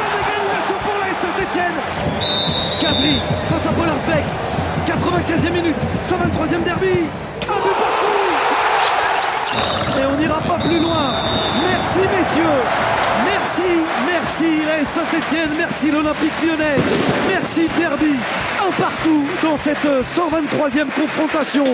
La 0.00 0.20
égalisation 0.22 0.78
pour 0.84 0.96
la 1.02 1.10
Saint-Etienne. 1.22 1.78
Kazri 2.80 3.16
face 3.50 3.66
à 3.66 3.72
Paul 3.72 3.88
Arsbeck. 3.88 4.24
95e 4.86 5.52
minute. 5.52 5.76
123e 6.02 6.64
derby. 6.64 7.10
Un 7.42 7.60
but 7.62 7.76
partout. 7.78 8.13
Et 10.00 10.06
on 10.06 10.16
n'ira 10.18 10.40
pas 10.40 10.58
plus 10.58 10.80
loin. 10.80 11.12
Merci 11.62 12.00
messieurs. 12.00 12.44
Merci, 13.24 13.62
merci 14.06 14.64
la 14.66 14.84
Saint-Etienne, 14.84 15.50
merci 15.56 15.90
l'Olympique 15.90 16.32
lyonnais, 16.42 16.76
merci 17.28 17.68
Derby, 17.78 18.16
un 18.58 18.72
partout 18.72 19.24
dans 19.42 19.56
cette 19.56 19.84
123e 19.84 20.90
confrontation. 20.94 21.64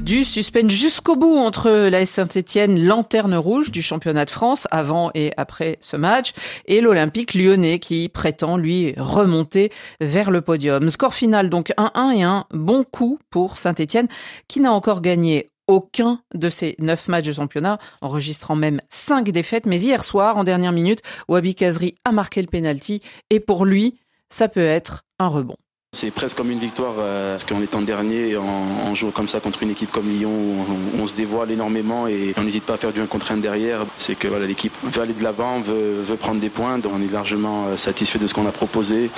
Du 0.00 0.24
suspense 0.24 0.72
jusqu'au 0.72 1.14
bout 1.14 1.36
entre 1.36 1.70
la 1.88 2.04
Saint-Etienne, 2.04 2.84
lanterne 2.84 3.36
rouge 3.36 3.70
du 3.70 3.80
championnat 3.80 4.24
de 4.24 4.30
France, 4.30 4.66
avant 4.72 5.10
et 5.14 5.32
après 5.36 5.78
ce 5.80 5.96
match, 5.96 6.32
et 6.66 6.80
l'Olympique 6.80 7.34
lyonnais 7.34 7.78
qui 7.78 8.08
prétend, 8.08 8.56
lui, 8.56 8.94
remonter 8.96 9.70
vers 10.00 10.32
le 10.32 10.40
podium. 10.40 10.90
Score 10.90 11.14
final 11.14 11.48
donc 11.48 11.72
1-1 11.78 12.16
et 12.16 12.22
un 12.24 12.44
bon 12.52 12.82
coup 12.82 13.20
pour 13.30 13.56
Saint-Etienne, 13.56 14.08
qui 14.48 14.58
n'a 14.58 14.72
encore 14.72 15.00
gagné 15.00 15.49
aucun 15.70 16.20
de 16.34 16.48
ses 16.48 16.74
neuf 16.78 17.08
matchs 17.08 17.26
de 17.26 17.32
championnat, 17.32 17.78
enregistrant 18.00 18.56
même 18.56 18.80
cinq 18.90 19.30
défaites. 19.30 19.66
Mais 19.66 19.80
hier 19.80 20.02
soir, 20.02 20.36
en 20.36 20.44
dernière 20.44 20.72
minute, 20.72 21.00
Wabi 21.28 21.54
Kazri 21.54 21.94
a 22.04 22.12
marqué 22.12 22.42
le 22.42 22.48
penalty, 22.48 23.00
et 23.30 23.40
pour 23.40 23.64
lui, 23.64 23.98
ça 24.28 24.48
peut 24.48 24.60
être 24.60 25.04
un 25.18 25.28
rebond. 25.28 25.56
C'est 25.92 26.12
presque 26.12 26.36
comme 26.36 26.52
une 26.52 26.60
victoire 26.60 26.94
euh, 27.00 27.34
parce 27.34 27.42
qu'on 27.42 27.62
est 27.62 27.74
en 27.74 27.82
dernier, 27.82 28.36
on, 28.36 28.88
on 28.88 28.94
joue 28.94 29.10
comme 29.10 29.26
ça 29.26 29.40
contre 29.40 29.64
une 29.64 29.70
équipe 29.70 29.90
comme 29.90 30.08
Lyon, 30.08 30.30
on, 30.30 31.02
on 31.02 31.06
se 31.08 31.16
dévoile 31.16 31.50
énormément 31.50 32.06
et 32.06 32.32
on 32.36 32.44
n'hésite 32.44 32.62
pas 32.62 32.74
à 32.74 32.76
faire 32.76 32.92
du 32.92 33.00
1 33.00 33.06
contre 33.06 33.32
1 33.32 33.38
derrière. 33.38 33.80
C'est 33.96 34.14
que 34.14 34.28
voilà, 34.28 34.46
l'équipe 34.46 34.72
veut 34.84 35.02
aller 35.02 35.14
de 35.14 35.24
l'avant, 35.24 35.58
veut, 35.58 36.00
veut 36.00 36.14
prendre 36.14 36.40
des 36.40 36.48
points, 36.48 36.78
donc 36.78 36.92
on 36.94 37.02
est 37.02 37.12
largement 37.12 37.66
euh, 37.66 37.76
satisfait 37.76 38.20
de 38.20 38.28
ce 38.28 38.34
qu'on 38.34 38.46
a 38.46 38.52
proposé. 38.52 39.10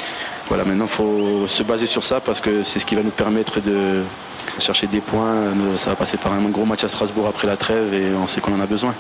Voilà, 0.48 0.64
maintenant 0.64 0.86
il 0.86 0.90
faut 0.90 1.46
se 1.46 1.62
baser 1.62 1.84
sur 1.84 2.02
ça 2.02 2.20
parce 2.20 2.40
que 2.40 2.62
c'est 2.62 2.78
ce 2.78 2.86
qui 2.86 2.94
va 2.94 3.02
nous 3.02 3.10
permettre 3.10 3.60
de 3.60 4.00
chercher 4.58 4.86
des 4.86 5.00
points. 5.00 5.52
Ça 5.76 5.90
va 5.90 5.96
passer 5.96 6.16
par 6.16 6.32
un 6.32 6.42
gros 6.50 6.64
match 6.64 6.84
à 6.84 6.88
Strasbourg 6.88 7.26
après 7.26 7.46
la 7.46 7.56
trêve 7.56 7.92
et 7.94 8.14
on 8.14 8.26
sait 8.26 8.40
qu'on 8.40 8.54
en 8.54 8.60
a 8.60 8.66
besoin. 8.66 8.94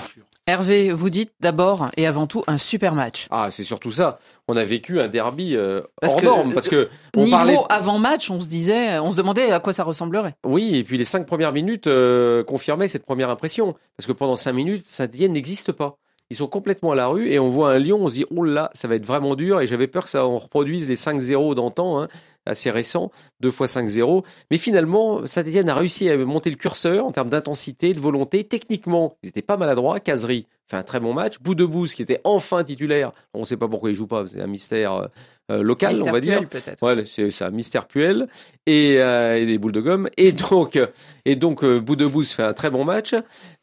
Hervé, 0.48 0.90
vous 0.90 1.08
dites 1.08 1.32
d'abord 1.40 1.88
et 1.96 2.04
avant 2.04 2.26
tout 2.26 2.42
un 2.48 2.58
super 2.58 2.96
match. 2.96 3.28
Ah, 3.30 3.48
c'est 3.52 3.62
surtout 3.62 3.92
ça. 3.92 4.18
On 4.48 4.56
a 4.56 4.64
vécu 4.64 5.00
un 5.00 5.06
derby 5.06 5.54
euh, 5.54 5.82
Parce 6.00 6.14
hors 6.14 6.20
que, 6.20 6.26
norme 6.26 6.52
parce 6.52 6.68
que 6.68 6.88
on 7.16 7.22
Niveau 7.24 7.36
parlait. 7.36 7.58
avant 7.68 7.98
match, 7.98 8.28
on 8.28 8.40
se 8.40 8.48
disait, 8.48 8.98
on 8.98 9.12
se 9.12 9.16
demandait 9.16 9.52
à 9.52 9.60
quoi 9.60 9.72
ça 9.72 9.84
ressemblerait. 9.84 10.34
Oui, 10.44 10.74
et 10.74 10.82
puis 10.82 10.98
les 10.98 11.04
cinq 11.04 11.26
premières 11.26 11.52
minutes 11.52 11.86
euh, 11.86 12.42
confirmaient 12.42 12.88
cette 12.88 13.06
première 13.06 13.30
impression. 13.30 13.76
Parce 13.96 14.08
que 14.08 14.12
pendant 14.12 14.34
cinq 14.34 14.54
minutes, 14.54 14.84
Saint-Etienne 14.84 15.32
n'existe 15.32 15.70
pas. 15.70 15.96
Ils 16.28 16.36
sont 16.36 16.48
complètement 16.48 16.92
à 16.92 16.94
la 16.96 17.06
rue 17.08 17.28
et 17.30 17.38
on 17.38 17.50
voit 17.50 17.70
un 17.72 17.78
Lyon, 17.78 17.98
on 18.00 18.08
se 18.08 18.14
dit, 18.14 18.24
oh 18.34 18.42
là, 18.42 18.70
ça 18.72 18.88
va 18.88 18.94
être 18.96 19.04
vraiment 19.06 19.36
dur. 19.36 19.60
Et 19.60 19.66
j'avais 19.68 19.86
peur 19.86 20.04
que 20.04 20.10
ça 20.10 20.26
on 20.26 20.38
reproduise 20.38 20.88
les 20.88 20.96
5-0 20.96 21.54
d'antan, 21.54 22.00
hein, 22.00 22.08
assez 22.46 22.70
récent, 22.70 23.10
deux 23.42 23.50
fois 23.50 23.66
5-0. 23.66 24.24
Mais 24.50 24.56
finalement, 24.56 25.26
Saint-Etienne 25.26 25.68
a 25.68 25.74
réussi 25.74 26.08
à 26.08 26.16
monter 26.16 26.48
le 26.48 26.56
curseur 26.56 27.04
en 27.04 27.12
termes 27.12 27.28
d'intensité, 27.28 27.92
de 27.92 28.00
volonté. 28.00 28.44
Techniquement, 28.44 29.16
ils 29.22 29.28
étaient 29.28 29.42
pas 29.42 29.56
maladroits. 29.58 30.00
Casery 30.00 30.46
fait 30.70 30.76
un 30.76 30.82
très 30.82 31.00
bon 31.00 31.12
match. 31.12 31.34
Boudebouze, 31.40 31.94
qui 31.94 32.02
était 32.02 32.20
enfin 32.24 32.64
titulaire, 32.64 33.12
on 33.34 33.40
ne 33.40 33.44
sait 33.44 33.56
pas 33.56 33.68
pourquoi 33.68 33.90
il 33.90 33.96
joue 33.96 34.06
pas, 34.06 34.24
c'est 34.26 34.40
un 34.40 34.46
mystère 34.46 34.92
euh, 34.94 35.06
euh, 35.50 35.62
local, 35.62 35.90
Mystère 35.90 36.08
on 36.08 36.12
va 36.12 36.20
dire. 36.20 36.48
Puel. 36.48 36.76
Ouais, 36.80 37.04
c'est 37.04 37.42
un 37.44 37.50
mystère 37.50 37.86
puel 37.86 38.28
et, 38.66 38.96
euh, 39.00 39.38
et 39.38 39.44
des 39.44 39.58
boules 39.58 39.72
de 39.72 39.80
gomme. 39.80 40.08
Et 40.16 40.32
donc, 40.32 40.76
euh, 40.76 40.86
et 41.24 41.36
donc 41.36 41.64
euh, 41.64 41.82
fait 42.24 42.42
un 42.42 42.52
très 42.52 42.70
bon 42.70 42.84
match. 42.84 43.14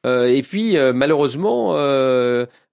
Et 0.05 0.41
puis, 0.43 0.77
malheureusement, 0.93 1.75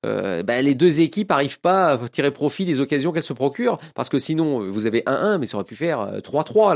euh, 0.06 0.42
bah, 0.42 0.62
les 0.62 0.74
deux 0.74 1.00
équipes 1.00 1.30
n'arrivent 1.30 1.60
pas 1.60 1.88
à 1.88 2.08
tirer 2.08 2.30
profit 2.30 2.64
des 2.64 2.80
occasions 2.80 3.12
qu'elles 3.12 3.22
se 3.22 3.32
procurent. 3.32 3.78
Parce 3.94 4.08
que 4.08 4.18
sinon, 4.18 4.60
vous 4.70 4.86
avez 4.86 5.02
1-1, 5.02 5.38
mais 5.38 5.46
ça 5.46 5.56
aurait 5.56 5.64
pu 5.64 5.74
faire 5.74 6.00
euh, 6.00 6.20
3-3 6.20 6.70
à 6.70 6.74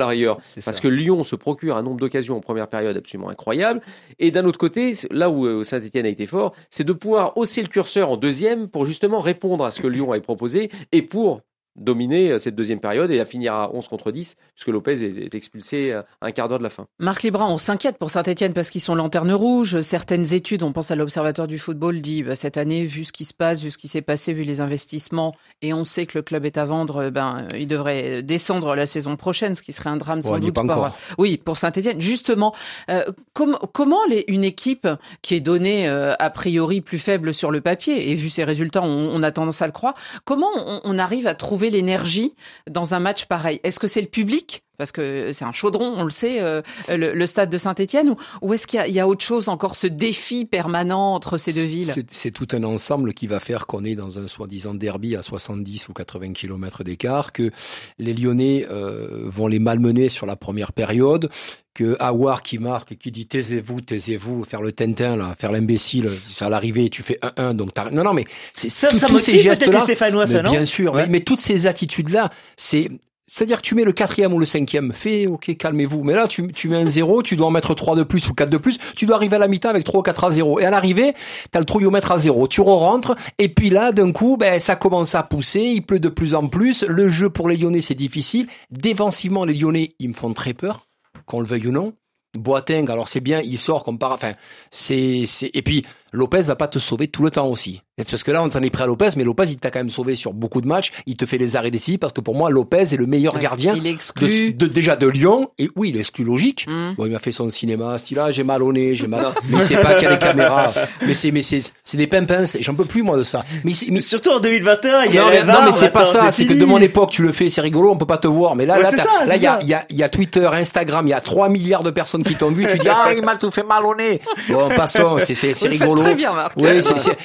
Parce 0.65 0.81
que 0.81 0.89
Lyon 0.89 1.25
se 1.25 1.37
procure 1.37 1.77
un 1.77 1.83
nombre 1.83 1.99
d'occasions 1.99 2.37
en 2.37 2.41
première 2.41 2.69
période 2.69 2.97
absolument 2.97 3.29
incroyable. 3.29 3.81
Et 4.19 4.31
d'un 4.31 4.45
autre 4.45 4.59
côté, 4.59 4.95
là 5.11 5.31
où 5.31 5.47
euh, 5.47 5.65
Saint-Etienne 5.65 6.07
a 6.07 6.11
été 6.11 6.27
fort, 6.27 6.55
c'est 6.71 6.85
de 6.85 6.93
pouvoir 6.93 7.37
hausser 7.37 7.63
le 7.63 7.69
curseur 7.69 8.11
en 8.11 8.17
deuxième 8.17 8.69
pour 8.69 8.85
justement 8.85 9.21
répondre 9.21 9.65
à 9.65 9.71
ce 9.71 9.81
que 9.81 9.87
Lyon 9.87 10.13
avait 10.13 10.21
proposé 10.21 10.71
et 10.93 11.03
pour 11.03 11.41
dominer 11.81 12.31
euh, 12.33 12.39
cette 12.39 12.55
deuxième 12.55 12.79
période 12.81 13.11
et 13.11 13.17
la 13.17 13.25
finir 13.25 13.55
à 13.55 13.75
11 13.75 13.89
contre 13.89 14.13
10, 14.13 14.37
puisque 14.55 14.69
Lopez 14.69 15.03
est, 15.03 15.35
expulsé 15.35 15.93
à 15.93 16.05
un 16.23 16.31
quart 16.31 16.49
d'heure 16.49 16.59
de 16.59 16.63
la 16.65 16.71
fin. 16.71 16.87
Marc 16.99 17.23
Libra, 17.23 17.47
on 17.49 17.59
s'inquiète 17.59 17.97
pour 17.99 18.11
Saint-Etienne 18.11 18.53
parce 18.53 18.71
qu'ils 18.71 18.81
sont 18.81 18.95
lanterne 18.95 19.33
rouge. 19.33 19.81
Certaines 19.81 20.33
études, 20.35 20.63
on 20.63 20.73
pense 20.73 20.91
à 20.91 20.97
l'Observatoire 20.97 21.49
du 21.49 21.59
football, 21.59 22.01
dit 22.01 22.23
bah, 22.23 22.37
cette 22.37 22.57
année, 22.57 22.85
vu 22.85 23.05
ce 23.05 23.13
qui 23.13 23.25
se 23.25 23.35
passe, 23.35 23.63
vu 23.63 23.71
ce 23.71 23.79
qui 23.79 23.89
s'est 23.89 24.03
passé, 24.03 24.33
vu 24.33 24.43
les 24.45 24.61
investissements, 24.61 25.35
et 25.63 25.73
on 25.73 25.85
sait 25.85 26.07
que 26.07 26.19
le 26.19 26.23
club 26.23 26.45
est 26.45 26.59
à 26.59 26.65
vendre, 26.65 27.05
euh, 27.05 27.11
ben, 27.11 27.47
euh, 27.53 27.57
il 27.59 27.67
devrait 27.67 28.23
descendre 28.23 28.75
la 28.75 28.87
saison 28.87 29.17
prochaine, 29.17 29.55
ce 29.55 29.63
qui 29.63 29.73
serait 29.73 29.91
un 29.91 29.97
drame 29.97 30.21
sans 30.23 30.35
Ouais, 30.35 30.41
doute. 30.41 30.55
pas 30.55 30.63
pour- 30.65 30.91
oui, 31.19 31.39
pour 31.39 31.57
Saint-Etienne. 31.59 32.01
Justement, 32.01 32.55
euh, 32.91 33.03
com- 33.33 33.59
comment 33.73 34.05
les- 34.09 34.25
une 34.29 34.45
équipe 34.45 34.87
qui 35.23 35.35
est 35.35 35.41
donnée 35.41 35.89
euh, 35.89 36.15
a 36.19 36.31
priori 36.31 36.81
plus 36.81 36.99
faible 36.99 37.33
sur 37.33 37.51
le 37.51 37.61
papier, 37.61 38.11
et 38.11 38.15
vu 38.15 38.29
ses 38.29 38.45
résultats, 38.45 38.83
on, 38.83 39.11
on 39.15 39.23
a 39.23 39.31
tendance 39.33 39.63
à 39.63 39.67
le 39.67 39.73
croire, 39.73 39.95
comment 40.25 40.49
on, 40.57 40.81
on 40.85 40.99
arrive 40.99 41.27
à 41.27 41.35
trouver 41.35 41.70
l'énergie 41.71 42.35
dans 42.69 42.95
un 42.95 43.01
match 43.01 43.27
pareil. 43.27 43.61
Est-ce 43.65 43.81
que 43.81 43.89
c'est 43.89 44.01
le 44.01 44.09
public 44.09 44.63
parce 44.81 44.93
que 44.93 45.33
c'est 45.35 45.45
un 45.45 45.53
chaudron, 45.53 45.93
on 45.97 46.05
le 46.05 46.11
sait, 46.11 46.41
euh, 46.41 46.63
le, 46.89 47.13
le 47.13 47.27
stade 47.27 47.51
de 47.51 47.59
Saint-Étienne, 47.59 48.09
ou, 48.09 48.17
ou 48.41 48.55
est-ce 48.55 48.67
qu'il 48.67 48.79
y 48.79 48.81
a, 48.81 48.89
il 48.89 48.95
y 48.95 48.99
a 49.01 49.07
autre 49.07 49.23
chose 49.23 49.49
encore, 49.51 49.77
ce 49.77 49.87
défi 49.87 50.47
permanent 50.47 51.15
entre 51.15 51.37
ces 51.37 51.53
deux 51.53 51.65
villes? 51.67 51.93
C'est- 52.11 52.31
tout 52.31 52.49
un 52.53 52.65
ensemble 52.65 53.13
qui 53.13 53.27
va 53.27 53.41
faire 53.41 53.67
qu'on 53.67 53.85
est 53.85 53.95
dans 53.95 54.19
un 54.19 54.27
soi-disant 54.27 54.73
derby 54.73 55.17
à 55.17 55.23
70 55.23 55.89
ou 55.89 55.93
80 55.93 56.33
km 56.33 56.83
d'écart, 56.85 57.33
que 57.33 57.51
les 57.99 58.15
Lyonnais 58.15 58.67
euh, 58.71 59.25
vont 59.27 59.47
les 59.49 59.59
malmener 59.59 60.09
sur 60.09 60.25
la 60.27 60.37
première 60.37 60.73
période, 60.73 61.29
que 61.75 61.97
Awar 62.01 62.43
qui 62.43 62.59
marque 62.59 62.93
et 62.93 62.97
qui 62.97 63.11
dit 63.13 63.27
taisez-vous, 63.27 63.81
taisez-vous, 63.81 64.45
faire 64.45 64.63
le 64.63 64.73
tintin 64.73 65.17
là, 65.17 65.35
faire 65.39 65.53
l'imbécile, 65.53 66.11
c'est 66.29 66.45
à 66.45 66.49
l'arrivée 66.49 66.89
tu 66.91 67.03
fais 67.03 67.19
1-1 67.23 67.55
donc. 67.55 67.71
Non 67.93 68.03
non 68.05 68.13
mais 68.13 68.25
c'est 68.55 68.71
Ça, 68.71 68.89
tous- 68.89 68.99
ça 68.99 69.07
tous 69.07 69.19
ces 69.19 69.39
gestes 69.39 69.67
là. 69.67 69.81
Stéphanois, 69.81 70.27
ça, 70.27 70.43
non? 70.43 70.51
Bien 70.51 70.65
sûr, 70.65 70.93
Ouais. 70.95 71.03
mais, 71.07 71.13
mais 71.13 71.21
toutes 71.21 71.41
ces 71.41 71.67
attitudes 71.67 72.11
là, 72.11 72.31
c'est 72.57 72.91
c'est-à-dire 73.33 73.59
que 73.59 73.67
tu 73.67 73.77
mets 73.77 73.85
le 73.85 73.93
quatrième 73.93 74.35
ou 74.35 74.41
le 74.41 74.45
cinquième, 74.45 74.93
fais, 74.93 75.29
ok, 75.29 75.57
calmez-vous. 75.57 76.03
Mais 76.03 76.15
là, 76.15 76.27
tu, 76.27 76.51
tu 76.51 76.69
mets 76.69 76.79
un 76.79 76.87
zéro, 76.87 77.23
tu 77.23 77.37
dois 77.37 77.47
en 77.47 77.53
mettre 77.53 77.75
trois 77.75 77.95
de 77.95 78.03
plus 78.03 78.29
ou 78.29 78.35
quatre 78.35 78.51
de 78.51 78.57
plus. 78.57 78.77
Tu 78.97 79.07
dois 79.07 79.15
arriver 79.15 79.37
à 79.37 79.39
la 79.39 79.47
mi-temps 79.47 79.69
avec 79.69 79.85
trois 79.85 80.01
ou 80.01 80.03
quatre 80.03 80.25
à 80.25 80.33
zéro. 80.33 80.59
Et 80.59 80.65
à 80.65 80.71
l'arrivée, 80.71 81.15
t'as 81.53 81.61
le 81.61 81.65
trouillomètre 81.65 82.11
à 82.11 82.19
zéro. 82.19 82.49
Tu 82.49 82.61
re-rentres. 82.61 83.15
Et 83.39 83.49
puis 83.49 83.71
là, 83.71 83.93
d'un 83.93 84.11
coup, 84.11 84.37
ben, 84.37 84.59
ça 84.59 84.75
commence 84.75 85.15
à 85.15 85.23
pousser. 85.23 85.61
Il 85.61 85.83
pleut 85.83 86.01
de 86.01 86.09
plus 86.09 86.35
en 86.35 86.49
plus. 86.49 86.85
Le 86.89 87.09
jeu 87.09 87.31
pour 87.31 87.49
les 87.49 87.57
Lyonnais, 87.57 87.83
c'est 87.83 87.95
difficile. 87.95 88.49
Défensivement, 88.73 89.45
les 89.45 89.55
Lyonnais, 89.55 89.91
ils 90.01 90.09
me 90.09 90.15
font 90.15 90.33
très 90.33 90.53
peur. 90.53 90.89
Qu'on 91.27 91.39
le 91.39 91.47
veuille 91.47 91.69
ou 91.69 91.73
non. 91.73 91.93
Boateng, 92.37 92.91
alors 92.91 93.09
c'est 93.09 93.21
bien, 93.21 93.41
il 93.41 93.59
sort 93.59 93.83
comme 93.83 93.99
par, 93.99 94.13
enfin, 94.13 94.35
c'est, 94.71 95.25
c'est, 95.27 95.51
et 95.53 95.63
puis, 95.63 95.85
Lopez 96.13 96.43
va 96.43 96.57
pas 96.57 96.69
te 96.69 96.79
sauver 96.79 97.09
tout 97.09 97.23
le 97.23 97.31
temps 97.31 97.47
aussi. 97.49 97.83
Parce 97.97 98.23
que 98.23 98.31
là, 98.31 98.43
on 98.43 98.51
s'en 98.51 98.63
est 98.63 98.71
pris 98.71 98.83
à 98.83 98.87
Lopez, 98.87 99.11
mais 99.17 99.25
Lopez, 99.25 99.45
il 99.49 99.57
t'a 99.57 99.71
quand 99.71 99.79
même 99.81 99.91
sauvé 99.91 100.15
sur 100.15 100.33
beaucoup 100.33 100.63
de 100.63 100.67
matchs. 100.67 100.91
Il 101.07 101.17
te 101.17 101.27
fait 101.27 101.37
les 101.37 101.55
arrêts 101.57 101.71
décisifs 101.71 102.01
parce 102.01 102.15
que 102.15 102.23
pour 102.23 102.35
moi, 102.35 102.49
Lopez 102.51 102.79
est 102.95 102.97
le 102.97 103.05
meilleur 103.07 103.35
Ouais, 103.35 103.41
gardien 103.41 103.75
il 103.77 103.87
est 103.87 103.91
exclu. 103.91 104.53
de, 104.55 104.67
de- 104.67 104.73
déjà 104.73 104.97
de 104.97 105.07
Lyon. 105.07 105.51
Et 105.59 105.69
oui, 105.77 105.91
il 105.91 105.97
est 105.99 106.01
exclu 106.01 106.25
logique. 106.25 106.67
Mmh. 106.67 106.95
Bon, 106.97 107.05
il 107.05 107.13
m'a 107.13 107.19
fait 107.19 107.31
son 107.33 107.51
cinéma, 107.51 107.99
style 107.99 108.17
là, 108.17 108.31
j'ai 108.31 108.43
mal 108.43 108.63
au 108.63 108.73
nez, 108.73 108.95
j'ai 108.97 109.07
mal. 109.07 109.27
mais 109.51 109.61
c'est 109.61 109.77
pas 109.77 109.95
qu'il 109.95 110.05
y 110.05 110.07
a 110.07 110.13
les 110.13 110.19
caméras. 110.19 110.73
Mais 111.07 111.13
c'est, 111.15 111.31
mais 111.31 111.43
c'est, 111.43 111.61
c'est 111.85 111.99
des 111.99 112.07
pimpins. 112.07 112.45
J'en 112.61 112.75
peux 112.75 112.87
plus 112.87 113.03
moi 113.03 113.19
de 113.19 113.23
ça. 113.23 113.45
Mais, 113.65 113.73
c'est- 113.73 113.91
mais 113.91 114.01
Surtout 114.01 114.31
en 114.31 114.41
2021, 114.41 115.05
il 115.05 115.15
y 115.15 115.19
a 115.19 115.23
non, 115.23 115.29
mais, 115.31 115.43
non, 115.45 115.59
mais 115.67 115.73
c'est 115.75 115.91
pas 115.91 116.07
ça. 116.07 116.33
C'est 116.33 116.47
que 116.47 116.55
de 116.55 116.65
mon 116.65 116.79
époque, 116.79 117.11
tu 117.11 117.23
le 117.23 117.33
fais, 117.33 117.51
c'est 117.51 117.61
rigolo, 117.61 117.91
on 117.91 117.97
peut 117.99 118.07
pas 118.07 118.19
te 118.19 118.27
voir. 118.29 118.57
Mais 118.57 118.65
là, 118.65 118.77
Ouais, 118.79 118.83
là, 118.85 118.91
ça, 118.91 119.27
là, 119.27 119.37
il 119.37 119.43
y 119.43 119.47
a, 119.47 119.59
y 119.63 119.75
a, 119.75 119.85
il 119.91 119.97
y 119.97 120.03
a 120.03 120.09
Twitter, 120.09 120.49
Instagram, 120.51 121.07
il 121.07 121.11
y 121.11 121.15
a 121.15 121.21
3 121.21 121.51
milliards 121.51 121.83
de 121.83 121.91
personnes 121.91 122.25
qui 122.25 122.35
t'ont 122.35 122.51
vu. 122.51 122.67
Tu 122.67 122.79
dis, 122.79 122.89
ah, 122.91 123.11
il 123.15 123.23
m'a 123.23 123.37
tout 123.37 123.51
fait 123.51 123.63
mal 123.63 123.85
au 123.85 123.95
nez. 123.95 124.21
Bon, 124.49 124.71
passons, 124.75 125.19
c'est, 125.19 125.53
rigolo. 125.69 126.00
Très 126.01 126.15
bien, 126.15 126.33
Marc. 126.33 126.57
Oui, 126.57 126.69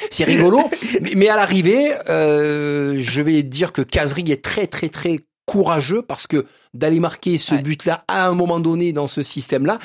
c'est, 0.09 0.23
rigolo. 0.23 0.59
Mais, 1.01 1.11
mais 1.15 1.29
à 1.29 1.35
l'arrivée, 1.35 1.91
euh, 2.09 2.95
je 2.99 3.21
vais 3.21 3.43
dire 3.43 3.71
que 3.71 3.81
Kazri 3.81 4.31
est 4.31 4.43
très, 4.43 4.67
très, 4.67 4.89
très 4.89 5.19
courageux 5.45 6.01
parce 6.01 6.27
que 6.27 6.45
d'aller 6.73 6.99
marquer 6.99 7.37
ce 7.37 7.55
Ouais. 7.55 7.61
but-là 7.61 8.03
à 8.07 8.27
un 8.27 8.33
moment 8.33 8.59
donné 8.59 8.93
dans 8.93 9.07
ce 9.07 9.21
système-là. 9.23 9.79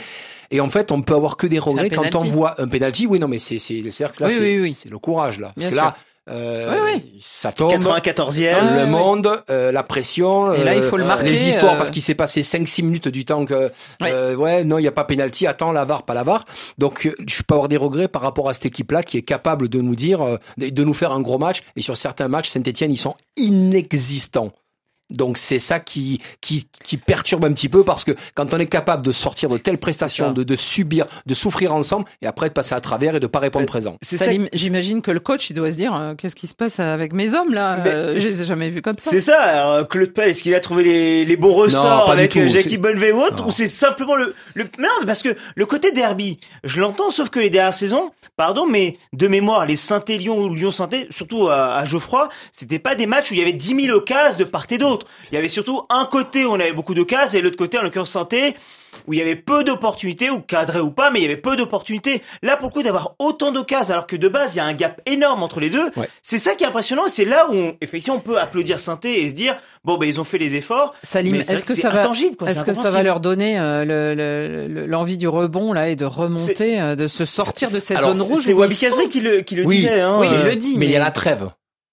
Et 0.50 0.60
en 0.60 0.68
fait, 0.68 0.90
on 0.90 1.02
peut 1.02 1.14
avoir 1.14 1.36
que 1.36 1.46
des 1.46 1.58
regrets 1.58 1.90
quand 1.90 2.14
on 2.16 2.24
voit 2.24 2.60
un 2.60 2.66
penalty. 2.66 3.06
Oui, 3.06 3.20
non, 3.20 3.28
mais 3.28 3.38
c'est, 3.38 3.58
c'est, 3.58 3.74
Oui, 3.84 3.92
c'est, 3.92 4.40
oui, 4.40 4.58
oui. 4.60 4.72
c'est 4.72 4.88
le 4.90 4.98
courage, 4.98 5.38
là. 5.38 5.52
Parce 5.54 5.68
Bien 5.68 5.70
que 5.70 5.76
là, 5.76 5.96
euh, 6.28 6.72
Oui, 6.72 7.02
oui. 7.02 7.18
ça 7.20 7.52
tombe. 7.52 7.82
94e. 7.82 8.74
le 8.74 8.82
ouais. 8.82 8.86
monde, 8.86 9.42
euh, 9.50 9.72
la 9.72 9.82
pression, 9.82 10.52
Et 10.52 10.64
là, 10.64 10.74
il 10.74 10.82
faut 10.82 10.96
le 10.96 11.04
euh, 11.04 11.08
marquer, 11.08 11.26
les 11.26 11.48
histoires 11.48 11.74
euh, 11.74 11.78
parce 11.78 11.90
qu'il 11.90 12.02
s'est 12.02 12.14
passé 12.14 12.42
5-6 12.42 12.82
minutes 12.84 13.08
du 13.08 13.24
temps 13.24 13.44
que 13.44 13.70
euh, 14.02 14.34
ouais 14.36 14.64
non 14.64 14.78
il 14.78 14.84
y 14.84 14.88
a 14.88 14.92
pas 14.92 15.04
pénalty, 15.04 15.46
attends 15.46 15.72
la 15.72 15.84
VAR 15.84 16.02
pas 16.04 16.14
la 16.14 16.22
VAR. 16.22 16.44
Donc 16.78 17.06
euh, 17.06 17.14
je 17.26 17.42
peux 17.42 17.54
avoir 17.54 17.68
des 17.68 17.76
regrets 17.76 18.08
par 18.08 18.22
rapport 18.22 18.48
à 18.48 18.54
cette 18.54 18.66
équipe 18.66 18.92
là 18.92 19.02
qui 19.02 19.16
est 19.16 19.22
capable 19.22 19.68
de 19.68 19.80
nous 19.80 19.96
dire 19.96 20.22
euh, 20.22 20.36
de, 20.58 20.84
nous 20.84 20.94
faire 20.94 21.12
un 21.12 21.20
gros 21.20 21.38
match 21.38 21.62
et 21.76 21.82
sur 21.82 21.96
certains 21.96 22.28
matchs 22.28 22.50
Saint-Étienne 22.50 22.92
ils 22.92 22.96
sont 22.98 23.14
inexistants. 23.36 24.52
Donc 25.10 25.38
c'est 25.38 25.58
ça 25.58 25.80
qui, 25.80 26.20
qui 26.40 26.66
qui 26.84 26.96
perturbe 26.96 27.44
un 27.44 27.52
petit 27.52 27.68
peu 27.68 27.84
parce 27.84 28.04
que 28.04 28.12
quand 28.34 28.54
on 28.54 28.58
est 28.58 28.66
capable 28.66 29.04
de 29.04 29.12
sortir 29.12 29.48
de 29.48 29.58
telles 29.58 29.78
prestations, 29.78 30.32
de, 30.32 30.42
de 30.42 30.56
subir, 30.56 31.06
de 31.26 31.34
souffrir 31.34 31.74
ensemble 31.74 32.04
et 32.22 32.26
après 32.26 32.48
de 32.48 32.54
passer 32.54 32.74
à 32.74 32.80
travers 32.80 33.16
et 33.16 33.20
de 33.20 33.26
pas 33.26 33.38
répondre 33.40 33.66
présent. 33.66 33.96
C'est 34.02 34.16
ça, 34.16 34.26
Salim, 34.26 34.48
j'imagine 34.52 35.02
que 35.02 35.10
le 35.10 35.20
coach, 35.20 35.50
il 35.50 35.54
doit 35.54 35.70
se 35.70 35.76
dire, 35.76 35.94
euh, 35.94 36.14
qu'est-ce 36.14 36.34
qui 36.36 36.46
se 36.46 36.54
passe 36.54 36.78
avec 36.80 37.12
mes 37.12 37.34
hommes 37.34 37.52
là? 37.52 37.84
Euh, 37.86 38.14
Je 38.16 38.26
les 38.26 38.42
ai 38.42 38.44
jamais 38.44 38.70
vus 38.70 38.82
comme 38.82 38.98
ça. 38.98 39.10
c'est 39.10 39.20
ça. 39.20 39.40
Alors, 39.40 39.88
Claude 39.88 40.12
Pell, 40.12 40.30
est-ce 40.30 40.42
qu'il 40.42 40.54
a 40.54 40.60
trouvé 40.60 40.84
les, 40.84 41.24
les 41.24 41.36
bons 41.36 41.54
ressorts 41.54 42.06
du 42.06 42.12
avec 42.12 42.36
euh, 42.36 42.48
Jackie 42.48 42.78
Bonnevet 42.78 43.12
ou 43.12 43.20
autre 43.20 43.42
Non. 43.42 43.48
Ou 43.48 43.50
c'est 43.50 43.66
simplement 43.66 44.16
le, 44.16 44.34
le, 44.54 44.64
non, 44.78 44.88
parce 45.06 45.22
que 45.22 45.36
le 45.54 45.66
côté 45.66 45.92
derby, 45.92 46.38
je 46.64 46.80
l'entends, 46.80 47.10
sauf 47.10 47.28
que 47.30 47.40
les 47.40 47.50
dernières 47.50 47.74
saisons, 47.74 48.10
pardon, 48.36 48.66
mais 48.66 48.96
de 49.12 49.26
mémoire, 49.28 49.66
les 49.66 49.76
Saint-Élion 49.76 50.38
ou 50.38 50.54
Lyon-Saint-Étienne, 50.54 51.08
surtout 51.10 51.48
à, 51.48 51.74
à 51.76 51.84
Geoffroy, 51.84 52.28
c'était 52.52 52.78
pas 52.78 52.94
des 52.94 53.06
matchs 53.06 53.30
où 53.30 53.34
il 53.34 53.38
y 53.40 53.42
avait 53.42 53.52
10 53.52 53.82
000 53.86 53.96
occasions 53.96 54.38
de 54.38 54.44
part 54.44 54.66
et 54.70 54.78
d'autre. 54.78 54.99
Il 55.30 55.34
y 55.34 55.38
avait 55.38 55.48
surtout 55.48 55.82
un 55.90 56.04
côté 56.06 56.44
où 56.44 56.50
on 56.52 56.60
avait 56.60 56.72
beaucoup 56.72 56.94
d'occasions 56.94 57.38
et 57.38 57.42
l'autre 57.42 57.56
côté, 57.56 57.78
en 57.78 57.82
l'occurrence 57.82 58.10
Saint-Étienne, 58.10 58.52
où 59.06 59.12
il 59.12 59.18
y 59.20 59.22
avait 59.22 59.36
peu 59.36 59.62
d'opportunités, 59.62 60.30
ou 60.30 60.40
cadré 60.40 60.80
ou 60.80 60.90
pas, 60.90 61.10
mais 61.10 61.20
il 61.20 61.22
y 61.22 61.26
avait 61.26 61.36
peu 61.36 61.54
d'opportunités. 61.56 62.22
Là, 62.42 62.56
pour 62.56 62.68
le 62.68 62.72
coup, 62.72 62.82
d'avoir 62.82 63.14
autant 63.20 63.52
d'occasions, 63.52 63.94
alors 63.94 64.06
que 64.06 64.16
de 64.16 64.28
base, 64.28 64.54
il 64.54 64.58
y 64.58 64.60
a 64.60 64.64
un 64.64 64.74
gap 64.74 65.00
énorme 65.06 65.42
entre 65.44 65.60
les 65.60 65.70
deux, 65.70 65.90
Ouais. 65.96 66.08
c'est 66.22 66.38
ça 66.38 66.54
qui 66.54 66.64
est 66.64 66.66
impressionnant, 66.66 67.06
et 67.06 67.08
c'est 67.08 67.24
là 67.24 67.48
où, 67.50 67.54
on, 67.54 67.76
effectivement, 67.80 68.16
on 68.16 68.20
peut 68.20 68.38
applaudir 68.38 68.80
Sainté 68.80 69.22
et 69.22 69.28
se 69.28 69.34
dire, 69.34 69.56
bon, 69.84 69.96
ben, 69.96 70.06
ils 70.06 70.20
ont 70.20 70.24
fait 70.24 70.38
les 70.38 70.56
efforts. 70.56 70.94
Salim, 71.04 71.36
est-ce 71.36 71.64
que 71.64 71.74
ça 71.74 71.90
va, 71.90 72.02
est-ce 72.48 72.64
que 72.64 72.74
ça 72.74 72.90
va 72.90 73.02
leur 73.04 73.20
donner 73.20 73.58
euh, 73.60 73.84
le- 73.84 74.14
le- 74.14 74.66
le- 74.68 74.86
l'envie 74.86 75.18
du 75.18 75.28
rebond 75.28 75.72
là 75.72 75.88
et 75.88 75.96
de 75.96 76.04
remonter, 76.04 76.80
euh, 76.80 76.96
de 76.96 77.06
se 77.06 77.24
sortir 77.24 77.70
de 77.70 77.78
cette 77.78 77.96
Alors, 77.96 78.12
zone 78.14 78.22
rouge 78.22 78.42
C'est 78.44 78.52
Wabi 78.52 78.76
Kazri 78.76 79.08
qui 79.08 79.20
le, 79.20 79.42
qui 79.42 79.54
le 79.54 79.64
Oui. 79.64 79.76
disait, 79.76 80.00
hein. 80.00 80.18
Oui, 80.20 80.26
il 80.30 80.36
euh, 80.36 80.44
le 80.50 80.56
dit, 80.56 80.76
mais 80.78 80.86
il 80.86 80.92
y 80.92 80.96
a 80.96 81.00
la 81.00 81.12
trêve. 81.12 81.48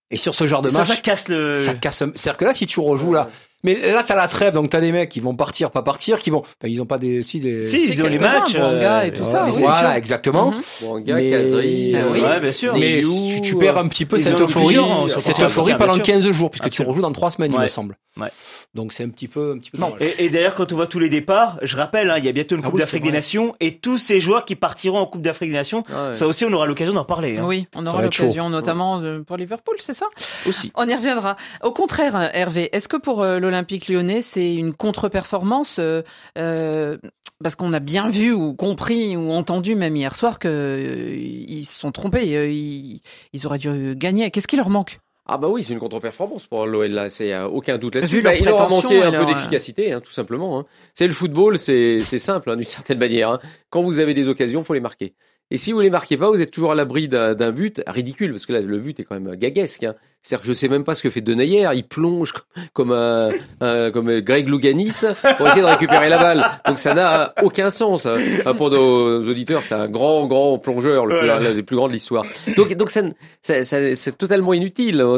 Et 0.09 0.17
sur 0.17 0.33
ce 0.33 0.47
genre 0.47 0.61
de 0.61 0.69
match, 0.69 0.87
ça 0.87 0.95
casse 0.95 1.27
le... 1.27 1.55
ça 1.55 1.73
casse. 1.73 1.97
C'est-à-dire 1.97 2.37
que 2.37 2.45
là, 2.45 2.53
si 2.53 2.65
tu 2.65 2.79
rejoues 2.79 3.11
là, 3.11 3.29
mais 3.63 3.91
là 3.91 4.03
t'as 4.05 4.15
la 4.15 4.27
trêve, 4.27 4.53
donc 4.53 4.69
t'as 4.69 4.79
des 4.81 4.91
mecs 4.91 5.09
qui 5.09 5.19
vont 5.19 5.35
partir, 5.35 5.71
pas 5.71 5.81
partir, 5.81 6.19
qui 6.19 6.29
vont. 6.29 6.39
Enfin, 6.39 6.67
ils 6.67 6.81
ont 6.81 6.85
pas 6.85 6.97
des, 6.97 7.23
si 7.23 7.39
des. 7.39 7.63
Si, 7.63 7.89
ils 7.91 8.01
ont 8.03 8.07
les 8.07 8.19
matchs. 8.19 8.55
Et 8.55 8.59
euh, 8.59 9.11
tout 9.11 9.25
ça, 9.25 9.45
les 9.45 9.51
oui. 9.53 9.59
Voilà, 9.61 9.97
exactement. 9.97 10.53
Bon, 10.81 10.99
gars, 10.99 11.15
Mais- 11.15 11.29
Casery, 11.31 11.95
Ah 11.95 12.03
oui. 12.11 12.21
Ouais, 12.21 12.39
bien 12.39 12.51
sûr. 12.51 12.73
Mais 12.75 13.01
tu, 13.01 13.41
tu 13.41 13.55
perds 13.57 13.77
un 13.77 13.87
petit 13.87 14.05
peu 14.05 14.19
cette 14.19 14.39
euphorie, 14.39 14.77
hein, 14.77 15.07
cette 15.17 15.39
euphorie 15.41 15.75
pendant 15.77 15.95
sûr. 15.95 16.03
15 16.03 16.31
jours, 16.31 16.49
puisque 16.51 16.67
Absolument. 16.67 16.93
tu 16.93 16.97
rejoues 16.97 17.01
dans 17.07 17.11
3 17.13 17.31
semaines, 17.31 17.51
il 17.53 17.59
me 17.59 17.67
semble. 17.67 17.95
Ouais. 18.19 18.29
Donc 18.73 18.93
c'est 18.93 19.03
un 19.03 19.09
petit 19.09 19.27
peu, 19.27 19.51
un 19.55 19.59
petit 19.59 19.69
peu 19.71 19.77
dommage. 19.77 20.01
Et, 20.01 20.25
et 20.25 20.29
d'ailleurs, 20.29 20.55
quand 20.55 20.71
on 20.71 20.75
voit 20.75 20.87
tous 20.87 20.97
les 20.99 21.09
départs, 21.09 21.59
je 21.61 21.77
rappelle, 21.77 22.09
hein, 22.09 22.15
il 22.17 22.25
y 22.25 22.27
a 22.27 22.31
bientôt 22.31 22.55
une 22.55 22.61
Ah 22.63 22.65
Coupe 22.65 22.75
oui, 22.75 22.79
d'Afrique 22.81 23.03
des. 23.03 23.11
Nations 23.11 23.55
et 23.59 23.77
tous 23.77 23.97
ces 23.99 24.19
joueurs 24.19 24.43
qui 24.45 24.55
partiront 24.55 24.97
en 24.99 25.05
Coupe 25.05 25.21
d'Afrique 25.21 25.49
des 25.51 25.55
Nations, 25.55 25.83
Ah 25.93 26.13
ça 26.13 26.25
aussi, 26.27 26.43
on 26.45 26.51
aura 26.53 26.65
l'occasion 26.65 26.93
d'en 26.93 27.01
reparler. 27.01 27.37
hein. 27.37 27.43
Oui, 27.45 27.67
on 27.75 27.85
Ça 27.85 27.91
aura 27.93 28.01
l'occasion, 28.01 28.49
notamment 28.49 29.01
pour 29.25 29.37
Liverpool, 29.37 29.75
c'est 29.79 29.93
ça? 29.93 30.07
Aussi. 30.47 30.71
On 30.75 30.87
y 30.87 30.95
reviendra. 30.95 31.37
Au 31.63 31.71
contraire, 31.71 32.15
euh, 32.15 32.27
Hervé, 32.33 32.69
est-ce 32.75 32.87
que 32.87 32.97
pour 32.97 33.21
euh, 33.21 33.39
l'Olympique 33.47 33.87
lyonnais, 33.87 34.21
c'est 34.21 34.53
une 34.53 34.73
contre-performance 34.73 35.77
euh, 35.79 36.01
euh, 36.37 36.97
Parce 37.41 37.55
qu'on 37.55 37.73
a 37.73 37.79
bien 37.79 38.09
vu 38.09 38.33
ou 38.33 38.53
compris 38.53 39.15
ou 39.15 39.31
entendu 39.31 39.75
même 39.75 39.95
hier 39.95 40.15
soir 40.15 40.39
que 40.39 40.47
euh, 40.47 41.61
se 41.63 41.79
sont 41.79 41.91
trompés. 41.91 42.35
euh, 42.35 42.49
ils, 42.49 43.01
ils 43.33 43.47
auraient 43.47 43.57
dû 43.57 43.95
gagner. 43.95 44.29
Qu'est-ce 44.31 44.47
qui 44.47 44.57
leur 44.57 44.69
manque? 44.69 44.99
Ah 45.29 45.37
bah 45.37 45.49
oui, 45.49 45.61
c'est 45.61 45.73
une 45.73 45.79
contre-performance 45.79 46.47
pour 46.47 46.65
l'OL 46.65 46.89
là, 46.89 47.09
c'est 47.09 47.33
a 47.33 47.49
aucun 47.49 47.77
doute 47.77 47.95
là-dessus. 47.95 48.21
Bah, 48.21 48.33
il 48.33 48.47
aura 48.47 48.67
prétentions 48.67 48.89
manqué 48.89 49.03
un 49.03 49.11
leur, 49.11 49.25
peu 49.25 49.33
d'efficacité, 49.33 49.91
hein, 49.91 49.99
tout 49.99 50.13
simplement. 50.13 50.57
Hein. 50.57 50.65
C'est 50.93 51.05
le 51.05 51.13
football, 51.13 51.59
c'est 51.59 52.01
simple 52.01 52.49
hein, 52.49 52.55
d'une 52.55 52.65
certaine 52.67 52.97
manière. 52.97 53.37
Quand 53.69 53.81
vous 53.81 53.99
avez 53.99 54.13
des 54.13 54.29
occasions, 54.29 54.63
faut 54.63 54.73
les 54.73 54.79
marquer. 54.79 55.15
Et 55.49 55.57
si 55.57 55.71
vous 55.73 55.81
les 55.81 55.89
marquez 55.89 56.17
pas, 56.17 56.29
vous 56.29 56.41
êtes 56.41 56.51
toujours 56.51 56.71
à 56.71 56.75
l'abri 56.75 57.07
d'un 57.09 57.33
d'un 57.33 57.51
but 57.51 57.81
ridicule, 57.87 58.31
parce 58.31 58.45
que 58.45 58.53
là 58.53 58.61
le 58.61 58.79
but 58.79 58.99
est 58.99 59.03
quand 59.03 59.19
même 59.19 59.35
gaguesque. 59.35 59.85
Hein. 60.17 60.23
C'est-à-dire 60.23 60.41
que 60.41 60.47
je 60.47 60.53
sais 60.53 60.67
même 60.67 60.83
pas 60.83 60.93
ce 60.93 61.03
que 61.03 61.09
fait 61.09 61.21
Denayer, 61.21 61.69
il 61.73 61.83
plonge 61.87 62.33
comme 62.73 62.91
un, 62.91 63.29
un- 63.61 63.91
comme 63.91 64.19
Greg 64.19 64.47
Louganis 64.49 65.03
pour 65.37 65.47
essayer 65.47 65.61
de 65.61 65.67
récupérer 65.67 66.09
la 66.09 66.17
balle. 66.17 66.45
Donc 66.67 66.79
ça 66.79 66.93
n'a 66.93 67.33
aucun 67.43 67.69
sens. 67.69 68.05
hein. 68.05 68.17
Pour 68.57 68.69
nos 68.69 69.23
auditeurs, 69.27 69.63
c'est 69.63 69.75
un 69.75 69.87
grand 69.87 70.25
grand 70.27 70.57
plongeur, 70.59 71.05
le 71.05 71.19
plus, 71.19 71.27
l'un 71.27 71.53
des 71.53 71.63
plus 71.63 71.75
grands 71.77 71.87
de 71.87 71.93
l'histoire. 71.93 72.25
Donc 72.57 72.73
donc 72.73 72.89
ça, 72.89 73.01
ça- 73.41 73.63
ça- 73.63 73.95
c'est 73.95 74.17
totalement 74.17 74.53
inutile. 74.53 74.99
hein. 75.01 75.17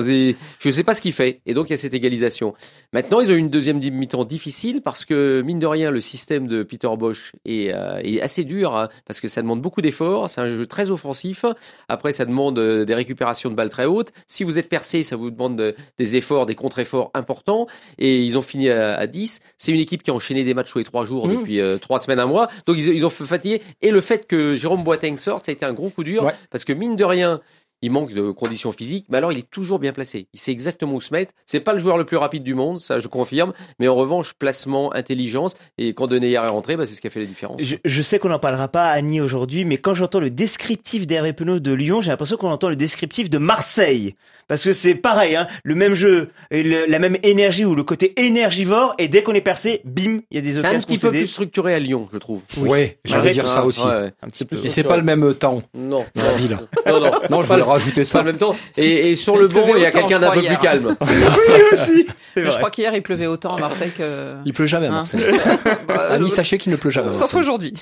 Je 0.60 0.70
sais 0.72 0.84
pas 0.84 0.94
ce 0.94 1.02
qu'il 1.02 1.14
fait. 1.14 1.42
Et 1.48 1.54
donc 1.54 1.70
il 1.70 1.74
y 1.74 1.76
a 1.76 1.78
cette 1.78 1.94
égalisation. 1.94 2.54
Maintenant, 2.94 3.20
ils 3.22 3.32
ont 3.32 3.36
eu 3.36 3.40
une 3.40 3.50
deuxième 3.50 3.80
mi-temps 3.80 4.26
difficile 4.26 4.82
parce 4.82 5.06
que 5.06 5.42
mine 5.42 5.60
de 5.60 5.66
rien, 5.68 5.90
le 5.92 6.02
système 6.02 6.48
de 6.48 6.62
Peter 6.64 6.90
Bosch 6.98 7.32
est, 7.46 7.74
euh, 7.74 8.00
est 8.04 8.22
assez 8.22 8.44
dur 8.44 8.76
hein, 8.76 8.90
parce 9.08 9.20
que 9.20 9.28
ça 9.28 9.42
demande 9.42 9.62
beaucoup 9.62 9.82
d'efforts. 9.82 10.30
C'est 10.30 10.42
un 10.42 10.48
jeu 10.48 10.68
très 10.68 10.92
offensif. 10.92 11.46
Après, 11.88 12.12
ça 12.12 12.26
demande 12.26 12.60
euh, 12.60 12.86
des 12.86 12.93
récupérations 12.93 13.50
de 13.50 13.56
balles 13.56 13.70
très 13.70 13.86
hautes. 13.86 14.12
Si 14.28 14.43
vous 14.43 14.60
êtes 14.60 14.70
percé, 14.70 14.89
ça 15.04 15.16
vous 15.16 15.32
demande 15.32 15.56
de- 15.56 15.76
des 15.98 16.16
efforts, 16.16 16.46
des 16.46 16.56
contre-efforts 16.56 17.12
importants. 17.14 17.68
Et 17.98 18.20
ils 18.24 18.38
ont 18.38 18.42
fini 18.42 18.70
à, 18.70 18.96
à 18.98 19.08
10. 19.08 19.40
C'est 19.58 19.72
une 19.72 19.80
équipe 19.80 20.04
qui 20.04 20.12
a 20.12 20.14
enchaîné 20.14 20.44
des 20.44 20.54
matchs 20.54 20.72
tous 20.72 20.78
les 20.80 20.84
trois 20.84 21.06
jours 21.06 21.28
Mmh. 21.28 21.36
depuis 21.38 21.60
euh, 21.62 21.78
trois 21.78 22.00
semaines, 22.00 22.20
un 22.20 22.26
mois. 22.26 22.48
Donc 22.66 22.78
ils, 22.78 22.88
ils 22.94 23.06
ont 23.06 23.10
fait 23.10 23.24
fatiguer. 23.26 23.62
Et 23.82 23.92
le 23.92 24.02
fait 24.02 24.28
que 24.28 24.56
Jérôme 24.56 24.84
Boateng 24.84 25.18
sorte, 25.18 25.46
ça 25.46 25.52
a 25.52 25.54
été 25.54 25.66
un 25.66 25.74
gros 25.74 25.90
coup 25.90 26.04
dur 26.04 26.24
Ouais. 26.24 26.34
parce 26.52 26.64
que 26.66 26.74
mine 26.74 26.96
de 26.96 27.04
rien, 27.04 27.40
il 27.82 27.91
manque 27.91 28.13
de 28.13 28.32
conditions 28.32 28.71
physiques, 28.71 29.05
mais 29.09 29.17
alors 29.17 29.32
il 29.32 29.39
est 29.39 29.49
toujours 29.49 29.80
bien 29.80 29.93
placé. 29.93 30.27
Il 30.34 30.39
sait 30.39 30.51
exactement 30.51 30.93
où 30.95 31.01
se 31.01 31.13
mettre. 31.13 31.34
C'est 31.45 31.59
pas 31.59 31.73
le 31.73 31.80
joueur 31.80 31.97
le 31.97 32.03
plus 32.05 32.17
rapide 32.17 32.43
du 32.43 32.53
monde, 32.53 32.80
ça 32.80 32.99
je 32.99 33.07
confirme, 33.07 33.53
mais 33.80 33.88
en 33.88 33.95
revanche, 33.95 34.34
placement, 34.34 34.93
intelligence, 34.93 35.55
et 35.77 35.93
quand 35.93 36.07
Deneyer 36.07 36.36
est 36.36 36.47
rentré, 36.47 36.75
bah, 36.77 36.86
c'est 36.86 36.93
ce 36.95 37.01
qui 37.01 37.07
a 37.07 37.09
fait 37.09 37.19
la 37.19 37.25
différence. 37.25 37.61
Je, 37.61 37.75
je 37.84 38.01
sais 38.01 38.19
qu'on 38.19 38.30
n'en 38.30 38.39
parlera 38.39 38.67
pas, 38.67 38.89
Annie, 38.89 39.21
aujourd'hui, 39.21 39.65
mais 39.65 39.77
quand 39.77 39.93
j'entends 39.93 40.19
le 40.19 40.30
descriptif 40.30 41.07
d'Hervé 41.07 41.34
Penaud 41.34 41.59
de 41.59 41.71
Lyon, 41.73 42.01
j'ai 42.01 42.11
l'impression 42.11 42.38
qu'on 42.38 42.49
entend 42.51 42.69
le 42.69 42.75
descriptif 42.75 43.30
de 43.30 43.38
Marseille. 43.38 44.15
Parce 44.47 44.63
que 44.63 44.71
c'est 44.73 44.95
pareil, 44.95 45.36
hein, 45.36 45.47
le 45.63 45.75
même 45.75 45.93
jeu, 45.93 46.30
et 46.49 46.63
le- 46.63 46.86
la 46.88 46.97
même 46.97 47.17
énergie 47.21 47.65
ou 47.65 47.75
le 47.75 47.84
côté 47.84 48.19
énergivore, 48.19 48.95
et 48.97 49.07
dès 49.07 49.21
qu'on 49.21 49.34
est 49.34 49.41
percé, 49.41 49.82
bim, 49.86 50.21
il 50.32 50.36
y 50.36 50.38
a 50.38 50.41
des 50.41 50.53
C'est 50.53 50.65
un 50.65 50.69
occasions 50.71 50.88
petit 50.88 50.97
peu 50.97 51.11
plus 51.11 51.27
structuré 51.27 51.75
à 51.75 51.80
Lyon, 51.80 52.07
je 52.11 52.17
trouve. 52.17 52.41
Ouais, 52.57 52.97
j'allais 53.05 53.30
dire 53.32 53.47
ça 53.47 53.63
aussi. 53.63 53.84
ouais, 53.86 53.89
ouais. 53.91 54.13
Un 54.23 54.27
petit 54.27 54.45
peu. 54.45 54.55
Et 54.63 54.69
c'est 54.69 54.84
pas 54.84 54.97
le 54.97 55.03
même 55.03 55.34
temps 55.36 55.61
Non. 55.75 56.03
dans 56.15 56.23
la 56.23 56.34
ville. 56.34 56.57
Non, 56.88 56.99
non. 56.99 57.11
Non, 57.30 57.43
je 57.43 57.47
Pas 57.47 57.53
voulais 57.53 57.57
le- 57.57 57.63
rajouter 57.70 58.05
ça. 58.05 58.22
en 58.22 58.24
même 58.24 58.38
temps. 58.38 58.55
Et, 58.78 59.11
et 59.11 59.15
sur 59.15 59.36
Il 59.36 59.41
le 59.41 59.47
banc, 59.47 59.65
il 59.76 59.82
y 59.82 59.86
a 59.86 59.91
quelqu'un 59.91 60.20
d'un 60.20 60.32
peu 60.32 60.41
plus 60.41 60.57
calme. 60.57 60.95
Oui, 61.09 61.61
aussi. 61.74 62.05
Je 62.36 62.47
crois 62.57 62.70
qu'hier 62.70 62.93
il 62.95 63.01
pleuvait 63.01 63.28
autant 63.28 63.55
à 63.55 63.59
Marseille 63.59 63.91
que. 63.97 64.36
Il 64.45 64.53
pleut 64.53 64.65
jamais 64.67 64.88
à 64.88 64.89
Hein 64.89 64.93
Marseille. 64.93 65.22
Bah, 65.88 66.09
Annie, 66.11 66.26
euh, 66.26 66.28
sachez 66.28 66.57
qu'il 66.57 66.72
ne 66.72 66.78
pleut 66.78 66.89
jamais 66.91 67.07
à 67.07 67.11
Sauf 67.11 67.34
aujourd'hui. 67.36 67.74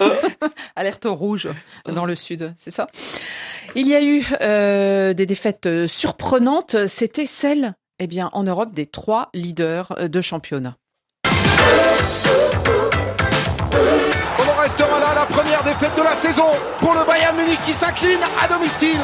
Alerte 0.76 1.06
rouge 1.06 1.50
dans 1.88 2.06
le 2.06 2.16
sud, 2.16 2.54
c'est 2.58 2.72
ça 2.72 2.88
Il 3.76 3.88
y 3.88 3.96
a 3.96 4.02
eu 4.02 4.26
euh, 4.42 5.14
des 5.14 5.26
défaites 5.26 5.66
euh, 5.66 5.88
surprenantes. 5.88 6.88
C'était 6.88 7.26
celle, 7.26 7.74
eh 8.00 8.08
bien, 8.08 8.30
en 8.34 8.44
Europe, 8.44 8.74
des 8.74 8.86
trois 8.86 9.30
leaders 9.34 9.96
de 10.10 10.22
championnat. 10.22 10.78
Restera 14.68 15.00
là, 15.00 15.14
la 15.16 15.26
première 15.26 15.64
défaite 15.64 15.96
de 15.96 16.04
la 16.04 16.12
saison 16.12 16.50
pour 16.82 16.94
le 16.94 17.06
Bayern 17.06 17.38
Munich 17.38 17.62
qui 17.64 17.72
s'incline 17.72 18.20
à 18.38 18.50
domicile. 18.50 19.00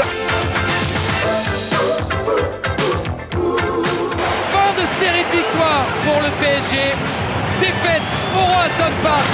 Fin 4.52 4.72
de 4.76 4.86
série 5.00 5.24
de 5.24 5.38
victoires 5.38 5.86
pour 6.06 6.20
le 6.22 6.30
PSG. 6.42 6.76
Défaite 7.62 8.10
au 8.36 8.44
Roisson 8.44 8.92
Park. 9.02 9.30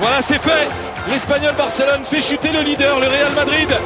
Voilà, 0.00 0.22
c'est 0.22 0.40
fait. 0.40 0.68
L'Espagnol 1.08 1.56
Barcelone 1.56 2.04
fait 2.04 2.20
chuter 2.20 2.52
le 2.52 2.60
leader, 2.60 3.00
le 3.00 3.08
Real 3.08 3.32
Madrid. 3.34 3.76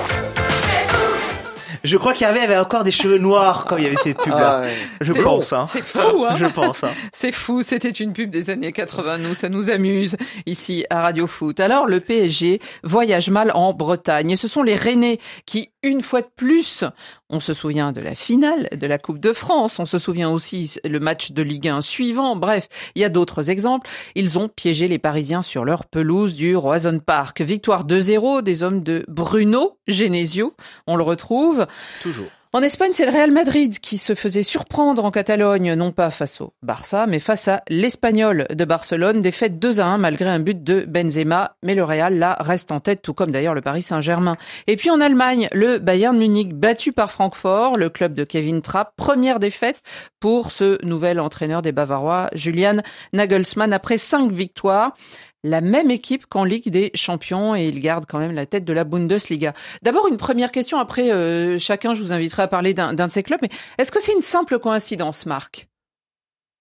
Je 1.83 1.97
crois 1.97 2.13
qu'Hervé 2.13 2.41
avait 2.41 2.59
encore 2.59 2.85
des 2.85 2.91
cheveux 2.91 3.19
noirs 3.19 3.65
quand 3.67 3.77
il 3.77 3.85
y 3.85 3.87
avait 3.87 3.97
cette 3.97 4.19
pub-là. 4.19 4.59
Ah, 4.59 4.61
ouais. 4.61 4.75
Je 5.01 5.13
pense, 5.13 5.53
hein. 5.53 5.65
C'est 5.65 5.83
fou, 5.83 6.27
hein 6.29 6.35
Je 6.37 6.47
pense, 6.47 6.85
hein. 6.85 6.91
C'est 7.13 7.33
fou, 7.33 7.63
c'était 7.63 7.89
une 7.89 8.13
pub 8.13 8.29
des 8.31 8.51
années 8.51 8.73
80, 8.73 9.19
nous, 9.19 9.35
ça 9.35 9.49
nous 9.49 9.71
amuse 9.71 10.17
ici 10.47 10.85
à 10.91 11.01
Radio 11.03 11.27
Foot. 11.27 11.61
Alors, 11.61 11.87
le 11.87 12.01
PSG 12.01 12.61
voyage 12.85 13.31
mal 13.31 13.51
en 13.55 13.73
Bretagne 13.73 14.31
et 14.31 14.37
ce 14.37 14.49
sont 14.49 14.63
les 14.63 14.75
Rennais 14.75 15.19
qui, 15.47 15.71
une 15.83 16.03
fois 16.03 16.21
de 16.21 16.29
plus, 16.35 16.85
on 17.31 17.41
se 17.41 17.55
souvient 17.55 17.93
de 17.93 18.01
la 18.01 18.15
finale 18.15 18.69
de 18.73 18.87
la 18.87 18.99
Coupe 18.99 19.19
de 19.19 19.33
France, 19.33 19.79
on 19.79 19.87
se 19.87 19.99
souvient 19.99 20.31
aussi 20.31 20.77
le 20.85 21.01
match 21.01 21.33
de 21.33 21.43
Ligue 21.43 21.69
1 21.69 21.81
suivant, 21.81 22.37
bref, 22.37 22.69
il 22.95 23.03
y 23.03 23.05
a 23.05 23.09
d'autres 23.09 23.51
exemples. 23.51 23.89
Ils 24.15 24.39
ont 24.39 24.49
piégé 24.49 24.89
les 24.89 24.99
Parisiens 24.99 25.43
sur 25.43 25.65
leur 25.65 25.87
pelouse 25.87 26.35
du 26.35 26.55
Roison 26.57 26.99
Park. 26.99 27.41
Victoire 27.41 27.87
2-0 27.87 28.43
des 28.43 28.63
hommes 28.63 28.83
de 28.83 29.05
Bruno 29.09 29.79
Genesio, 29.87 30.55
on 30.87 30.97
le 30.97 31.03
retrouve. 31.03 31.67
Toujours. 32.03 32.29
En 32.53 32.63
Espagne, 32.63 32.91
c'est 32.93 33.07
le 33.07 33.13
Real 33.13 33.31
Madrid 33.31 33.79
qui 33.79 33.97
se 33.97 34.17
faisait 34.17 34.43
surprendre 34.43 35.05
en 35.05 35.13
Catalogne, 35.13 35.75
non 35.75 35.93
pas 35.93 36.11
face 36.11 36.41
au 36.41 36.53
Barça, 36.65 37.07
mais 37.07 37.21
face 37.21 37.47
à 37.47 37.63
l'Espagnol 37.69 38.49
de 38.53 38.65
Barcelone, 38.65 39.23
défaite 39.23 39.61
2 39.61 39.79
à 39.79 39.87
1 39.87 39.99
malgré 39.99 40.29
un 40.29 40.41
but 40.41 40.65
de 40.65 40.85
Benzema, 40.85 41.55
mais 41.63 41.77
le 41.77 41.85
Real 41.85 42.19
là 42.19 42.37
reste 42.41 42.73
en 42.73 42.81
tête, 42.81 43.03
tout 43.03 43.15
comme 43.15 43.31
d'ailleurs 43.31 43.55
le 43.55 43.61
Paris 43.61 43.83
Saint-Germain. 43.83 44.37
Et 44.67 44.75
puis 44.75 44.91
en 44.91 45.01
Allemagne, 45.01 45.49
le 45.53 45.79
Bayern 45.79 46.19
Munich 46.19 46.53
battu 46.53 46.91
par 46.93 47.13
Francfort, 47.13 47.79
le 47.79 47.89
club 47.89 48.15
de 48.15 48.25
Kevin 48.25 48.63
Trapp, 48.63 48.95
première 48.97 49.39
défaite 49.39 49.81
pour 50.19 50.51
ce 50.51 50.85
nouvel 50.85 51.21
entraîneur 51.21 51.63
des 51.63 51.71
Bavarois, 51.71 52.31
Julian 52.33 52.79
Nagelsmann, 53.13 53.73
après 53.73 53.97
cinq 53.97 54.33
victoires 54.33 54.97
la 55.43 55.61
même 55.61 55.91
équipe 55.91 56.27
qu'en 56.27 56.45
Ligue 56.45 56.69
des 56.71 56.91
Champions 56.95 57.55
et 57.57 57.69
il 57.69 57.81
garde 57.81 58.05
quand 58.09 58.19
même 58.19 58.33
la 58.33 58.47
tête 58.47 58.65
de 58.65 58.73
la 58.73 58.85
Bundesliga. 58.85 59.55
D'abord 59.83 60.07
une 60.09 60.17
première 60.19 60.53
question, 60.53 60.79
après 60.79 61.13
euh, 61.13 61.59
chacun 61.59 61.95
je 61.95 62.03
vous 62.03 62.13
inviterai 62.13 62.43
à 62.43 62.49
parler 62.49 62.75
d'un 62.75 62.93
de 62.95 63.09
ces 63.13 63.23
clubs, 63.23 63.41
mais 63.43 63.49
est-ce 63.79 63.91
que 63.93 64.03
c'est 64.03 64.13
une 64.13 64.21
simple 64.23 64.59
coïncidence, 64.59 65.27
Marc? 65.27 65.69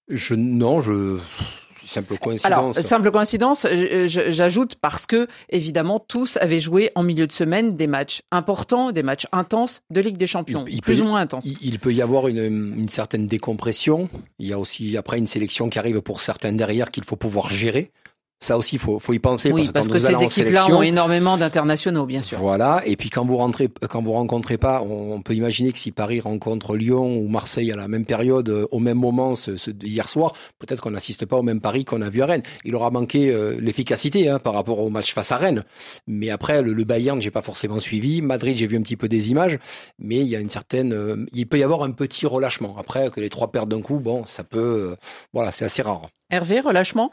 Je, 0.08 0.34
non, 0.34 0.82
je, 0.82 1.20
simple 1.86 2.18
coïncidence. 2.18 2.52
Alors, 2.52 2.74
simple 2.76 3.12
coïncidence, 3.12 3.68
j'ajoute 4.08 4.76
parce 4.76 5.06
que, 5.06 5.28
évidemment, 5.50 6.00
tous 6.00 6.38
avaient 6.38 6.60
joué 6.60 6.90
en 6.96 7.04
milieu 7.04 7.28
de 7.28 7.32
semaine 7.32 7.76
des 7.76 7.86
matchs 7.88 8.22
importants, 8.32 8.92
des 8.92 9.04
matchs 9.04 9.28
intenses 9.32 9.82
de 9.92 10.02
Ligue 10.02 10.18
des 10.18 10.26
Champions, 10.28 10.66
Il- 10.68 10.76
il 10.76 10.82
plus 10.82 10.98
peut- 11.00 11.04
ou 11.04 11.08
moins 11.10 11.22
intenses. 11.22 11.46
Il, 11.46 11.58
il 11.62 11.80
peut 11.80 11.94
y 11.94 12.02
avoir 12.02 12.28
une, 12.28 12.44
une 12.76 12.90
certaine 12.90 13.28
décompression. 13.28 14.10
Il 14.40 14.48
y 14.48 14.54
a 14.54 14.58
aussi 14.60 14.98
après 14.98 15.18
une 15.20 15.28
sélection 15.28 15.70
qui 15.70 15.78
arrive 15.80 16.02
pour 16.02 16.22
certains 16.22 16.54
derrière 16.54 16.90
qu'il 16.92 17.04
faut 17.04 17.16
pouvoir 17.16 17.50
gérer. 17.52 17.92
Ça 18.42 18.58
aussi, 18.58 18.78
faut, 18.78 19.00
faut 19.00 19.12
y 19.12 19.20
penser. 19.20 19.52
oui, 19.52 19.70
parce 19.74 19.90
parce 19.90 20.02
que, 20.02 20.08
ces 20.18 20.24
équipes-là 20.24 20.68
ont 20.74 20.82
énormément 20.82 21.36
d'internationaux, 21.36 22.06
bien 22.06 22.22
sûr. 22.22 22.40
Voilà. 22.40 22.82
Et 22.86 22.96
puis 22.96 23.10
quand 23.10 23.26
vous 23.26 23.36
rentrez, 23.36 23.68
quand 23.90 24.02
vous 24.02 24.14
rencontrez 24.14 24.58
pas, 24.58 24.82
on, 24.82 25.12
on 25.14 25.22
peut 25.22 25.34
imaginer 25.36 25.74
que 25.74 25.78
si 25.80 25.92
Paris 25.92 26.22
rencontre 26.22 26.78
Lyon 26.78 27.18
ou 27.18 27.28
Marseille 27.28 27.70
à 27.74 27.76
la 27.76 27.90
même 27.90 28.06
période, 28.06 28.48
euh, 28.48 28.66
au 28.72 28.80
même 28.80 28.98
moment, 28.98 29.36
ce, 29.36 29.58
ce- 29.58 29.72
hier 29.84 30.08
soir, 30.08 30.34
peut-être 30.58 30.82
qu'on 30.82 30.92
n'assiste 30.92 31.26
pas 31.26 31.36
au 31.36 31.44
même 31.44 31.60
Paris 31.60 31.84
qu'on 31.84 32.02
a 32.02 32.10
vu 32.10 32.22
à 32.22 32.28
Rennes. 32.28 32.44
Il 32.64 32.76
aura 32.76 32.92
manqué 32.92 33.30
euh, 33.30 33.58
l'efficacité 33.60 34.30
hein, 34.30 34.40
par 34.40 34.54
rapport 34.54 34.80
au 34.80 34.90
match 34.90 35.14
face 35.14 35.34
à 35.34 35.38
Rennes. 35.38 35.66
Mais 36.08 36.30
après, 36.30 36.62
le, 36.62 36.72
le 36.72 36.84
Bayern, 36.86 37.22
j'ai 37.22 37.32
pas 37.32 37.42
forcément 37.42 37.82
suivi. 37.82 38.22
Madrid, 38.22 38.56
j'ai 38.56 38.68
vu 38.68 38.78
un 38.78 38.82
petit 38.84 38.96
peu 38.96 39.10
des 39.10 39.32
images, 39.32 39.60
mais 40.00 40.16
il 40.18 40.28
y 40.28 40.38
a 40.38 40.40
une 40.40 40.50
certaine, 40.50 40.94
euh, 40.94 41.26
il 41.34 41.46
peut 41.46 41.60
y 41.60 41.64
avoir 41.64 41.84
un 41.84 41.92
petit 41.92 42.26
relâchement. 42.26 42.78
Après, 42.80 43.10
que 43.10 43.20
les 43.20 43.30
trois 43.30 43.52
perdent 43.52 43.70
d'un 43.72 43.82
coup, 43.82 44.00
bon, 44.00 44.26
ça 44.26 44.46
peut, 44.46 44.92
euh, 44.92 44.96
voilà, 45.34 45.52
c'est 45.52 45.66
assez 45.66 45.82
rare. 45.82 46.08
Hervé, 46.32 46.62
relâchement? 46.62 47.12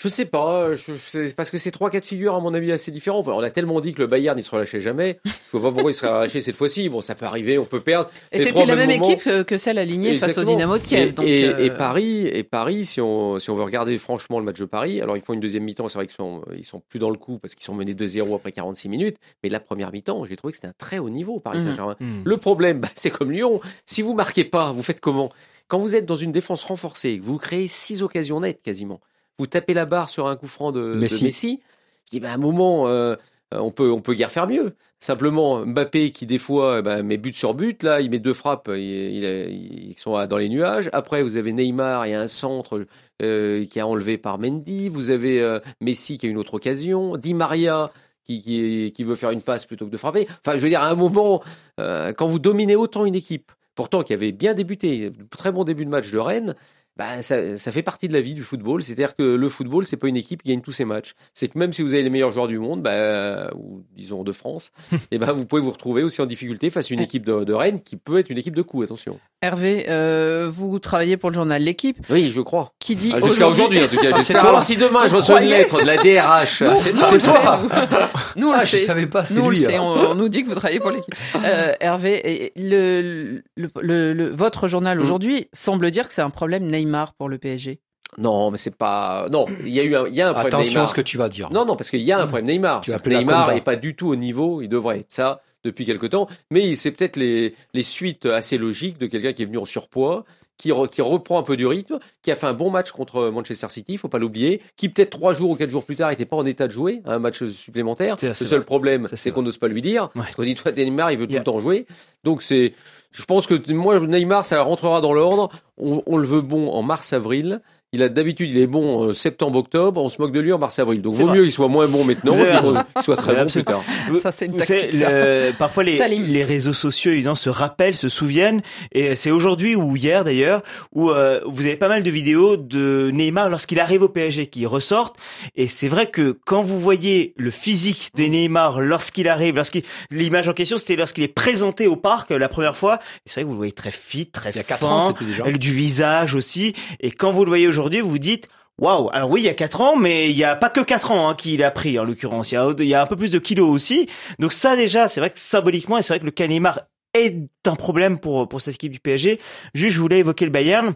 Je 0.00 0.06
sais 0.06 0.26
pas, 0.26 0.76
je, 0.76 1.32
parce 1.34 1.50
que 1.50 1.58
c'est 1.58 1.72
trois 1.72 1.90
cas 1.90 1.98
de 1.98 2.04
figure 2.06 2.36
à 2.36 2.38
mon 2.40 2.54
avis 2.54 2.70
assez 2.70 2.92
différents. 2.92 3.20
On 3.26 3.40
a 3.42 3.50
tellement 3.50 3.80
dit 3.80 3.92
que 3.92 4.00
le 4.00 4.06
Bayern 4.06 4.38
il 4.38 4.44
se 4.44 4.50
relâchait 4.52 4.78
jamais. 4.78 5.18
Je 5.24 5.56
vois 5.56 5.70
pas 5.70 5.72
pourquoi 5.74 5.90
il 5.90 5.94
serait 5.94 6.08
relâché 6.16 6.40
cette 6.40 6.54
fois-ci. 6.54 6.88
Bon, 6.88 7.00
ça 7.00 7.16
peut 7.16 7.26
arriver, 7.26 7.58
on 7.58 7.64
peut 7.64 7.80
perdre. 7.80 8.08
Et 8.30 8.38
c'était 8.38 8.64
la 8.64 8.76
même 8.76 8.90
moment. 8.90 9.10
équipe 9.10 9.26
euh, 9.26 9.42
que 9.42 9.58
celle 9.58 9.76
alignée 9.76 10.16
face 10.18 10.38
au. 10.38 10.44
Dynamo 10.44 10.78
de 10.78 10.84
Kiev. 10.84 11.08
Et, 11.08 11.12
donc, 11.12 11.26
et- 11.26 11.46
euh, 11.48 11.64
et 11.64 11.70
Paris, 11.70 12.28
et 12.28 12.44
Paris, 12.44 12.84
si 12.86 13.00
on, 13.00 13.40
si 13.40 13.50
on 13.50 13.56
veut 13.56 13.64
regarder 13.64 13.98
franchement 13.98 14.38
le 14.38 14.44
match 14.44 14.60
de 14.60 14.66
Paris, 14.66 15.00
alors 15.00 15.16
ils 15.16 15.20
font 15.22 15.32
une 15.32 15.40
deuxième 15.40 15.64
mi-temps, 15.64 15.88
c'est 15.88 15.98
vrai 15.98 16.06
qu'ils 16.06 16.14
sont, 16.14 16.42
ils 16.56 16.64
sont 16.64 16.80
plus 16.88 17.00
dans 17.00 17.10
le 17.10 17.16
coup 17.16 17.40
parce 17.40 17.56
qu'ils 17.56 17.64
sont 17.64 17.74
menés 17.74 17.94
2-0 17.94 18.36
après 18.36 18.52
46 18.52 18.88
minutes, 18.88 19.16
mais 19.42 19.48
la 19.48 19.58
première 19.58 19.90
mi-temps, 19.90 20.24
j'ai 20.26 20.36
trouvé 20.36 20.52
que 20.52 20.58
c'était 20.58 20.68
un 20.68 20.74
très 20.78 21.00
haut 21.00 21.10
niveau, 21.10 21.40
Paris 21.40 21.58
Mhm. 21.58 21.64
Saint-Germain. 21.70 21.96
Mhm. 21.98 22.22
Le 22.24 22.36
problème, 22.36 22.78
bah, 22.82 22.88
c'est 22.94 23.10
comme 23.10 23.32
Lyon, 23.32 23.60
si 23.84 24.02
vous 24.02 24.14
marquez 24.14 24.44
pas, 24.44 24.70
vous 24.70 24.84
faites 24.84 25.00
comment? 25.00 25.28
Quand 25.66 25.80
vous 25.80 25.96
êtes 25.96 26.06
dans 26.06 26.14
une 26.14 26.30
défense 26.30 26.62
renforcée, 26.62 27.18
vous 27.20 27.36
créez 27.36 27.66
six 27.66 28.04
occasions 28.04 28.38
nettes 28.38 28.62
quasiment, 28.62 29.00
vous 29.38 29.46
tapez 29.46 29.74
la 29.74 29.86
barre 29.86 30.08
sur 30.08 30.26
un 30.26 30.36
coup 30.36 30.46
franc 30.46 30.72
de 30.72 30.94
de 30.94 30.94
Messi, 31.26 31.60
je 32.06 32.10
dis, 32.12 32.20
bah, 32.20 32.30
à 32.30 32.34
un 32.34 32.38
moment, 32.38 32.88
euh, 32.88 33.16
on 33.52 33.70
peut, 33.70 33.90
on 33.90 34.00
peut 34.00 34.14
guère 34.14 34.32
faire 34.32 34.46
mieux. 34.48 34.74
Simplement, 35.00 35.64
Mbappé 35.64 36.10
qui 36.10 36.26
des 36.26 36.38
fois 36.38 36.82
ben, 36.82 37.02
met 37.04 37.18
but 37.18 37.36
sur 37.36 37.54
but, 37.54 37.82
là, 37.84 38.00
il 38.00 38.10
met 38.10 38.18
deux 38.18 38.34
frappes, 38.34 38.68
il, 38.74 38.78
il 38.80 39.24
est- 39.24 39.50
ils 39.52 39.94
sont 39.96 40.26
dans 40.26 40.38
les 40.38 40.48
nuages. 40.48 40.90
Après, 40.92 41.22
vous 41.22 41.36
avez 41.36 41.52
Neymar, 41.52 42.06
il 42.06 42.10
y 42.10 42.14
a 42.14 42.20
un 42.20 42.26
centre 42.28 42.84
euh, 43.22 43.64
qui 43.66 43.78
est 43.78 43.82
enlevé 43.82 44.18
par 44.18 44.38
Mendy. 44.38 44.88
Vous 44.88 45.10
avez 45.10 45.40
euh, 45.40 45.60
Messi 45.80 46.18
qui 46.18 46.26
a 46.26 46.28
une 46.28 46.36
autre 46.36 46.54
occasion. 46.54 47.16
Di 47.16 47.32
Maria 47.34 47.92
qui, 48.24 48.42
qui, 48.42 48.92
qui 48.94 49.04
veut 49.04 49.14
faire 49.14 49.30
une 49.30 49.40
passe 49.42 49.66
plutôt 49.66 49.86
que 49.86 49.90
de 49.92 49.96
frapper. 49.96 50.26
Enfin, 50.44 50.56
je 50.56 50.62
veux 50.62 50.68
dire, 50.68 50.82
à 50.82 50.88
un 50.88 50.96
moment, 50.96 51.42
quand 51.78 52.26
vous 52.26 52.38
dominez 52.40 52.74
autant 52.76 53.04
une 53.06 53.14
équipe, 53.14 53.52
pourtant 53.76 54.02
qui 54.02 54.12
avait 54.12 54.32
bien 54.32 54.52
débuté, 54.54 55.12
très 55.30 55.52
bon 55.52 55.62
début 55.64 55.84
de 55.84 55.90
match 55.90 56.10
de 56.10 56.18
Rennes, 56.18 56.54
bah, 56.98 57.22
ça, 57.22 57.56
ça 57.56 57.70
fait 57.72 57.82
partie 57.82 58.08
de 58.08 58.12
la 58.12 58.20
vie 58.20 58.34
du 58.34 58.42
football. 58.42 58.82
C'est-à-dire 58.82 59.14
que 59.16 59.22
le 59.22 59.48
football, 59.48 59.84
c'est 59.84 59.96
pas 59.96 60.08
une 60.08 60.16
équipe 60.16 60.42
qui 60.42 60.48
gagne 60.50 60.60
tous 60.60 60.72
ses 60.72 60.84
matchs. 60.84 61.14
C'est 61.32 61.48
que 61.48 61.58
même 61.58 61.72
si 61.72 61.82
vous 61.82 61.94
avez 61.94 62.02
les 62.02 62.10
meilleurs 62.10 62.30
joueurs 62.30 62.48
du 62.48 62.58
monde, 62.58 62.82
bah, 62.82 63.50
ou 63.54 63.82
disons 63.96 64.24
de 64.24 64.32
France, 64.32 64.72
et 65.12 65.18
ben 65.18 65.32
vous 65.32 65.44
pouvez 65.44 65.62
vous 65.62 65.70
retrouver 65.70 66.02
aussi 66.02 66.20
en 66.20 66.26
difficulté 66.26 66.70
face 66.70 66.90
à 66.90 66.94
une 66.94 67.00
équipe 67.00 67.24
de, 67.24 67.44
de 67.44 67.52
Rennes 67.52 67.80
qui 67.82 67.96
peut 67.96 68.18
être 68.18 68.30
une 68.30 68.38
équipe 68.38 68.56
de 68.56 68.62
coups. 68.62 68.84
Attention. 68.84 69.18
Hervé, 69.42 69.86
euh, 69.88 70.48
vous 70.50 70.78
travaillez 70.80 71.16
pour 71.16 71.30
le 71.30 71.34
journal 71.34 71.62
L'équipe. 71.62 71.98
Oui, 72.10 72.30
je 72.34 72.40
crois. 72.40 72.72
Qui 72.80 72.96
dit 72.96 73.12
Ah, 73.14 73.20
Jusqu'à 73.24 73.46
aujourd'hui, 73.48 73.80
en 73.82 73.86
tout 73.88 73.96
cas. 73.96 74.10
Ah, 74.12 74.16
J'espère. 74.16 74.44
Alors, 74.44 74.62
si 74.62 74.76
demain 74.76 75.06
je 75.06 75.14
reçois 75.16 75.40
une 75.42 75.48
lettre 75.50 75.80
de 75.80 75.86
la 75.86 75.96
DRH, 75.98 76.64
c'est- 76.76 76.92
toi. 77.20 77.60
nous, 78.36 78.48
on 78.48 78.52
Ah, 78.52 78.58
le 78.60 78.64
je 78.66 78.70
sait. 78.70 78.78
savais 78.78 79.06
pas, 79.06 79.24
Nous, 79.30 79.40
on 79.40 79.48
le 79.50 79.54
lui, 79.54 79.62
sait. 79.62 79.78
On, 79.78 80.10
on 80.10 80.14
nous 80.16 80.28
dit 80.28 80.42
que 80.42 80.48
vous 80.48 80.54
travaillez 80.56 80.80
pour 80.80 80.90
l'équipe. 80.90 81.14
Euh, 81.44 81.72
Hervé, 81.80 82.20
et 82.44 82.52
le, 82.56 83.42
le, 83.56 83.68
le- 83.80 84.12
le- 84.12 84.28
votre 84.30 84.66
journal 84.68 84.98
Mm. 84.98 85.02
aujourd'hui 85.02 85.48
semble 85.52 85.90
dire 85.90 86.08
que 86.08 86.14
c'est 86.14 86.22
un 86.22 86.30
problème 86.30 86.64
Neymar 86.66 86.87
pour 87.18 87.28
le 87.28 87.38
PSG. 87.38 87.80
non, 88.16 88.50
mais 88.50 88.56
c'est 88.56 88.74
pas. 88.74 89.28
Non, 89.30 89.46
il 89.60 89.68
y 89.68 89.80
a 89.80 89.82
eu 89.82 89.94
un, 89.94 90.06
il 90.06 90.14
y 90.14 90.22
a 90.22 90.28
un 90.28 90.32
problème 90.32 90.48
Attention 90.54 90.70
à 90.70 90.74
Neymar. 90.74 90.88
ce 90.88 90.94
que 90.94 91.00
tu 91.00 91.18
vas 91.18 91.28
dire. 91.28 91.50
Non, 91.50 91.64
non, 91.64 91.76
parce 91.76 91.90
qu'il 91.90 92.00
y 92.00 92.12
a 92.12 92.18
un 92.18 92.26
problème 92.26 92.46
Neymar. 92.46 92.80
Tu 92.80 92.90
Neymar 93.06 93.52
n'est 93.54 93.60
pas 93.60 93.76
du 93.76 93.94
tout 93.94 94.08
au 94.08 94.16
niveau. 94.16 94.62
Il 94.62 94.68
devrait 94.68 95.00
être 95.00 95.12
ça 95.12 95.40
depuis 95.64 95.84
quelque 95.84 96.06
temps, 96.06 96.28
mais 96.50 96.76
c'est 96.76 96.92
peut-être 96.92 97.16
les, 97.16 97.54
les 97.74 97.82
suites 97.82 98.26
assez 98.26 98.58
logiques 98.58 98.96
de 98.98 99.06
quelqu'un 99.06 99.32
qui 99.32 99.42
est 99.42 99.46
venu 99.46 99.58
en 99.58 99.64
surpoids, 99.64 100.24
qui, 100.58 100.70
re- 100.70 100.88
qui 100.88 101.00
reprend 101.00 101.38
un 101.38 101.42
peu 101.42 101.56
du 101.56 101.66
rythme, 101.66 101.98
qui 102.22 102.30
a 102.30 102.36
fait 102.36 102.46
un 102.46 102.52
bon 102.52 102.68
match 102.70 102.90
contre 102.92 103.30
Manchester 103.30 103.68
City, 103.70 103.92
il 103.92 103.98
faut 103.98 104.08
pas 104.08 104.18
l'oublier, 104.18 104.60
qui 104.76 104.88
peut-être 104.88 105.10
trois 105.10 105.32
jours 105.32 105.50
ou 105.50 105.56
quatre 105.56 105.70
jours 105.70 105.84
plus 105.84 105.96
tard 105.96 106.10
n'était 106.10 106.26
pas 106.26 106.36
en 106.36 106.44
état 106.44 106.66
de 106.66 106.72
jouer 106.72 107.00
un 107.06 107.18
match 107.18 107.44
supplémentaire. 107.46 108.16
Le 108.20 108.34
seul 108.34 108.58
vrai. 108.58 108.64
problème, 108.66 109.06
c'est 109.14 109.30
qu'on 109.30 109.42
n'ose 109.42 109.58
pas 109.58 109.68
lui 109.68 109.80
dire, 109.82 110.10
parce 110.14 110.34
qu'on 110.34 110.42
dit 110.42 110.54
toi 110.54 110.72
Neymar, 110.72 111.12
il 111.12 111.18
veut 111.18 111.26
tout 111.26 111.32
le 111.34 111.42
temps 111.44 111.60
jouer. 111.60 111.86
Donc 112.24 112.42
c'est, 112.42 112.74
je 113.12 113.24
pense 113.24 113.46
que 113.46 113.72
moi 113.72 114.00
Neymar, 114.00 114.44
ça 114.44 114.60
rentrera 114.62 115.00
dans 115.00 115.14
l'ordre. 115.14 115.48
On, 115.78 116.02
on 116.06 116.16
le 116.16 116.26
veut 116.26 116.40
bon 116.42 116.68
en 116.70 116.82
mars-avril. 116.82 117.60
Il 117.94 118.02
a 118.02 118.10
d'habitude, 118.10 118.50
il 118.50 118.58
est 118.58 118.66
bon 118.66 119.04
euh, 119.08 119.14
septembre-octobre. 119.14 120.02
On 120.02 120.10
se 120.10 120.20
moque 120.20 120.32
de 120.32 120.40
lui 120.40 120.52
en 120.52 120.58
mars-avril. 120.58 121.00
Donc 121.00 121.14
vaut 121.14 121.26
vrai. 121.28 121.38
mieux 121.38 121.42
qu'il 121.44 121.52
soit 121.52 121.68
moins 121.68 121.86
bon 121.88 122.04
maintenant, 122.04 122.34
qu'il 122.36 123.02
soit 123.02 123.16
très 123.16 123.34
bon 123.34 123.46
plus 123.50 123.64
tard. 123.64 123.82
Ça, 124.20 124.30
c'est 124.30 124.44
une 124.44 124.56
tactique, 124.58 124.92
ça. 124.92 125.10
le- 125.10 125.52
parfois 125.58 125.84
les, 125.84 125.96
les 126.18 126.44
réseaux 126.44 126.74
sociaux 126.74 127.12
évidemment 127.12 127.34
se 127.34 127.48
rappellent, 127.48 127.96
se 127.96 128.10
souviennent, 128.10 128.60
et 128.92 129.16
c'est 129.16 129.30
aujourd'hui 129.30 129.74
ou 129.74 129.96
hier 129.96 130.22
d'ailleurs 130.22 130.62
où 130.92 131.10
euh, 131.10 131.40
vous 131.46 131.64
avez 131.64 131.76
pas 131.76 131.88
mal 131.88 132.02
de 132.02 132.10
vidéos 132.10 132.58
de 132.58 133.10
Neymar 133.14 133.48
lorsqu'il 133.48 133.80
arrive 133.80 134.02
au 134.02 134.10
PSG 134.10 134.48
qui 134.48 134.66
ressortent, 134.66 135.16
et 135.56 135.66
c'est 135.66 135.88
vrai 135.88 136.08
que 136.10 136.36
quand 136.44 136.62
vous 136.62 136.78
voyez 136.80 137.32
le 137.38 137.50
physique 137.50 138.10
de 138.16 138.24
Neymar 138.24 138.80
lorsqu'il 138.82 139.28
arrive, 139.28 139.56
lorsqu'il 139.56 139.82
l'image 140.10 140.46
en 140.46 140.52
question 140.52 140.76
c'était 140.76 140.96
lorsqu'il 140.96 141.24
est 141.24 141.28
présenté 141.28 141.86
au 141.86 141.96
parc 141.96 142.32
euh, 142.32 142.38
la 142.38 142.48
première 142.50 142.76
fois, 142.76 142.98
c'est 143.24 143.40
vrai 143.40 143.44
que 143.44 143.46
vous 143.46 143.54
le 143.54 143.58
voyez 143.58 143.72
très 143.72 143.90
fit, 143.92 144.26
très 144.26 144.50
Il 144.50 144.56
y 144.56 144.60
a 144.60 144.62
quatre 144.62 144.80
fin, 144.80 144.88
ans, 144.88 145.08
c'était 145.14 145.24
déjà. 145.24 145.46
euh, 145.46 145.52
du 145.52 145.72
visage 145.72 146.34
aussi, 146.34 146.74
et 147.00 147.10
quand 147.10 147.30
vous 147.32 147.44
le 147.46 147.48
voyez 147.48 147.66
aujourd'hui, 147.66 147.77
vous 147.78 148.10
vous 148.10 148.18
dites 148.18 148.48
Waouh 148.80 149.10
Alors 149.12 149.30
oui, 149.30 149.40
il 149.40 149.44
y 149.44 149.48
a 149.48 149.54
4 149.54 149.80
ans, 149.80 149.96
mais 149.96 150.30
il 150.30 150.36
y 150.36 150.44
a 150.44 150.54
pas 150.54 150.70
que 150.70 150.80
4 150.80 151.10
ans 151.10 151.28
hein, 151.28 151.34
qu'il 151.34 151.64
a 151.64 151.70
pris 151.70 151.98
en 151.98 152.04
l'occurrence. 152.04 152.52
Il 152.52 152.84
y 152.84 152.94
a, 152.94 153.02
un 153.02 153.06
peu 153.06 153.16
plus 153.16 153.30
de 153.30 153.38
kilos 153.38 153.68
aussi. 153.68 154.08
Donc 154.38 154.52
ça 154.52 154.76
déjà, 154.76 155.08
c'est 155.08 155.20
vrai 155.20 155.30
que 155.30 155.38
symboliquement, 155.38 155.98
et 155.98 156.02
c'est 156.02 156.12
vrai 156.12 156.20
que 156.20 156.24
le 156.24 156.30
cas 156.30 156.46
Neymar 156.46 156.82
est 157.14 157.48
un 157.66 157.74
problème 157.74 158.20
pour 158.20 158.48
pour 158.48 158.60
cette 158.60 158.76
équipe 158.76 158.92
du 158.92 159.00
PSG. 159.00 159.40
Juste, 159.74 159.96
je 159.96 160.00
voulais 160.00 160.20
évoquer 160.20 160.44
le 160.44 160.52
Bayern. 160.52 160.94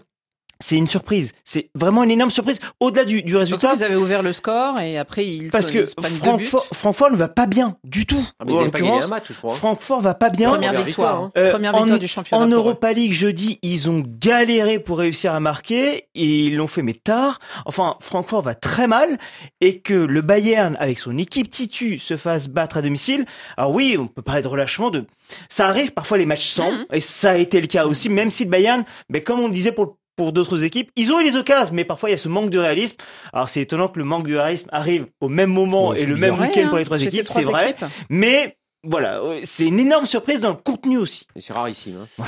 C'est 0.62 0.76
une 0.76 0.88
surprise. 0.88 1.32
C'est 1.44 1.70
vraiment 1.74 2.04
une 2.04 2.10
énorme 2.12 2.30
surprise. 2.30 2.60
Au-delà 2.80 3.04
du, 3.04 3.22
du 3.22 3.36
résultat, 3.36 3.68
Surtout, 3.68 3.80
ils 3.80 3.84
avaient 3.84 3.96
ouvert 3.96 4.22
le 4.22 4.32
score 4.32 4.80
et 4.80 4.96
après 4.98 5.26
ils 5.26 5.50
parce 5.50 5.68
se- 5.68 5.72
que 5.72 5.78
ils. 5.80 6.16
Francfort, 6.16 6.66
Francfort 6.72 7.10
ne 7.10 7.16
va 7.16 7.28
pas 7.28 7.46
bien 7.46 7.76
du 7.84 8.06
tout. 8.06 8.24
Ah, 8.38 8.44
mais 8.46 8.52
En 8.52 8.58
n'avaient 8.58 8.70
pas 8.70 8.78
gagné 8.78 8.90
l'occurrence, 8.90 9.10
un 9.12 9.14
match, 9.14 9.24
je 9.32 9.38
crois. 9.38 9.54
Francfort 9.56 10.00
va 10.00 10.14
pas 10.14 10.30
bien. 10.30 10.50
Première 10.50 10.70
Première 10.70 10.86
victoire, 10.86 11.24
victoire, 11.24 11.42
hein. 11.44 11.46
Euh, 11.48 11.50
première 11.50 11.74
en, 11.74 11.78
victoire 11.80 11.98
du 11.98 12.08
championnat. 12.08 12.42
En. 12.44 12.48
Europa 12.48 12.92
League 12.92 13.12
jeudi, 13.12 13.58
ils 13.62 13.90
ont 13.90 14.02
galéré 14.06 14.78
pour 14.78 14.98
réussir 14.98 15.34
à 15.34 15.40
marquer 15.40 16.06
et 16.14 16.46
ils 16.46 16.56
l'ont 16.56 16.66
fait 16.68 16.82
mais 16.82 16.94
tard. 16.94 17.40
Enfin, 17.66 17.96
Francfort 18.00 18.42
va 18.42 18.54
très 18.54 18.86
mal 18.86 19.18
et 19.60 19.80
que 19.80 19.94
le 19.94 20.20
Bayern 20.22 20.76
avec 20.78 20.98
son 20.98 21.18
équipe 21.18 21.50
titu 21.50 21.98
se 21.98 22.16
fasse 22.16 22.48
battre 22.48 22.76
à 22.76 22.82
domicile. 22.82 23.24
Alors 23.56 23.72
oui, 23.72 23.96
on 23.98 24.06
peut 24.06 24.22
parler 24.22 24.42
de 24.42 24.48
relâchement 24.48 24.90
de 24.90 25.06
ça 25.48 25.66
arrive 25.68 25.92
parfois 25.92 26.18
les 26.18 26.26
matchs 26.26 26.48
sans 26.50 26.70
Mhm. 26.72 26.86
et 26.92 27.00
ça 27.00 27.30
a 27.32 27.36
été 27.36 27.60
le 27.60 27.66
cas 27.66 27.86
aussi 27.86 28.08
même 28.10 28.30
si 28.30 28.44
le 28.44 28.50
Bayern 28.50 28.84
mais 29.08 29.22
comme 29.22 29.40
on 29.40 29.46
le 29.48 29.52
disait 29.54 29.72
pour 29.72 29.96
pour 30.16 30.32
d'autres 30.32 30.64
équipes, 30.64 30.90
ils 30.96 31.12
ont 31.12 31.20
eu 31.20 31.24
les 31.24 31.36
occasions, 31.36 31.74
mais 31.74 31.84
parfois 31.84 32.08
il 32.10 32.12
y 32.12 32.14
a 32.14 32.18
ce 32.18 32.28
manque 32.28 32.50
de 32.50 32.58
réalisme. 32.58 32.96
Alors 33.32 33.48
c'est 33.48 33.60
étonnant 33.62 33.88
que 33.88 33.98
le 33.98 34.04
manque 34.04 34.28
de 34.28 34.34
réalisme 34.36 34.68
arrive 34.72 35.06
au 35.20 35.28
même 35.28 35.50
moment 35.50 35.90
Ouais, 35.90 36.02
et 36.02 36.06
le 36.06 36.14
bizarre. 36.14 36.38
même 36.38 36.48
week-end 36.48 36.68
pour 36.68 36.76
les 36.78 36.82
hein, 36.82 36.84
trois 36.86 36.98
chez 36.98 37.10
ces 37.10 37.16
équipes, 37.18 37.28
c'est 37.28 37.42
vrai. 37.42 37.74
Mais 38.10 38.56
voilà, 38.84 39.20
c'est 39.44 39.66
une 39.66 39.78
énorme 39.78 40.06
surprise 40.06 40.40
dans 40.40 40.50
le 40.50 40.56
contenu 40.56 40.98
aussi. 40.98 41.26
Et 41.36 41.40
C'est 41.40 41.52
rarissime. 41.52 41.98
Hein. 42.18 42.26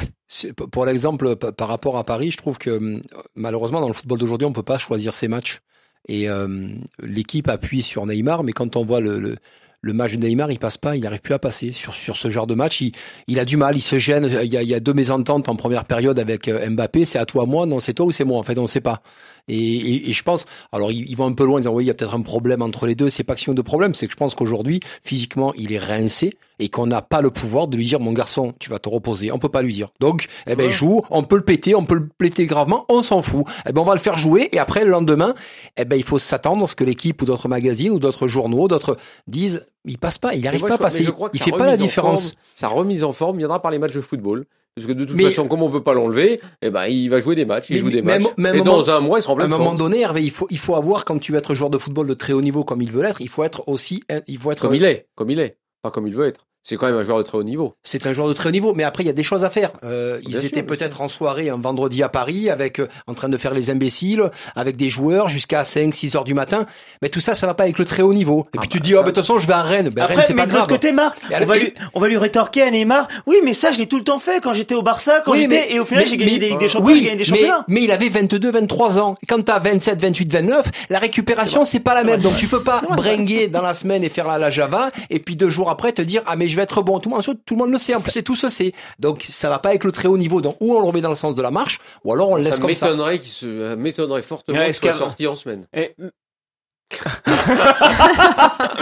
Pour 0.73 0.87
l'exemple, 0.87 1.37
pa- 1.37 1.53
par 1.53 1.69
rapport 1.69 1.99
à 1.99 2.05
Paris, 2.05 2.31
je 2.31 2.37
trouve 2.37 2.59
que 2.59 3.01
malheureusement 3.35 3.81
dans 3.81 3.89
le 3.89 3.95
football 3.95 4.19
d'aujourd'hui, 4.19 4.47
on 4.47 4.53
peut 4.53 4.63
pas 4.63 4.79
choisir 4.79 5.15
ses 5.15 5.29
matchs. 5.29 5.61
Et 6.09 6.29
euh, 6.29 6.69
l'équipe 7.03 7.49
appuie 7.49 7.83
sur 7.83 8.05
Neymar, 8.07 8.45
mais 8.45 8.53
quand 8.53 8.77
on 8.77 8.85
voit 8.85 9.01
le, 9.01 9.19
le, 9.21 9.37
le 9.85 9.93
match 9.93 10.15
de 10.15 10.17
Neymar, 10.17 10.51
il 10.51 10.59
passe 10.59 10.79
pas, 10.79 10.97
il 10.97 11.03
n'arrive 11.03 11.21
plus 11.21 11.35
à 11.35 11.39
passer 11.39 11.73
sur, 11.73 11.95
sur 11.95 12.17
ce 12.17 12.31
genre 12.31 12.47
de 12.47 12.55
match. 12.55 12.81
Il, 12.81 12.93
il 13.29 13.39
a 13.39 13.45
du 13.45 13.57
mal, 13.57 13.77
il 13.77 13.83
se 13.83 13.99
gêne. 13.99 14.25
Il 14.43 14.53
y 14.53 14.57
a, 14.57 14.63
il 14.63 14.69
y 14.69 14.75
a 14.75 14.81
deux 14.81 14.95
mésententes 14.95 15.49
en 15.49 15.57
première 15.57 15.85
période 15.85 16.19
avec 16.19 16.49
euh, 16.49 16.69
Mbappé. 16.71 17.05
C'est 17.05 17.19
à 17.19 17.27
toi, 17.27 17.45
moi, 17.47 17.67
non, 17.67 17.81
c'est 17.81 17.93
toi 17.93 18.07
ou 18.07 18.11
c'est 18.11 18.25
moi. 18.25 18.39
En 18.39 18.43
fait, 18.43 18.59
on 18.59 18.63
ne 18.63 18.67
sait 18.67 18.81
pas. 18.81 19.03
Et, 19.49 19.57
et, 19.57 20.11
et 20.11 20.13
je 20.13 20.23
pense, 20.23 20.47
alors 20.73 20.91
ils, 20.91 21.09
ils 21.11 21.17
vont 21.17 21.27
un 21.27 21.33
peu 21.33 21.45
loin, 21.45 21.59
ils 21.59 21.63
disant 21.63 21.75
oui, 21.75 21.85
il 21.85 21.87
y 21.87 21.91
a 21.91 21.95
peut-être 21.95 22.15
un 22.15 22.23
problème 22.23 22.63
entre 22.63 22.87
les 22.87 22.95
deux. 22.95 23.11
C'est 23.11 23.25
pas 23.25 23.35
question 23.35 23.53
de 23.55 23.63
problème, 23.63 23.95
c'est 23.95 24.07
que 24.07 24.13
je 24.13 24.17
pense 24.17 24.35
qu'aujourd'hui, 24.35 24.81
physiquement, 25.03 25.53
il 25.57 25.73
est 25.73 25.79
rincé 25.79 26.37
et 26.61 26.69
qu'on 26.69 26.87
n'a 26.87 27.03
pas 27.03 27.21
le 27.21 27.31
pouvoir 27.31 27.67
de 27.67 27.77
lui 27.77 27.85
dire 27.85 27.99
mon 28.01 28.13
garçon, 28.13 28.55
tu 28.61 28.71
vas 28.71 28.79
te 28.79 28.89
reposer. 28.89 29.33
On 29.33 29.39
peut 29.41 29.49
pas 29.49 29.61
lui 29.61 29.73
dire. 29.73 29.89
Donc, 30.01 30.29
eh 30.47 30.55
ben, 30.55 30.67
Ouais. 30.67 30.71
joue. 30.71 31.03
On 31.11 31.25
peut 31.25 31.37
le 31.37 31.43
péter, 31.45 31.75
on 31.75 31.85
peut 31.85 31.97
le 31.97 32.09
péter 32.17 32.47
gravement, 32.47 32.87
on 32.89 33.03
s'en 33.03 33.23
fout. 33.23 33.45
Eh 33.69 33.73
ben, 33.73 33.81
on 33.81 33.85
va 33.85 33.95
le 33.95 34.01
faire 34.01 34.17
jouer 34.17 34.49
et 34.53 34.59
après 34.59 34.85
le 34.85 34.91
lendemain, 34.91 35.35
eh 35.77 35.85
ben, 35.85 35.97
il 35.97 36.05
faut 36.05 36.19
s'attendre 36.21 36.65
à 36.65 36.67
ce 36.69 36.75
que 36.77 36.85
l'équipe 36.85 37.21
ou 37.21 37.25
d'autres 37.25 37.49
magazines 37.49 37.91
ou 37.91 37.99
d'autres 37.99 38.29
journaux, 38.29 38.69
d'autres 38.69 38.97
disent, 39.27 39.67
il 39.85 39.99
passe 39.99 40.17
pas, 40.19 40.33
il 40.33 40.39
Mais 40.39 40.45
n'arrive 40.45 40.61
moi, 40.61 40.69
pas 40.71 40.75
à 40.77 40.79
passer. 40.79 41.07
Il 41.35 41.43
fait 41.43 41.51
pas 41.51 41.67
la 41.67 41.77
différence. 41.77 42.29
forme- 42.31 42.35
sa 42.55 42.69
remise 42.69 43.03
en 43.05 43.13
forme 43.13 43.37
viendra 43.39 43.61
par 43.61 43.71
les 43.73 43.79
matchs 43.81 43.95
de 43.95 44.01
football. 44.01 44.47
Parce 44.77 44.89
que 44.89 44.93
de 44.93 45.05
toute 45.05 45.15
Mais- 45.15 45.25
façon, 45.25 45.47
comme 45.47 45.63
on 45.63 45.71
peut 45.71 45.85
pas 45.85 45.95
l'enlever, 45.95 46.41
eh 46.61 46.71
ben, 46.71 46.87
il 46.87 47.09
va 47.09 47.21
jouer 47.21 47.37
des 47.37 47.45
matchs, 47.45 47.71
il 47.71 47.75
Mais- 47.75 47.81
joue 47.81 47.91
des 47.91 48.03
mais- 48.03 48.19
matchs. 48.19 48.33
un 48.37 48.55
et 48.55 48.59
moment- 48.59 48.77
dans 48.79 48.91
un 48.91 48.99
mois, 49.01 49.21
il 49.21 49.23
sera 49.23 49.35
en 49.35 49.37
À 49.39 49.45
un 49.45 49.47
moment 49.49 49.65
forme. 49.67 49.77
donné, 49.77 50.01
Hervé, 50.01 50.23
il 50.23 50.33
faut, 50.33 50.49
il 50.51 50.59
faut 50.59 50.75
avoir, 50.75 51.05
quand 51.05 51.19
tu 51.19 51.31
veux 51.31 51.39
être 51.39 51.55
joueur 51.55 51.71
de 51.71 51.79
football 51.79 52.09
de 52.09 52.15
très 52.15 52.33
haut 52.33 52.43
niveau 52.43 52.65
comme 52.65 52.83
il 52.83 52.91
veut 52.91 53.03
l'être, 53.03 53.21
il 53.21 53.29
faut 53.29 53.45
être 53.45 53.69
aussi, 53.69 54.03
il 54.27 54.37
faut 54.39 54.51
être 54.51 54.61
Comme 54.63 54.75
il 54.75 54.85
est, 54.85 55.07
comme 55.15 55.31
il 55.31 55.39
est. 55.39 55.59
Pas 55.83 55.93
comme 55.93 56.09
il 56.09 56.15
veut 56.17 56.27
être. 56.27 56.47
C'est 56.67 56.77
quand 56.77 56.87
même 56.87 56.97
un 56.97 57.03
joueur 57.03 57.19
de 57.19 57.23
très 57.25 57.37
haut 57.37 57.43
niveau. 57.45 57.75
C'est 57.83 58.07
un 58.07 58.15
joueur 58.15 58.27
de 58.27 58.33
très 58.33 58.49
haut 58.49 58.53
niveau, 58.53 58.73
mais 58.73 58.85
après 58.85 59.03
il 59.03 59.07
y 59.07 59.11
a 59.11 59.13
des 59.13 59.23
choses 59.23 59.45
à 59.45 59.51
faire. 59.51 59.71
Euh, 59.85 60.19
ils 60.27 60.35
sûr, 60.35 60.45
étaient 60.47 60.63
peut-être 60.63 61.03
en 61.03 61.09
soirée 61.09 61.51
un 61.51 61.59
vendredi 61.59 62.03
à 62.03 62.09
Paris, 62.09 62.49
avec 62.49 62.81
euh, 62.81 62.89
en 63.07 63.13
train 63.13 63.29
de 63.29 63.37
faire 63.37 63.53
les 63.53 63.69
imbéciles, 63.69 64.31
avec 64.57 64.77
des 64.77 64.89
joueurs 64.89 65.29
jusqu'à 65.29 65.63
5, 65.63 65.93
6 65.95 66.17
heures 66.17 66.25
du 66.25 66.33
matin. 66.33 66.65
Mais 67.03 67.11
tout 67.11 67.21
ça, 67.21 67.35
ça 67.35 67.47
va 67.47 67.53
pas 67.53 67.65
avec 67.65 67.79
le 67.79 67.85
très 67.85 68.03
haut 68.03 68.15
niveau. 68.15 68.47
Et 68.55 68.59
puis 68.59 68.69
tu 68.71 68.79
te 68.79 68.83
dis, 68.85 68.95
oh, 68.95 69.01
ben, 69.01 69.09
de 69.09 69.11
toute 69.11 69.17
façon, 69.25 69.39
je 69.39 69.47
vais 69.47 69.53
à 69.53 69.61
Rennes. 69.63 69.91
Ben, 69.91 70.07
Rennes, 70.07 70.13
Après, 70.13 70.25
c'est 70.27 70.33
mais 70.33 70.41
pas 70.41 70.47
de 70.47 70.53
l'autre 70.53 70.67
grave. 70.69 70.79
côté, 70.79 70.93
Marc, 70.93 71.19
on 71.31 71.35
alors- 71.35 71.49
va, 71.51 71.57
et- 71.59 71.61
lui, 71.61 71.75
on 71.93 72.01
va 72.01 72.09
lui 72.09 72.17
rétorquer 72.17 72.63
à 72.63 72.71
Neymar. 72.71 73.09
Oui, 73.27 73.37
mais 73.45 73.53
ça, 73.53 73.71
je 73.71 73.79
l'ai 73.79 73.87
tout 73.87 73.99
le 73.99 74.05
temps 74.05 74.19
fait 74.19 74.41
quand 74.43 74.55
j'étais 74.55 74.75
au 74.75 74.81
Barça, 74.83 75.21
quand 75.23 75.33
Oui, 75.33 75.43
j'étais, 75.43 75.67
mais- 75.69 75.75
et 75.75 75.81
au 75.81 75.85
final, 75.85 76.05
mais- 76.05 76.11
j'ai 76.11 76.17
gagné 76.17 76.33
mais- 76.33 76.39
des 76.39 76.49
Ligues 76.49 76.59
des 76.61 76.69
Champions, 76.69 76.87
oui, 76.87 76.95
j'ai 76.97 77.05
gagné 77.05 77.17
des 77.17 77.31
mais, 77.31 77.37
championnats. 77.41 77.65
mais 77.69 77.83
il 77.83 77.91
avait 77.93 78.09
22, 78.09 78.51
23 78.51 78.99
ans. 78.99 79.17
Et 79.23 79.27
quand 79.27 79.43
t'as 79.45 79.59
27, 79.59 80.01
28, 80.01 80.33
29, 80.33 80.65
la 80.89 80.99
récupération, 80.99 81.67
c'est 81.67 81.81
pas 81.81 81.93
la 81.95 82.05
même. 82.05 82.21
Donc 82.21 82.37
tu 82.37 82.47
peux 82.47 82.63
pas 82.63 82.81
bringuer 82.97 83.49
dans 83.49 83.61
la 83.61 83.75
semaine 83.75 84.03
et 84.03 84.09
faire 84.09 84.29
la 84.39 84.49
Java, 84.49 84.91
et 85.11 85.19
puis 85.19 85.37
deux 85.37 85.51
jours 85.51 85.69
après 85.69 85.93
te 85.93 86.01
dire, 86.01 86.23
ah, 86.25 86.37
mais 86.37 86.49
je 86.55 86.57
vais 86.57 86.63
être 86.63 86.81
bon. 86.83 86.99
Tout 87.01 87.11
le 87.11 87.17
monde, 87.17 87.25
tout 87.25 87.55
le 87.55 87.59
monde 87.59 87.71
le 87.73 87.79
sait. 87.79 87.95
En 87.95 88.01
plus, 88.01 88.11
c'est 88.13 88.23
tout 88.23 88.37
ce 88.37 88.49
sait. 88.49 88.73
Donc 88.99 89.23
ça 89.29 89.51
va 89.51 89.59
pas 89.59 89.69
avec 89.71 89.85
le 89.85 89.93
très 89.93 90.09
haut 90.09 90.17
niveau. 90.17 90.41
Donc, 90.41 90.57
ou 90.61 90.75
on 90.75 90.81
le 90.81 90.87
remet 90.87 91.01
dans 91.01 91.09
le 91.11 91.15
sens 91.17 91.35
de 91.35 91.43
la 91.43 91.51
marche, 91.51 91.81
ou 92.05 92.13
alors 92.13 92.31
on 92.31 92.37
le 92.37 92.43
laisse 92.43 92.55
ça 92.55 92.61
comme 92.61 92.75
ça. 92.75 92.87
m'étonnerait 92.87 93.19
qu'il 93.19 93.31
se, 93.33 93.75
m'étonnerait 93.75 94.23
fortement 94.23 94.59
Ouais, 94.59 94.67
qu'il 94.67 94.75
soit 94.77 94.93
sorti 94.93 95.27
en 95.27 95.35
semaine. 95.37 95.67
Et- 95.75 95.95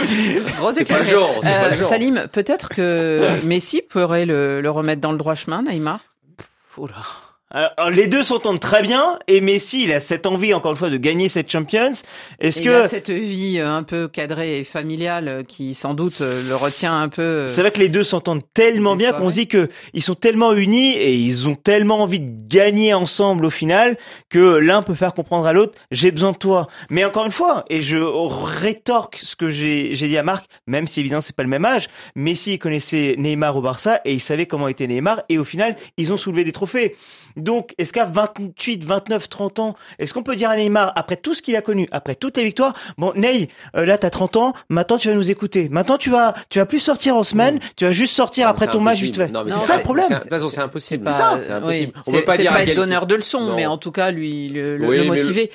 C'est 0.07 0.39
c'est 0.71 0.85
pas 0.85 0.99
le 0.99 1.81
Euh. 1.81 1.81
Salim, 1.81 2.27
peut-être 2.31 2.69
que 2.69 3.39
Messi 3.45 3.81
pourrait 3.81 4.25
le, 4.25 4.61
le 4.61 4.69
remettre 4.69 5.01
dans 5.01 5.11
le 5.11 5.17
droit 5.17 5.35
chemin, 5.35 5.63
Neymar? 5.63 5.99
Oh 6.77 6.87
là. 6.87 6.93
Alors, 7.55 7.91
les 7.91 8.07
deux 8.07 8.23
s'entendent 8.23 8.59
très 8.59 8.81
bien, 8.81 9.19
et 9.27 9.39
Messi, 9.39 9.83
il 9.83 9.93
a 9.93 9.99
cette 9.99 10.25
envie, 10.25 10.55
encore 10.55 10.71
une 10.71 10.77
fois, 10.77 10.89
de 10.89 10.97
gagner 10.97 11.27
cette 11.27 11.51
Champions. 11.51 11.91
Est-ce 12.39 12.61
Il 12.61 12.65
que, 12.65 12.71
a 12.71 12.87
cette 12.87 13.11
vie 13.11 13.59
euh, 13.59 13.69
un 13.69 13.83
peu 13.83 14.07
cadrée 14.07 14.59
et 14.59 14.63
familiale 14.63 15.27
euh, 15.27 15.43
qui 15.43 15.75
sans 15.75 15.93
doute 15.93 16.19
euh, 16.21 16.49
le 16.49 16.55
retient 16.55 16.99
un 16.99 17.09
peu. 17.09 17.45
c'est 17.45 17.61
vrai 17.61 17.69
que 17.69 17.79
les 17.79 17.89
deux 17.89 18.03
s'entendent 18.03 18.41
tellement 18.55 18.95
bien 18.95 19.11
qu'on 19.13 19.29
se 19.29 19.35
dit 19.35 19.47
que 19.47 19.69
ils 19.93 20.01
sont 20.01 20.15
tellement 20.15 20.53
unis 20.53 20.93
et 20.93 21.13
ils 21.13 21.47
ont 21.47 21.53
tellement 21.53 21.99
envie 21.99 22.21
de 22.21 22.31
gagner 22.47 22.95
ensemble 22.95 23.45
au 23.45 23.51
final 23.51 23.97
que 24.29 24.57
l'un 24.57 24.81
peut 24.81 24.95
faire 24.95 25.13
comprendre 25.13 25.45
à 25.45 25.53
l'autre 25.53 25.77
j'ai 25.91 26.09
besoin 26.09 26.31
de 26.31 26.37
toi. 26.37 26.67
Mais 26.89 27.05
encore 27.05 27.25
une 27.25 27.31
fois, 27.31 27.65
et 27.69 27.83
je 27.83 27.97
rétorque 27.97 29.19
ce 29.21 29.35
que 29.35 29.49
j'ai 29.49 29.93
j'ai 29.93 30.07
dit 30.07 30.17
à 30.17 30.23
Marc, 30.23 30.45
même 30.65 30.87
si 30.87 31.01
évidemment 31.01 31.21
c'est 31.21 31.35
pas 31.35 31.43
le 31.43 31.49
même 31.49 31.65
âge, 31.65 31.87
Messi 32.15 32.57
connaissait 32.57 33.13
Neymar 33.19 33.55
au 33.55 33.61
Barça 33.61 34.01
et 34.05 34.13
il 34.13 34.19
savait 34.19 34.47
comment 34.47 34.67
était 34.67 34.87
Neymar 34.87 35.21
et 35.29 35.37
au 35.37 35.43
final 35.43 35.75
ils 35.97 36.11
ont 36.11 36.17
soulevé 36.17 36.43
des 36.43 36.51
trophées. 36.51 36.95
Donc 37.37 37.73
est-ce 37.77 37.93
qu'à 37.93 38.05
28, 38.05 38.83
29, 38.85 39.29
30 39.29 39.59
ans, 39.59 39.75
est-ce 39.99 40.13
qu'on 40.13 40.23
peut 40.23 40.35
dire 40.35 40.49
à 40.49 40.55
Neymar 40.57 40.91
après 40.95 41.15
tout 41.17 41.33
ce 41.33 41.41
qu'il 41.41 41.55
a 41.55 41.61
connu, 41.61 41.87
après 41.91 42.15
toutes 42.15 42.37
les 42.37 42.43
victoires, 42.45 42.73
bon 42.97 43.13
Ney, 43.15 43.47
euh, 43.75 43.85
là 43.85 43.97
t'as 43.97 44.09
30 44.09 44.37
ans, 44.37 44.53
maintenant 44.69 44.97
tu 44.97 45.07
vas 45.09 45.15
nous 45.15 45.31
écouter. 45.31 45.69
Maintenant 45.69 45.97
tu 45.97 46.09
vas 46.09 46.33
tu 46.49 46.59
vas 46.59 46.65
plus 46.65 46.79
sortir 46.79 47.15
en 47.15 47.23
semaine, 47.23 47.59
tu 47.75 47.85
vas 47.85 47.91
juste 47.91 48.15
sortir 48.15 48.45
Non, 48.45 48.51
après 48.51 48.65
c'est 48.65 48.71
ton 48.71 48.81
match 48.81 48.99
vite 49.01 49.15
fait. 49.15 49.29
Non, 49.31 49.43
mais 49.43 49.51
c'est 49.51 49.57
ça 49.59 49.65
c'est- 49.67 49.77
le 49.77 49.83
problème. 49.83 50.05
c'est- 50.07 50.15
De 50.15 50.19
toute 50.21 50.29
façon, 50.29 50.49
c'est 50.49 50.61
impossible. 50.61 51.03
pas- 51.03 51.11
C'est 51.13 51.51
impossible. 51.51 51.91
oui, 51.95 52.01
On 52.07 52.11
c'est- 52.11 52.19
peut 52.19 52.25
pas 52.25 52.35
c'est 52.35 52.41
dire 52.43 52.51
pas 52.51 52.57
à 52.57 52.61
être 52.61 52.67
quel- 52.67 52.75
donneur 52.75 53.07
de 53.07 53.15
leçons, 53.15 53.41
Non. 53.41 53.55
mais 53.55 53.65
en 53.65 53.77
tout 53.77 53.91
cas 53.91 54.11
lui 54.11 54.49
le, 54.49 54.77
le- 54.77 54.87
Oui, 54.87 54.97
le 54.97 55.03
mais 55.03 55.07
motiver. 55.09 55.51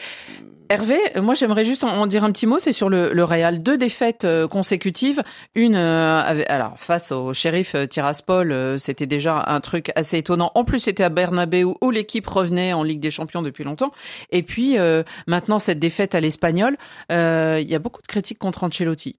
Hervé, 0.70 0.98
moi 1.16 1.32
j'aimerais 1.34 1.64
juste 1.64 1.82
en, 1.84 1.88
en 1.88 2.06
dire 2.06 2.24
un 2.24 2.32
petit 2.32 2.46
mot, 2.46 2.58
c'est 2.58 2.72
sur 2.74 2.88
le, 2.90 3.12
le 3.14 3.24
Real. 3.24 3.62
Deux 3.62 3.78
défaites 3.78 4.24
euh, 4.24 4.46
consécutives, 4.46 5.22
une 5.54 5.76
euh, 5.76 6.20
avec- 6.20 6.48
alors 6.50 6.78
face 6.78 7.10
au 7.10 7.32
shérif 7.32 7.74
euh, 7.74 7.86
Tiraspol, 7.86 8.52
euh, 8.52 8.76
c'était 8.78 9.06
déjà 9.06 9.44
un 9.46 9.60
truc 9.60 9.90
assez 9.96 10.18
étonnant. 10.18 10.52
En 10.54 10.64
plus, 10.64 10.80
c'était 10.80 11.04
à 11.04 11.08
Bernabeu 11.08 11.64
où 11.80 11.90
l'équipe 11.90 12.26
revenait 12.26 12.74
en 12.74 12.82
Ligue 12.82 13.00
des 13.00 13.10
Champions 13.10 13.40
depuis 13.40 13.64
longtemps. 13.64 13.90
Et 14.30 14.42
puis 14.42 14.78
euh, 14.78 15.04
maintenant 15.26 15.58
cette 15.58 15.78
défaite 15.78 16.14
à 16.14 16.20
l'Espagnol, 16.20 16.76
euh, 17.10 17.58
il 17.62 17.68
y 17.68 17.74
a 17.74 17.78
beaucoup 17.78 18.02
de 18.02 18.06
critiques 18.06 18.38
contre 18.38 18.64
Ancelotti. 18.64 19.16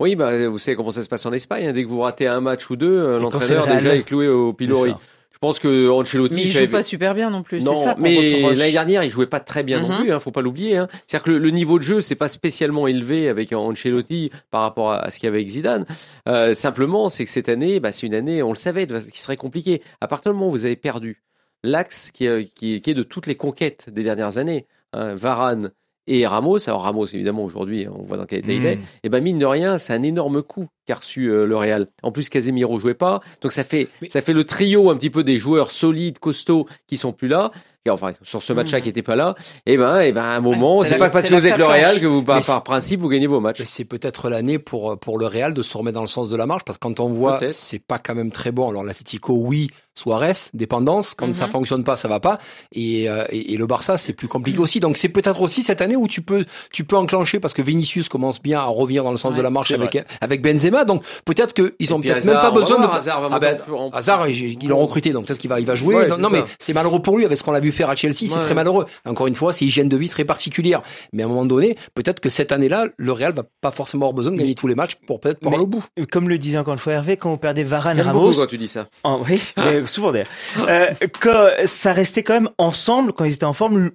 Oui, 0.00 0.16
bah, 0.16 0.48
vous 0.48 0.58
savez 0.58 0.76
comment 0.76 0.90
ça 0.90 1.02
se 1.04 1.08
passe 1.08 1.24
en 1.24 1.32
Espagne. 1.32 1.68
hein. 1.68 1.72
Dès 1.72 1.84
que 1.84 1.88
vous 1.88 2.00
ratez 2.00 2.26
un 2.26 2.40
match 2.40 2.68
ou 2.68 2.76
deux, 2.76 3.16
l'entraîneur 3.18 3.66
déjà 3.66 3.94
est 3.96 4.02
cloué 4.02 4.28
au 4.28 4.52
pilori. 4.52 4.92
Pense 5.44 5.58
que 5.58 5.90
Ancelotti 5.90 6.34
Mais 6.36 6.42
il 6.44 6.52
fait- 6.52 6.64
joue 6.66 6.72
pas 6.72 6.82
super 6.82 7.14
bien 7.14 7.28
non 7.28 7.42
plus. 7.42 7.62
Non, 7.62 7.74
ça 7.74 7.96
mais 7.98 8.40
l'année 8.54 8.72
dernière, 8.72 9.04
il 9.04 9.10
jouait 9.10 9.26
pas 9.26 9.40
très 9.40 9.62
bien 9.62 9.80
non 9.80 9.88
Mhm. 9.90 10.00
plus. 10.00 10.12
Hein, 10.12 10.20
faut 10.20 10.30
pas 10.30 10.40
l'oublier. 10.40 10.78
Hein. 10.78 10.88
C'est-à-dire 11.06 11.24
que 11.24 11.30
le, 11.32 11.38
le 11.38 11.50
niveau 11.50 11.78
de 11.78 11.84
jeu, 11.84 12.00
c'est 12.00 12.14
pas 12.14 12.28
spécialement 12.28 12.86
élevé 12.86 13.28
avec 13.28 13.52
Ancelotti 13.52 14.30
par 14.50 14.62
rapport 14.62 14.92
à, 14.92 15.00
à 15.00 15.10
ce 15.10 15.18
qu'il 15.18 15.26
y 15.26 15.28
avait 15.28 15.38
avec 15.38 15.48
Zidane. 15.50 15.84
Euh, 16.28 16.54
simplement, 16.54 17.10
c'est 17.10 17.24
que 17.26 17.30
cette 17.30 17.50
année, 17.50 17.78
bah, 17.78 17.92
c'est 17.92 18.06
une 18.06 18.14
année, 18.14 18.42
on 18.42 18.50
le 18.50 18.56
savait, 18.56 18.86
qui 18.86 19.20
serait 19.20 19.36
compliquée. 19.36 19.82
À 20.00 20.08
partir 20.08 20.32
du 20.32 20.38
moment 20.38 20.48
où 20.48 20.52
vous 20.52 20.64
avez 20.64 20.76
perdu 20.76 21.22
l'axe 21.62 22.10
qui, 22.10 22.26
est- 22.26 22.52
qui, 22.54 22.76
est- 22.76 22.80
qui 22.80 22.90
est 22.90 22.94
de 22.94 23.02
toutes 23.02 23.26
les 23.26 23.34
conquêtes 23.36 23.90
des 23.90 24.02
dernières 24.02 24.38
années, 24.38 24.66
hein, 24.92 25.14
Varane 25.14 25.72
et 26.06 26.26
Ramos. 26.26 26.58
Alors 26.68 26.82
Ramos, 26.82 27.06
évidemment, 27.06 27.44
aujourd'hui, 27.44 27.86
on 27.90 28.02
voit 28.02 28.18
dans 28.18 28.26
quel 28.26 28.40
état 28.40 28.52
il 28.52 28.60
Mhm. 28.60 28.66
est. 28.66 28.78
Et 29.04 29.08
ben 29.08 29.22
mine 29.22 29.38
de 29.38 29.46
rien, 29.46 29.78
c'est 29.78 29.92
un 29.94 30.02
énorme 30.02 30.42
coup 30.42 30.68
qu'a 30.86 30.96
reçu 30.96 31.28
euh, 31.30 31.46
le 31.46 31.56
Real. 31.56 31.88
En 32.02 32.12
plus, 32.12 32.28
Casemiro 32.28 32.78
jouait 32.78 32.94
pas, 32.94 33.20
donc 33.40 33.52
ça 33.52 33.64
fait 33.64 33.88
ça 34.08 34.20
fait 34.20 34.32
le 34.32 34.44
trio 34.44 34.90
un 34.90 34.96
petit 34.96 35.10
peu 35.10 35.24
des 35.24 35.36
joueurs 35.38 35.70
solides, 35.70 36.18
costauds 36.18 36.66
qui 36.86 36.96
sont 36.96 37.12
plus 37.12 37.28
là. 37.28 37.50
Et 37.86 37.90
enfin, 37.90 38.14
sur 38.22 38.42
ce 38.42 38.54
match-là 38.54 38.80
qui 38.80 38.88
était 38.88 39.02
pas 39.02 39.14
là. 39.14 39.34
Et 39.66 39.76
ben, 39.76 40.00
et 40.00 40.12
ben, 40.12 40.22
à 40.22 40.36
un 40.36 40.40
moment, 40.40 40.82
c'est 40.84 40.90
c'est 40.94 40.98
pas 40.98 41.10
parce 41.10 41.28
que 41.28 41.34
vous 41.34 41.46
êtes 41.46 41.58
le 41.58 41.66
Real 41.66 42.00
que 42.00 42.06
vous, 42.06 42.22
par, 42.22 42.42
par 42.42 42.62
principe, 42.62 43.00
vous 43.00 43.10
gagnez 43.10 43.26
vos 43.26 43.40
matchs. 43.40 43.62
C'est 43.66 43.84
peut-être 43.84 44.30
l'année 44.30 44.58
pour, 44.58 44.98
pour 44.98 45.18
le 45.18 45.26
Real 45.26 45.52
de 45.52 45.62
se 45.62 45.76
remettre 45.76 45.96
dans 45.96 46.00
le 46.00 46.06
sens 46.06 46.30
de 46.30 46.36
la 46.36 46.46
marche, 46.46 46.62
parce 46.64 46.78
que 46.78 46.82
quand 46.82 46.98
on 47.00 47.10
voit, 47.10 47.40
c'est 47.50 47.78
pas 47.80 47.98
quand 47.98 48.14
même 48.14 48.30
très 48.30 48.52
bon. 48.52 48.70
Alors 48.70 48.84
l'Atletico, 48.84 49.34
oui, 49.36 49.68
Suarez, 49.94 50.32
dépendance, 50.54 51.12
quand 51.14 51.32
ça 51.34 51.44
Mhm. 51.46 51.52
fonctionne 51.52 51.84
pas, 51.84 51.96
ça 51.96 52.08
va 52.08 52.20
pas. 52.20 52.38
Et, 52.72 53.08
euh, 53.10 53.26
et, 53.28 53.52
et 53.52 53.56
le 53.58 53.66
Barça, 53.66 53.98
c'est 53.98 54.14
plus 54.14 54.28
compliqué 54.28 54.58
aussi. 54.58 54.80
Donc 54.80 54.96
c'est 54.96 55.10
peut-être 55.10 55.42
aussi 55.42 55.62
cette 55.62 55.82
année 55.82 55.94
où 55.94 56.08
tu 56.08 56.22
peux, 56.22 56.46
tu 56.72 56.84
peux 56.84 56.96
enclencher, 56.96 57.38
parce 57.38 57.52
que 57.52 57.60
Vinicius 57.62 58.08
commence 58.08 58.40
bien 58.40 58.60
à 58.60 58.64
revenir 58.64 59.04
dans 59.04 59.10
le 59.10 59.18
sens 59.18 59.32
Ouais, 59.32 59.36
de 59.38 59.42
la 59.42 59.50
marche 59.50 59.72
avec, 59.72 59.92
vrai. 59.92 60.06
avec 60.22 60.40
Benzema. 60.42 60.73
Donc 60.84 61.04
peut-être 61.24 61.54
qu'ils 61.54 61.94
ont 61.94 62.00
peut-être 62.00 62.24
même 62.24 62.34
pas 62.34 62.50
besoin 62.50 62.78
voir, 62.78 62.90
de... 62.90 62.96
Hazard 62.96 63.28
Ah 63.30 63.38
ben, 63.38 63.56
en- 63.72 63.90
Hazard, 63.90 64.28
ils 64.28 64.68
l'ont 64.68 64.78
recruté, 64.78 65.10
donc 65.12 65.26
peut-être 65.26 65.38
qu'il 65.38 65.50
va, 65.50 65.60
il 65.60 65.66
va 65.66 65.76
jouer. 65.76 65.94
Ouais, 65.94 66.06
non, 66.08 66.16
c'est 66.16 66.22
non, 66.22 66.30
mais 66.30 66.42
c'est 66.58 66.72
malheureux 66.72 67.00
pour 67.00 67.16
lui 67.18 67.24
avec 67.24 67.38
ce 67.38 67.44
qu'on 67.44 67.54
a 67.54 67.60
vu 67.60 67.70
faire 67.70 67.90
à 67.90 67.94
Chelsea. 67.96 68.14
C'est 68.26 68.34
Ouais. 68.36 68.44
très 68.44 68.54
malheureux. 68.54 68.86
Encore 69.06 69.26
une 69.28 69.36
fois, 69.36 69.52
c'est 69.52 69.64
hygiène 69.66 69.88
de 69.88 69.96
vie 69.96 70.08
très 70.08 70.24
particulière. 70.24 70.82
Mais 71.12 71.22
à 71.22 71.26
un 71.26 71.28
moment 71.28 71.44
donné, 71.44 71.76
peut-être 71.94 72.18
que 72.20 72.30
cette 72.30 72.50
année-là, 72.50 72.86
le 72.96 73.12
Real 73.12 73.32
va 73.32 73.44
pas 73.60 73.70
forcément 73.70 74.06
avoir 74.06 74.14
besoin 74.14 74.32
de 74.32 74.38
gagner 74.38 74.54
tous 74.56 74.66
les 74.66 74.74
matchs 74.74 74.94
pour 75.06 75.20
peut-être 75.20 75.46
aller 75.46 75.58
au 75.58 75.66
bout. 75.66 75.84
Comme 76.10 76.28
le 76.28 76.38
disait 76.38 76.58
encore 76.58 76.72
une 76.74 76.80
fois 76.80 76.94
Hervé, 76.94 77.16
quand 77.16 77.30
on 77.32 77.36
perdait 77.36 77.62
Varane, 77.64 78.00
Ramos, 78.00 78.20
beaucoup 78.20 78.40
quand 78.40 78.46
tu 78.46 78.58
dis 78.58 78.68
ça. 78.68 78.88
Oh, 79.04 79.20
oui, 79.28 79.40
mais 79.56 79.86
souvent 79.86 80.10
d'ailleurs. 80.10 80.26
Euh, 80.68 80.86
quand 81.20 81.48
ça 81.66 81.92
restait 81.92 82.22
quand 82.22 82.34
même 82.34 82.48
ensemble 82.58 83.12
quand 83.12 83.24
ils 83.24 83.34
étaient 83.34 83.44
en 83.44 83.52
forme. 83.52 83.90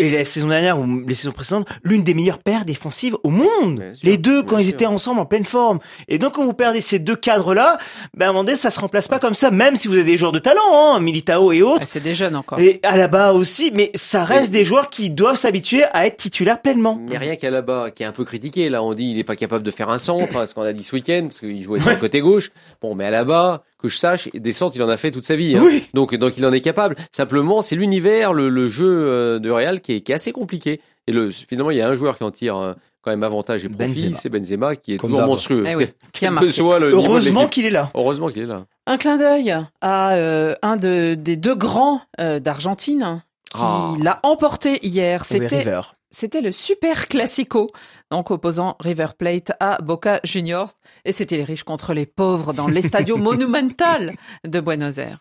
Et 0.00 0.10
la 0.10 0.24
saison 0.24 0.48
dernière 0.48 0.76
ou 0.80 0.86
les 1.06 1.14
saisons 1.14 1.30
précédentes, 1.30 1.68
l'une 1.84 2.02
des 2.02 2.14
meilleures 2.14 2.40
paires 2.40 2.64
défensives 2.64 3.16
au 3.22 3.30
monde. 3.30 3.80
Sûr, 3.94 4.00
les 4.02 4.18
deux 4.18 4.42
quand 4.42 4.58
ils 4.58 4.64
sûr. 4.64 4.74
étaient 4.74 4.86
ensemble 4.86 5.20
en 5.20 5.24
pleine 5.24 5.44
forme. 5.44 5.78
Et 6.08 6.18
donc 6.18 6.34
quand 6.34 6.44
vous 6.44 6.52
perdez 6.52 6.80
ces 6.80 6.98
deux 6.98 7.14
cadres-là, 7.14 7.78
ben 8.12 8.26
à 8.26 8.28
un 8.30 8.32
moment 8.32 8.42
donné, 8.42 8.56
ça 8.56 8.70
se 8.70 8.80
remplace 8.80 9.06
pas 9.06 9.20
comme 9.20 9.34
ça, 9.34 9.52
même 9.52 9.76
si 9.76 9.86
vous 9.86 9.94
avez 9.94 10.02
des 10.02 10.16
joueurs 10.16 10.32
de 10.32 10.40
talent, 10.40 10.62
hein, 10.72 10.98
Militao 10.98 11.52
et 11.52 11.62
autres. 11.62 11.82
Ah, 11.82 11.86
c'est 11.86 12.02
des 12.02 12.14
jeunes 12.14 12.34
encore. 12.34 12.58
Et 12.58 12.80
à 12.82 12.96
la 12.96 13.06
bas 13.06 13.32
aussi, 13.32 13.70
mais 13.72 13.92
ça 13.94 14.24
reste 14.24 14.50
des 14.50 14.64
joueurs 14.64 14.90
qui 14.90 15.10
doivent 15.10 15.36
s'habituer 15.36 15.84
à 15.92 16.06
être 16.06 16.16
titulaires 16.16 16.60
pleinement. 16.60 16.98
Mais 17.08 17.16
rien 17.16 17.36
qu'à 17.36 17.50
là-bas, 17.50 17.92
qui 17.94 18.02
est 18.02 18.06
un 18.06 18.12
peu 18.12 18.24
critiqué. 18.24 18.68
Là, 18.70 18.82
on 18.82 18.94
dit 18.94 19.12
il 19.12 19.18
est 19.20 19.24
pas 19.24 19.36
capable 19.36 19.62
de 19.62 19.70
faire 19.70 19.90
un 19.90 19.98
centre, 19.98 20.44
ce 20.44 20.54
qu'on 20.54 20.62
a 20.62 20.72
dit 20.72 20.82
ce 20.82 20.96
week-end, 20.96 21.26
parce 21.28 21.38
qu'il 21.38 21.62
jouait 21.62 21.78
sur 21.78 21.90
le 21.90 21.96
côté 21.96 22.20
gauche. 22.20 22.50
Bon, 22.82 22.96
mais 22.96 23.04
à 23.04 23.10
là-bas, 23.10 23.62
que 23.88 23.92
je 23.94 23.98
sache, 23.98 24.28
des 24.32 24.52
centres, 24.52 24.74
il 24.76 24.82
en 24.82 24.88
a 24.88 24.96
fait 24.96 25.10
toute 25.10 25.24
sa 25.24 25.36
vie. 25.36 25.56
hein. 25.56 25.62
Oui. 25.64 25.84
Donc, 25.94 26.14
donc 26.14 26.34
il 26.38 26.44
en 26.46 26.52
est 26.52 26.60
capable. 26.60 26.96
Simplement, 27.12 27.62
c'est 27.62 27.76
l'univers, 27.76 28.32
le, 28.32 28.48
le 28.48 28.68
jeu 28.68 28.86
euh, 28.88 29.38
de 29.38 29.50
Real 29.50 29.80
qui 29.80 29.92
est, 29.94 30.00
qui 30.00 30.12
est 30.12 30.14
assez 30.14 30.32
compliqué. 30.32 30.80
Et 31.06 31.12
le, 31.12 31.30
finalement, 31.30 31.70
il 31.70 31.76
y 31.76 31.82
a 31.82 31.88
un 31.88 31.94
joueur 31.94 32.16
qui 32.18 32.24
en 32.24 32.30
tire 32.30 32.56
euh, 32.56 32.72
quand 33.02 33.10
même 33.10 33.22
avantage 33.22 33.64
et 33.64 33.68
profit, 33.68 33.92
Benzema. 34.04 34.16
c'est 34.16 34.28
Benzema, 34.30 34.76
qui 34.76 34.94
est 34.94 34.96
Comme 34.96 35.10
toujours 35.10 35.26
monstrueux. 35.26 35.64
Eh 35.66 35.76
oui, 35.76 35.88
qui 36.12 36.24
a 36.26 36.30
marqué. 36.30 36.48
Heureusement 36.60 37.48
qu'il 37.48 37.66
est 37.66 37.70
là. 37.70 37.90
Heureusement 37.94 38.28
qu'il 38.30 38.42
est 38.42 38.46
là. 38.46 38.64
Un 38.86 38.96
clin 38.96 39.16
d'œil 39.18 39.54
à 39.80 40.14
euh, 40.14 40.54
un 40.62 40.76
de, 40.76 41.14
des 41.14 41.36
deux 41.36 41.54
grands 41.54 42.00
euh, 42.20 42.40
d'Argentine 42.40 43.22
qui 43.52 43.60
Ah. 43.62 43.92
l'a 44.00 44.20
emporté 44.22 44.78
hier. 44.86 45.20
Oui, 45.30 45.38
C'était 45.38 45.58
River. 45.58 45.80
C'était 46.14 46.40
le 46.40 46.52
Super 46.52 47.08
Classico, 47.08 47.70
donc 48.10 48.30
opposant 48.30 48.76
River 48.80 49.08
Plate 49.18 49.52
à 49.60 49.78
Boca 49.82 50.20
Juniors. 50.24 50.74
Et 51.04 51.12
c'était 51.12 51.36
les 51.36 51.44
riches 51.44 51.64
contre 51.64 51.92
les 51.92 52.06
pauvres 52.06 52.52
dans 52.52 52.68
l'Estadio 52.68 53.16
Monumental 53.18 54.14
de 54.46 54.60
Buenos 54.60 54.98
Aires. 54.98 55.18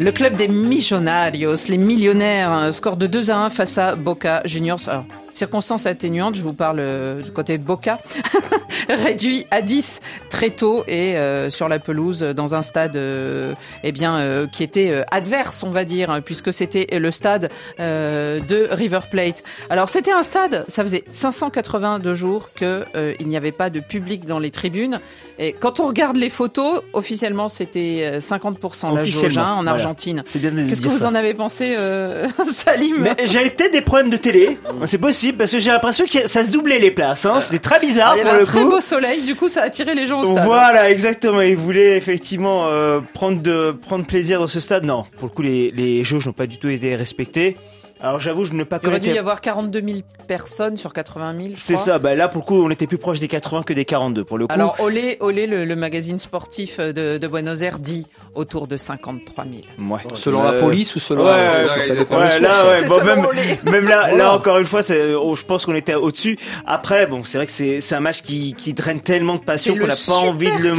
Le 0.00 0.12
club 0.12 0.34
des 0.34 0.48
Millonarios, 0.48 1.68
les 1.68 1.76
millionnaires, 1.76 2.54
un 2.54 2.72
score 2.72 2.96
de 2.96 3.06
2 3.06 3.30
à 3.30 3.44
1 3.44 3.50
face 3.50 3.76
à 3.76 3.94
Boca 3.94 4.40
Juniors. 4.46 4.80
Alors, 4.86 5.04
circonstance 5.40 5.86
atténuante, 5.86 6.34
je 6.34 6.42
vous 6.42 6.52
parle 6.52 6.80
euh, 6.80 7.22
du 7.22 7.30
côté 7.30 7.56
Boca, 7.56 7.98
réduit 8.90 9.46
à 9.50 9.62
10 9.62 10.00
très 10.28 10.50
tôt 10.50 10.84
et 10.86 11.16
euh, 11.16 11.48
sur 11.48 11.66
la 11.66 11.78
pelouse 11.78 12.20
dans 12.20 12.54
un 12.54 12.60
stade 12.60 12.94
euh, 12.96 13.54
eh 13.82 13.90
bien 13.90 14.46
qui 14.52 14.62
était 14.62 15.02
adverse, 15.10 15.62
on 15.62 15.70
va 15.70 15.84
dire, 15.86 16.10
hein, 16.10 16.20
puisque 16.20 16.52
c'était 16.52 16.98
le 16.98 17.10
stade 17.10 17.50
de 17.78 18.68
River 18.70 19.00
Plate. 19.10 19.42
Alors 19.70 19.88
c'était 19.88 20.12
un 20.12 20.24
stade, 20.24 20.66
ça 20.68 20.82
faisait 20.82 21.04
582 21.06 22.14
jours 22.14 22.52
que 22.52 22.84
il 23.18 23.26
n'y 23.26 23.36
avait 23.36 23.52
pas 23.52 23.70
de 23.70 23.80
public 23.80 24.26
dans 24.26 24.38
les 24.38 24.50
tribunes 24.50 25.00
et 25.38 25.54
quand 25.54 25.80
on 25.80 25.86
regarde 25.86 26.16
les 26.16 26.28
photos, 26.28 26.82
officiellement 26.92 27.48
c'était 27.48 28.12
euh, 28.16 28.20
50% 28.20 28.94
la 28.94 29.04
jauge 29.06 29.38
hein, 29.38 29.52
en 29.52 29.54
voilà. 29.56 29.70
Argentine. 29.72 30.22
De 30.34 30.68
Qu'est-ce 30.68 30.82
que 30.82 30.88
vous 30.88 30.98
ça. 30.98 31.08
en 31.08 31.14
avez 31.14 31.32
pensé, 31.32 31.76
Salim 32.52 32.96
Mais 33.00 33.16
j'avais 33.24 33.48
peut-être 33.48 33.72
des 33.72 33.80
problèmes 33.80 34.10
de 34.10 34.18
télé. 34.18 34.58
C'est 34.84 34.98
possible 34.98 35.29
parce 35.32 35.52
que 35.52 35.58
j'ai 35.58 35.70
l'impression 35.70 36.04
que 36.06 36.28
ça 36.28 36.44
se 36.44 36.50
doublait 36.50 36.78
les 36.78 36.90
places. 36.90 37.26
Hein. 37.26 37.40
C'était 37.40 37.58
très 37.58 37.80
bizarre 37.80 38.12
Ah, 38.12 38.16
Il 38.16 38.20
y 38.20 38.22
pour 38.22 38.30
avait 38.30 38.38
un 38.38 38.40
le 38.40 38.46
très 38.46 38.62
coup. 38.62 38.68
beau 38.70 38.80
soleil, 38.80 39.22
du 39.22 39.34
coup 39.34 39.48
ça 39.48 39.62
a 39.62 39.64
attiré 39.64 39.94
les 39.94 40.06
gens 40.06 40.20
au 40.22 40.26
stade. 40.26 40.44
Voilà, 40.44 40.90
exactement. 40.90 41.40
Ils 41.40 41.56
voulaient 41.56 41.96
effectivement 41.96 42.66
euh, 42.66 43.00
prendre 43.14 43.40
de 43.40 43.72
prendre 43.72 44.04
plaisir 44.06 44.40
dans 44.40 44.46
ce 44.48 44.60
stade. 44.60 44.84
Non, 44.84 45.04
pour 45.18 45.28
le 45.28 45.34
coup, 45.34 45.42
les, 45.42 45.70
les 45.70 46.04
jauges 46.04 46.26
n'ont 46.26 46.32
pas 46.32 46.46
du 46.46 46.58
tout 46.58 46.68
été 46.68 46.94
respectées. 46.96 47.56
Alors 48.02 48.18
j'avoue, 48.18 48.44
je 48.44 48.54
ne 48.54 48.64
pas 48.64 48.78
Il 48.82 48.88
aurait 48.88 49.00
dû 49.00 49.10
y 49.10 49.18
avoir 49.18 49.40
42 49.42 49.80
000 49.82 49.98
personnes 50.26 50.76
sur 50.78 50.92
80 50.92 51.34
000. 51.38 51.48
je 51.54 51.60
C'est 51.60 51.76
ça. 51.76 51.98
Bah 51.98 52.14
là, 52.14 52.28
pour 52.28 52.40
le 52.42 52.46
coup, 52.46 52.64
on 52.64 52.70
était 52.70 52.86
plus 52.86 52.96
proche 52.98 53.20
des 53.20 53.28
80 53.28 53.62
que 53.62 53.72
des 53.74 53.84
42 53.84 54.24
pour 54.24 54.38
le 54.38 54.46
coup. 54.46 54.52
Alors 54.54 54.76
Olé, 54.80 55.18
Olé 55.20 55.46
le, 55.46 55.64
le 55.66 55.76
magazine 55.76 56.18
sportif 56.18 56.78
de, 56.78 57.18
de 57.18 57.28
Buenos 57.28 57.60
Aires 57.62 57.78
dit 57.78 58.06
autour 58.34 58.68
de 58.68 58.76
53 58.78 59.44
000. 59.44 59.90
Ouais. 59.92 60.00
Selon 60.14 60.42
la 60.42 60.52
Euh, 60.52 60.60
police 60.60 60.96
ou 60.96 61.00
selon 61.00 61.24
ouais, 61.24 61.30
la- 61.30 61.60
ouais, 61.74 61.80
ça, 61.80 61.94
dépend 61.94 62.18
ouais, 62.20 62.40
là, 62.40 62.70
ouais, 62.70 62.84
bon, 62.86 63.04
même, 63.04 63.26
même 63.64 63.84
là, 63.88 64.06
Voilà. 64.08 64.16
là 64.16 64.34
encore 64.34 64.58
une 64.58 64.64
fois, 64.64 64.82
c'est- 64.82 65.14
oh, 65.14 65.36
je 65.36 65.42
pense 65.44 65.66
qu'on 65.66 65.74
était 65.74 65.94
au-dessus. 65.94 66.38
Après, 66.66 67.06
bon, 67.06 67.22
c'est 67.24 67.36
vrai 67.38 67.46
que 67.46 67.52
c'est 67.52 67.80
c'est 67.82 67.94
un 67.94 68.00
match 68.00 68.22
qui, 68.22 68.54
qui 68.54 68.72
draine 68.72 69.00
tellement 69.00 69.34
de 69.34 69.40
passion 69.40 69.76
qu'on 69.76 69.86
n'a 69.86 69.94
pas 70.06 70.12
envie 70.14 70.46
de 70.46 70.62
le 70.62 70.70
de 70.70 70.76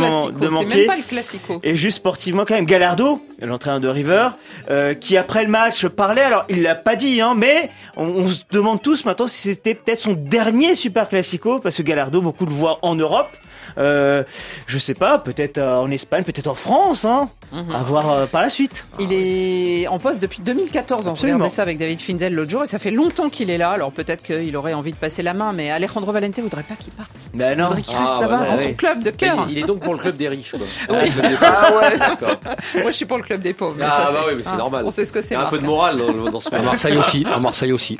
C'est 0.48 0.50
manquer. 0.50 0.66
même 0.66 0.88
pas 0.88 0.96
le 0.98 1.04
classico. 1.04 1.60
Et 1.64 1.76
juste 1.76 1.98
sportivement 1.98 2.46
quand 2.46 2.56
même, 2.56 2.66
Gallardo, 2.66 3.22
l'entraîneur 3.42 3.80
de 3.80 3.88
River, 3.88 4.30
euh, 4.70 4.94
qui 4.94 5.18
après 5.18 5.44
le 5.44 5.50
match 5.50 5.88
parlait, 5.88 6.22
alors 6.22 6.46
il 6.50 6.62
l'a 6.62 6.76
pas 6.76 6.96
dit, 6.96 7.22
hein, 7.22 7.34
mais 7.36 7.70
on, 7.98 8.30
se 8.30 8.42
demande 8.52 8.82
tous 8.82 9.06
maintenant 9.06 9.28
si 9.28 9.40
c'était 9.40 9.76
peut-être 9.76 10.02
son 10.02 10.14
dernier 10.14 10.76
Super 10.76 11.10
Classico, 11.10 11.60
parce 11.60 11.78
que 11.78 11.82
Gallardo, 11.82 12.22
beaucoup 12.22 12.46
le 12.46 12.52
voient 12.52 12.80
en 12.82 12.96
Europe. 12.96 13.30
Euh, 13.78 14.24
je 14.68 14.78
sais 14.78 14.94
pas, 14.94 15.20
peut-être 15.20 15.58
euh, 15.58 15.78
en 15.78 15.90
Espagne, 15.92 16.24
peut-être 16.24 16.48
en 16.48 16.54
France, 16.56 17.06
hein, 17.06 17.30
Mhm. 17.52 17.76
à 17.76 17.82
voir 17.84 18.10
euh, 18.12 18.26
par 18.28 18.42
la 18.42 18.50
suite. 18.50 18.86
Il 19.00 19.12
est 19.12 19.88
en 19.88 20.00
poste 20.00 20.22
depuis 20.22 20.42
2014. 20.42 21.08
On 21.10 21.14
regardait 21.14 21.50
ça 21.50 21.62
avec 21.64 21.78
David 21.78 22.00
Findel 22.00 22.34
l'autre 22.34 22.50
jour 22.50 22.64
et 22.64 22.68
ça 22.68 22.80
fait 22.80 22.92
longtemps 22.92 23.30
qu'il 23.30 23.50
est 23.50 23.58
là. 23.58 23.72
Alors 23.72 23.92
peut-être 23.92 24.24
qu'il 24.24 24.56
aurait 24.56 24.74
envie 24.74 24.92
de 24.92 24.98
passer 24.98 25.22
la 25.22 25.34
main, 25.34 25.52
mais 25.52 25.70
Alejandro 25.70 26.12
Valente 26.14 26.40
voudrait 26.40 26.64
pas 26.64 26.76
qu'il 26.76 26.94
parte. 26.94 27.10
Ben 27.34 27.52
Il 27.54 27.58
non. 27.60 27.68
voudrait 27.68 27.82
qu'il 27.82 27.96
Ah, 27.98 28.02
reste 28.02 28.14
bah, 28.16 28.22
là-bas 28.22 28.38
bah, 28.46 28.52
dans 28.52 28.58
son 28.58 28.74
club 28.74 29.04
de 29.04 29.12
cœur. 29.12 29.46
Il, 29.50 29.58
il 29.58 29.64
est 29.64 29.68
donc 29.68 29.80
pour 29.82 29.94
le 29.94 30.00
club 30.00 30.16
des 30.16 30.30
riches. 30.30 30.52
quoi. 30.52 30.60
Oui. 31.02 31.10
Le 31.10 31.12
club 31.22 31.32
des 31.32 31.38
Ah 31.42 31.66
pauvres. 31.68 31.82
ouais. 31.82 31.98
D'accord. 31.98 32.40
Moi, 32.76 32.92
je 32.92 32.96
suis 32.96 33.06
pour 33.06 33.18
le 33.18 33.24
club 33.24 33.42
des 33.42 33.54
pauvres. 33.54 33.76
mais 33.78 33.86
Ah, 33.86 33.92
ça, 33.92 34.12
bah 34.12 34.20
c'est- 34.24 34.30
oui, 34.30 34.34
mais 34.38 34.44
c'est 34.44 34.50
hein, 34.50 34.56
normal. 34.58 34.84
On 34.86 34.92
sait 34.92 35.06
ce 35.06 35.12
que 35.14 35.22
c'est. 35.22 35.34
Il 35.36 35.38
y 35.38 35.42
a 35.42 35.46
un 35.48 35.50
peu 35.50 35.60
de 35.60 35.66
morale 35.66 35.98
dans, 35.98 36.32
dans 36.32 36.40
ce 36.40 36.54
À 36.56 36.62
Marseille 36.62 36.98
aussi, 36.98 37.26
à 37.34 37.40
Marseille 37.40 37.72
aussi. 37.74 37.98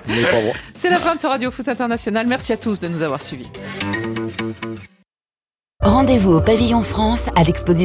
C'est 0.76 0.90
la 0.90 1.00
fin 1.00 1.16
de 1.16 1.20
ce 1.20 1.28
Radio 1.28 1.52
Foot 1.52 1.68
International. 1.68 2.26
Merci 2.28 2.54
à 2.54 2.58
tous 2.58 2.80
de 2.80 2.88
nous 2.88 3.02
avoir 3.02 3.22
suivis. 3.22 3.50
Rendez-vous 5.84 6.34
au 6.34 6.42
Pavillon 6.42 6.84
France 6.84 7.26
à 7.36 7.44
l'exposition 7.44 7.72